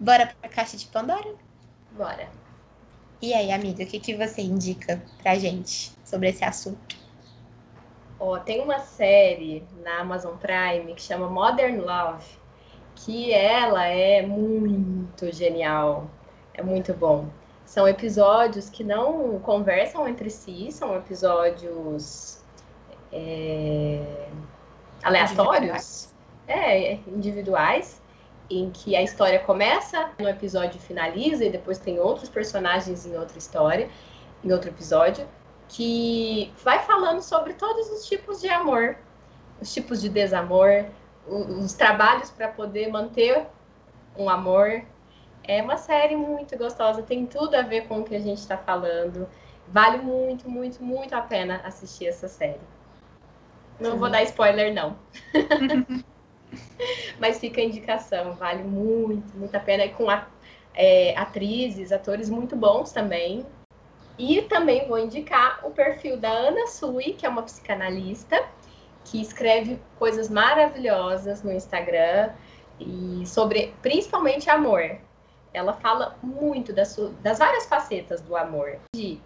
Bora 0.00 0.32
pra 0.40 0.48
caixa 0.48 0.76
de 0.76 0.86
Pandora? 0.86 1.34
Bora. 1.90 2.30
E 3.20 3.34
aí, 3.34 3.50
amiga, 3.50 3.82
o 3.82 3.86
que, 3.86 3.98
que 3.98 4.14
você 4.14 4.42
indica 4.42 5.02
pra 5.20 5.34
gente 5.36 5.90
sobre 6.04 6.28
esse 6.28 6.44
assunto? 6.44 6.97
Ó, 8.20 8.38
tem 8.38 8.60
uma 8.60 8.80
série 8.80 9.64
na 9.82 10.00
Amazon 10.00 10.34
Prime 10.36 10.92
que 10.94 11.02
chama 11.02 11.28
Modern 11.28 11.80
Love, 11.80 12.24
que 12.96 13.32
ela 13.32 13.86
é 13.86 14.22
muito 14.22 15.32
genial, 15.32 16.10
é 16.52 16.62
muito 16.62 16.92
bom. 16.92 17.28
São 17.64 17.86
episódios 17.86 18.68
que 18.68 18.82
não 18.82 19.38
conversam 19.40 20.08
entre 20.08 20.30
si, 20.30 20.72
são 20.72 20.96
episódios 20.96 22.42
é, 23.12 24.26
aleatórios, 25.02 25.44
individuais. 25.54 26.14
É, 26.48 26.92
individuais, 27.06 28.02
em 28.50 28.70
que 28.70 28.96
a 28.96 29.02
história 29.02 29.38
começa 29.38 30.10
no 30.18 30.28
episódio 30.28 30.80
finaliza, 30.80 31.44
e 31.44 31.50
depois 31.50 31.78
tem 31.78 32.00
outros 32.00 32.28
personagens 32.28 33.06
em 33.06 33.16
outra 33.16 33.38
história, 33.38 33.88
em 34.42 34.52
outro 34.52 34.70
episódio 34.70 35.24
que 35.68 36.52
vai 36.64 36.80
falando 36.80 37.20
sobre 37.20 37.52
todos 37.54 37.90
os 37.90 38.06
tipos 38.06 38.40
de 38.40 38.48
amor, 38.48 38.96
os 39.60 39.72
tipos 39.72 40.00
de 40.00 40.08
desamor, 40.08 40.86
os, 41.26 41.74
trabalhos 41.74 42.30
para 42.30 42.48
poder 42.48 42.88
manter 42.88 43.46
um 44.16 44.28
amor. 44.28 44.82
É 45.44 45.62
uma 45.62 45.76
série 45.76 46.16
muito 46.16 46.56
gostosa, 46.56 47.02
tem 47.02 47.26
tudo 47.26 47.54
a 47.54 47.62
ver 47.62 47.86
com 47.86 48.00
o 48.00 48.04
que 48.04 48.14
a 48.14 48.20
gente 48.20 48.38
está 48.38 48.56
falando. 48.56 49.28
Vale 49.68 49.98
muito, 49.98 50.48
muito, 50.48 50.82
muito 50.82 51.14
a 51.14 51.20
pena 51.20 51.60
assistir 51.64 52.06
essa 52.06 52.28
série. 52.28 52.60
Não 53.78 53.92
Sim. 53.92 53.98
vou 53.98 54.10
dar 54.10 54.22
spoiler, 54.22 54.74
não. 54.74 54.96
Mas 57.20 57.38
fica 57.38 57.60
a 57.60 57.64
indicação, 57.64 58.32
vale 58.32 58.62
muito, 58.62 59.36
muito 59.36 59.54
a 59.54 59.60
pena. 59.60 59.84
E 59.84 59.90
com 59.90 60.08
a, 60.08 60.26
é, 60.74 61.16
atrizes, 61.16 61.92
atores 61.92 62.30
muito 62.30 62.56
bons 62.56 62.92
também. 62.92 63.44
E 64.18 64.42
também 64.42 64.88
vou 64.88 64.98
indicar 64.98 65.60
o 65.64 65.70
perfil 65.70 66.16
da 66.16 66.28
Ana 66.28 66.66
Sui, 66.66 67.14
que 67.16 67.24
é 67.24 67.28
uma 67.28 67.42
psicanalista, 67.42 68.44
que 69.04 69.22
escreve 69.22 69.80
coisas 69.98 70.28
maravilhosas 70.28 71.42
no 71.42 71.52
Instagram 71.52 72.30
e 72.80 73.24
sobre 73.26 73.72
principalmente 73.80 74.50
amor. 74.50 74.98
Ela 75.54 75.72
fala 75.72 76.16
muito 76.22 76.72
das, 76.72 76.96
das 77.22 77.38
várias 77.38 77.66
facetas 77.66 78.20
do 78.20 78.36
amor, 78.36 78.78
de 78.94 79.20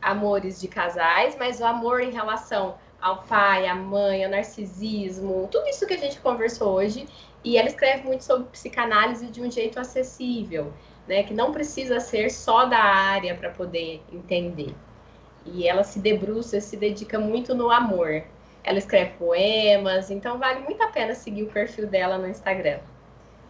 amores 0.00 0.60
de 0.60 0.66
casais, 0.66 1.36
mas 1.38 1.60
o 1.60 1.64
amor 1.64 2.00
em 2.00 2.10
relação 2.10 2.76
ao 3.00 3.22
pai, 3.24 3.68
à 3.68 3.74
mãe, 3.74 4.24
ao 4.24 4.30
narcisismo, 4.30 5.48
tudo 5.50 5.68
isso 5.68 5.86
que 5.86 5.94
a 5.94 5.98
gente 5.98 6.18
conversou 6.20 6.72
hoje. 6.72 7.06
E 7.44 7.58
ela 7.58 7.68
escreve 7.68 8.04
muito 8.04 8.22
sobre 8.24 8.48
psicanálise 8.48 9.26
de 9.26 9.42
um 9.42 9.50
jeito 9.50 9.78
acessível, 9.78 10.72
né? 11.06 11.22
Que 11.22 11.34
não 11.34 11.52
precisa 11.52 12.00
ser 12.00 12.30
só 12.30 12.66
da 12.66 12.78
área 12.78 13.34
para 13.34 13.50
poder 13.50 14.02
entender. 14.12 14.74
E 15.44 15.66
ela 15.66 15.82
se 15.82 15.98
debruça, 15.98 16.60
se 16.60 16.76
dedica 16.76 17.18
muito 17.18 17.54
no 17.54 17.70
amor. 17.70 18.24
Ela 18.64 18.78
escreve 18.78 19.12
poemas, 19.18 20.10
então 20.10 20.38
vale 20.38 20.60
muito 20.60 20.80
a 20.82 20.88
pena 20.88 21.14
seguir 21.14 21.42
o 21.42 21.50
perfil 21.50 21.86
dela 21.86 22.16
no 22.16 22.28
Instagram. 22.28 22.78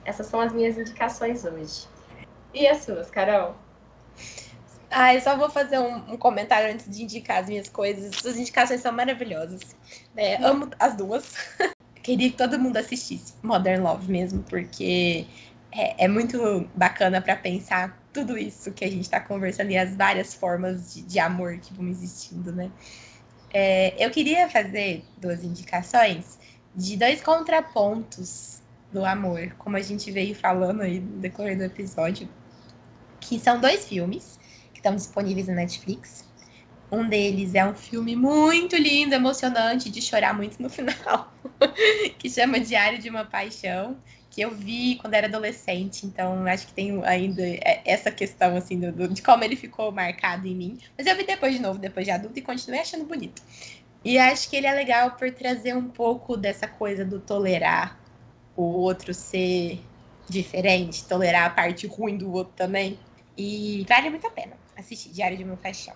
Essas 0.05 0.27
são 0.27 0.41
as 0.41 0.53
minhas 0.53 0.79
indicações 0.79 1.45
hoje. 1.45 1.87
E 2.55 2.67
as 2.67 2.79
suas, 2.79 3.11
Carol? 3.11 3.55
Ah, 4.91 5.15
eu 5.15 5.21
só 5.21 5.37
vou 5.37 5.49
fazer 5.49 5.79
um, 5.79 6.13
um, 6.13 6.17
comentário 6.17 6.73
antes 6.73 6.89
de 6.89 7.03
indicar 7.03 7.39
as 7.39 7.49
minhas 7.49 7.69
coisas. 7.69 8.15
Suas 8.17 8.37
indicações 8.37 8.81
são 8.81 8.93
maravilhosas. 8.93 9.61
É, 10.17 10.37
amo 10.43 10.69
as 10.79 10.97
duas. 10.97 11.35
Queria 12.03 12.31
que 12.31 12.37
todo 12.37 12.59
mundo 12.59 12.77
assistisse 12.77 13.35
Modern 13.43 13.83
Love 13.83 14.11
mesmo, 14.11 14.43
porque 14.43 15.25
é, 15.73 16.05
é 16.05 16.09
muito 16.09 16.69
bacana 16.75 17.21
para 17.21 17.37
pensar 17.37 18.01
tudo 18.13 18.37
isso 18.37 18.73
que 18.73 18.85
a 18.85 18.89
gente 18.89 19.03
está 19.03 19.21
conversando 19.21 19.71
e 19.71 19.79
as 19.79 19.97
várias 19.97 20.35
formas 20.35 20.95
de, 20.95 21.03
de 21.03 21.19
amor 21.19 21.59
que 21.59 21.73
vão 21.73 21.89
existindo, 21.89 22.53
né? 22.53 22.71
É, 23.53 23.95
eu 24.05 24.11
queria 24.11 24.49
fazer 24.49 25.05
duas 25.19 25.45
indicações 25.45 26.39
de 26.75 26.97
dois 26.97 27.21
contrapontos 27.21 28.63
do 28.93 29.05
amor, 29.05 29.55
como 29.59 29.77
a 29.77 29.83
gente 29.83 30.11
veio 30.11 30.35
falando 30.35 30.83
aí 30.83 31.01
no 31.01 31.19
decorrer 31.19 31.57
do 31.57 31.65
episódio, 31.65 32.29
que 33.21 33.39
são 33.39 33.61
dois 33.61 33.87
filmes 33.87 34.39
estão 34.83 34.97
disponíveis 34.97 35.47
na 35.47 35.55
Netflix. 35.55 36.29
Um 36.91 37.09
deles 37.09 37.55
é 37.55 37.65
um 37.65 37.75
filme 37.75 38.15
muito 38.15 38.77
lindo, 38.77 39.15
emocionante, 39.15 39.89
de 39.89 40.03
chorar 40.03 40.35
muito 40.35 40.61
no 40.61 40.69
final, 40.69 41.33
que 42.19 42.29
chama 42.29 42.61
Diário 42.61 42.99
de 42.99 43.09
uma 43.09 43.25
Paixão, 43.25 43.97
que 44.33 44.41
eu 44.41 44.51
vi 44.51 44.97
quando 44.97 45.13
era 45.13 45.27
adolescente, 45.27 46.07
então 46.07 46.47
acho 46.47 46.67
que 46.67 46.73
tem 46.73 47.05
ainda 47.05 47.43
essa 47.85 48.11
questão 48.11 48.57
assim 48.57 48.81
do, 48.81 49.07
de 49.07 49.23
como 49.23 49.45
ele 49.45 49.55
ficou 49.55 49.93
marcado 49.93 50.49
em 50.49 50.55
mim. 50.55 50.79
Mas 50.97 51.07
eu 51.07 51.15
vi 51.15 51.25
depois 51.25 51.55
de 51.55 51.61
novo, 51.61 51.79
depois 51.79 52.07
de 52.07 52.11
adulto, 52.11 52.39
e 52.39 52.43
continuei 52.43 52.81
achando 52.81 53.05
bonito. 53.05 53.43
E 54.03 54.19
acho 54.19 54.49
que 54.49 54.57
ele 54.57 54.67
é 54.67 54.73
legal 54.73 55.13
por 55.13 55.31
trazer 55.31 55.77
um 55.77 55.87
pouco 55.87 56.35
dessa 56.35 56.67
coisa 56.67 57.05
do 57.05 57.21
tolerar 57.21 58.01
o 58.57 58.63
outro 58.63 59.13
ser 59.13 59.79
diferente, 60.27 61.05
tolerar 61.05 61.45
a 61.45 61.51
parte 61.51 61.87
ruim 61.87 62.17
do 62.17 62.33
outro 62.33 62.55
também. 62.57 62.99
E 63.37 63.85
vale 63.87 64.09
muito 64.09 64.27
a 64.27 64.31
pena 64.31 64.55
assistir 64.77 65.11
Diário 65.11 65.37
de 65.37 65.45
uma 65.45 65.59
Paixão. 65.59 65.95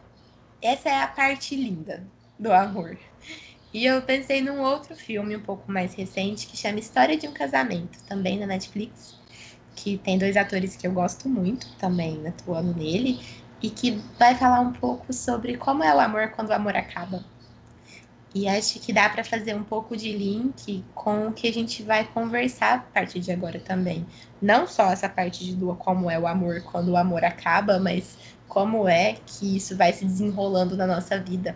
Essa 0.60 0.90
é 0.90 1.02
a 1.02 1.06
parte 1.06 1.56
linda 1.56 2.06
do 2.38 2.52
amor. 2.52 2.98
E 3.76 3.84
eu 3.84 4.00
pensei 4.00 4.40
num 4.40 4.62
outro 4.62 4.96
filme 4.96 5.36
um 5.36 5.42
pouco 5.42 5.70
mais 5.70 5.92
recente 5.92 6.46
que 6.46 6.56
chama 6.56 6.78
História 6.78 7.14
de 7.14 7.28
um 7.28 7.32
Casamento, 7.32 8.02
também 8.04 8.38
na 8.38 8.46
Netflix, 8.46 9.14
que 9.74 9.98
tem 9.98 10.16
dois 10.16 10.34
atores 10.34 10.74
que 10.74 10.86
eu 10.86 10.92
gosto 10.92 11.28
muito 11.28 11.70
também 11.76 12.26
atuando 12.26 12.74
nele 12.74 13.20
e 13.62 13.68
que 13.68 14.02
vai 14.18 14.34
falar 14.34 14.60
um 14.60 14.72
pouco 14.72 15.12
sobre 15.12 15.58
como 15.58 15.84
é 15.84 15.94
o 15.94 16.00
amor 16.00 16.30
quando 16.30 16.48
o 16.48 16.54
amor 16.54 16.74
acaba. 16.74 17.22
E 18.34 18.48
acho 18.48 18.80
que 18.80 18.94
dá 18.94 19.10
para 19.10 19.22
fazer 19.22 19.54
um 19.54 19.62
pouco 19.62 19.94
de 19.94 20.10
link 20.10 20.82
com 20.94 21.28
o 21.28 21.32
que 21.34 21.46
a 21.46 21.52
gente 21.52 21.82
vai 21.82 22.02
conversar 22.02 22.76
a 22.76 22.78
partir 22.78 23.20
de 23.20 23.30
agora 23.30 23.60
também. 23.60 24.06
Não 24.40 24.66
só 24.66 24.90
essa 24.90 25.06
parte 25.06 25.44
de 25.44 25.54
do 25.54 25.74
como 25.74 26.10
é 26.10 26.18
o 26.18 26.26
amor 26.26 26.62
quando 26.62 26.92
o 26.92 26.96
amor 26.96 27.26
acaba, 27.26 27.78
mas 27.78 28.16
como 28.48 28.88
é 28.88 29.18
que 29.26 29.54
isso 29.54 29.76
vai 29.76 29.92
se 29.92 30.06
desenrolando 30.06 30.78
na 30.78 30.86
nossa 30.86 31.20
vida. 31.20 31.54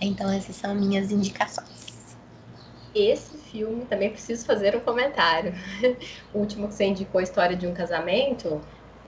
Então, 0.00 0.30
essas 0.30 0.56
são 0.56 0.74
minhas 0.74 1.10
indicações. 1.10 2.16
Esse 2.94 3.36
filme 3.38 3.84
também 3.86 4.10
preciso 4.10 4.44
fazer 4.46 4.76
um 4.76 4.80
comentário. 4.80 5.52
o 6.32 6.38
último 6.38 6.68
que 6.68 6.74
você 6.74 6.86
indicou, 6.86 7.20
a 7.20 7.22
História 7.24 7.56
de 7.56 7.66
um 7.66 7.74
Casamento, 7.74 8.60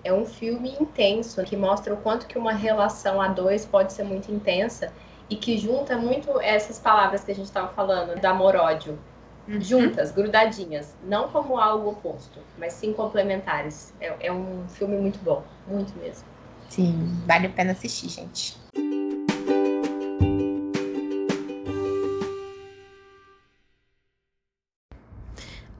é 0.02 0.12
um 0.12 0.24
filme 0.24 0.76
intenso 0.80 1.42
que 1.44 1.56
mostra 1.56 1.94
o 1.94 1.96
quanto 1.96 2.26
que 2.26 2.38
uma 2.38 2.52
relação 2.52 3.20
a 3.20 3.28
dois 3.28 3.64
pode 3.64 3.92
ser 3.92 4.04
muito 4.04 4.32
intensa 4.32 4.92
e 5.28 5.36
que 5.36 5.56
junta 5.56 5.96
muito 5.96 6.40
essas 6.40 6.78
palavras 6.78 7.22
que 7.22 7.30
a 7.30 7.34
gente 7.34 7.46
estava 7.46 7.68
falando, 7.72 8.20
do 8.20 8.24
amor-ódio. 8.26 8.98
Uhum. 9.46 9.60
Juntas, 9.60 10.12
grudadinhas, 10.12 10.96
não 11.02 11.28
como 11.28 11.58
algo 11.58 11.90
oposto, 11.90 12.40
mas 12.56 12.74
sim 12.74 12.92
complementares. 12.92 13.92
É, 13.98 14.26
é 14.26 14.32
um 14.32 14.68
filme 14.68 14.96
muito 14.96 15.18
bom, 15.20 15.44
muito 15.66 15.96
mesmo. 15.98 16.24
Sim, 16.68 17.20
vale 17.26 17.46
a 17.46 17.50
pena 17.50 17.72
assistir, 17.72 18.08
gente. 18.08 18.60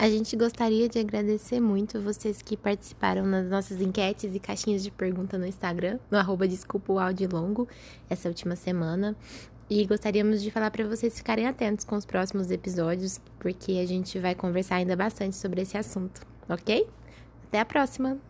A 0.01 0.09
gente 0.09 0.35
gostaria 0.35 0.89
de 0.89 0.99
agradecer 0.99 1.61
muito 1.61 2.01
vocês 2.01 2.41
que 2.41 2.57
participaram 2.57 3.27
nas 3.27 3.47
nossas 3.51 3.83
enquetes 3.83 4.35
e 4.35 4.41
caixinhas 4.41 4.83
de 4.83 4.91
pergunta 4.91 5.37
no 5.37 5.47
Instagram, 5.47 5.99
no 6.11 6.17
arroba 6.17 6.49
Desculpa 6.49 6.95
o 6.95 6.99
Áudio 6.99 7.29
Longo, 7.31 7.69
essa 8.09 8.27
última 8.27 8.57
semana. 8.57 9.15
E 9.69 9.85
gostaríamos 9.85 10.41
de 10.41 10.51
falar 10.51 10.71
para 10.71 10.89
vocês 10.89 11.19
ficarem 11.19 11.47
atentos 11.47 11.85
com 11.85 11.97
os 11.97 12.07
próximos 12.07 12.51
episódios, 12.51 13.21
porque 13.39 13.73
a 13.73 13.85
gente 13.85 14.19
vai 14.19 14.35
conversar 14.35 14.77
ainda 14.77 14.97
bastante 14.97 15.37
sobre 15.37 15.61
esse 15.61 15.77
assunto, 15.77 16.23
ok? 16.49 16.89
Até 17.49 17.61
a 17.61 17.65
próxima! 17.67 18.30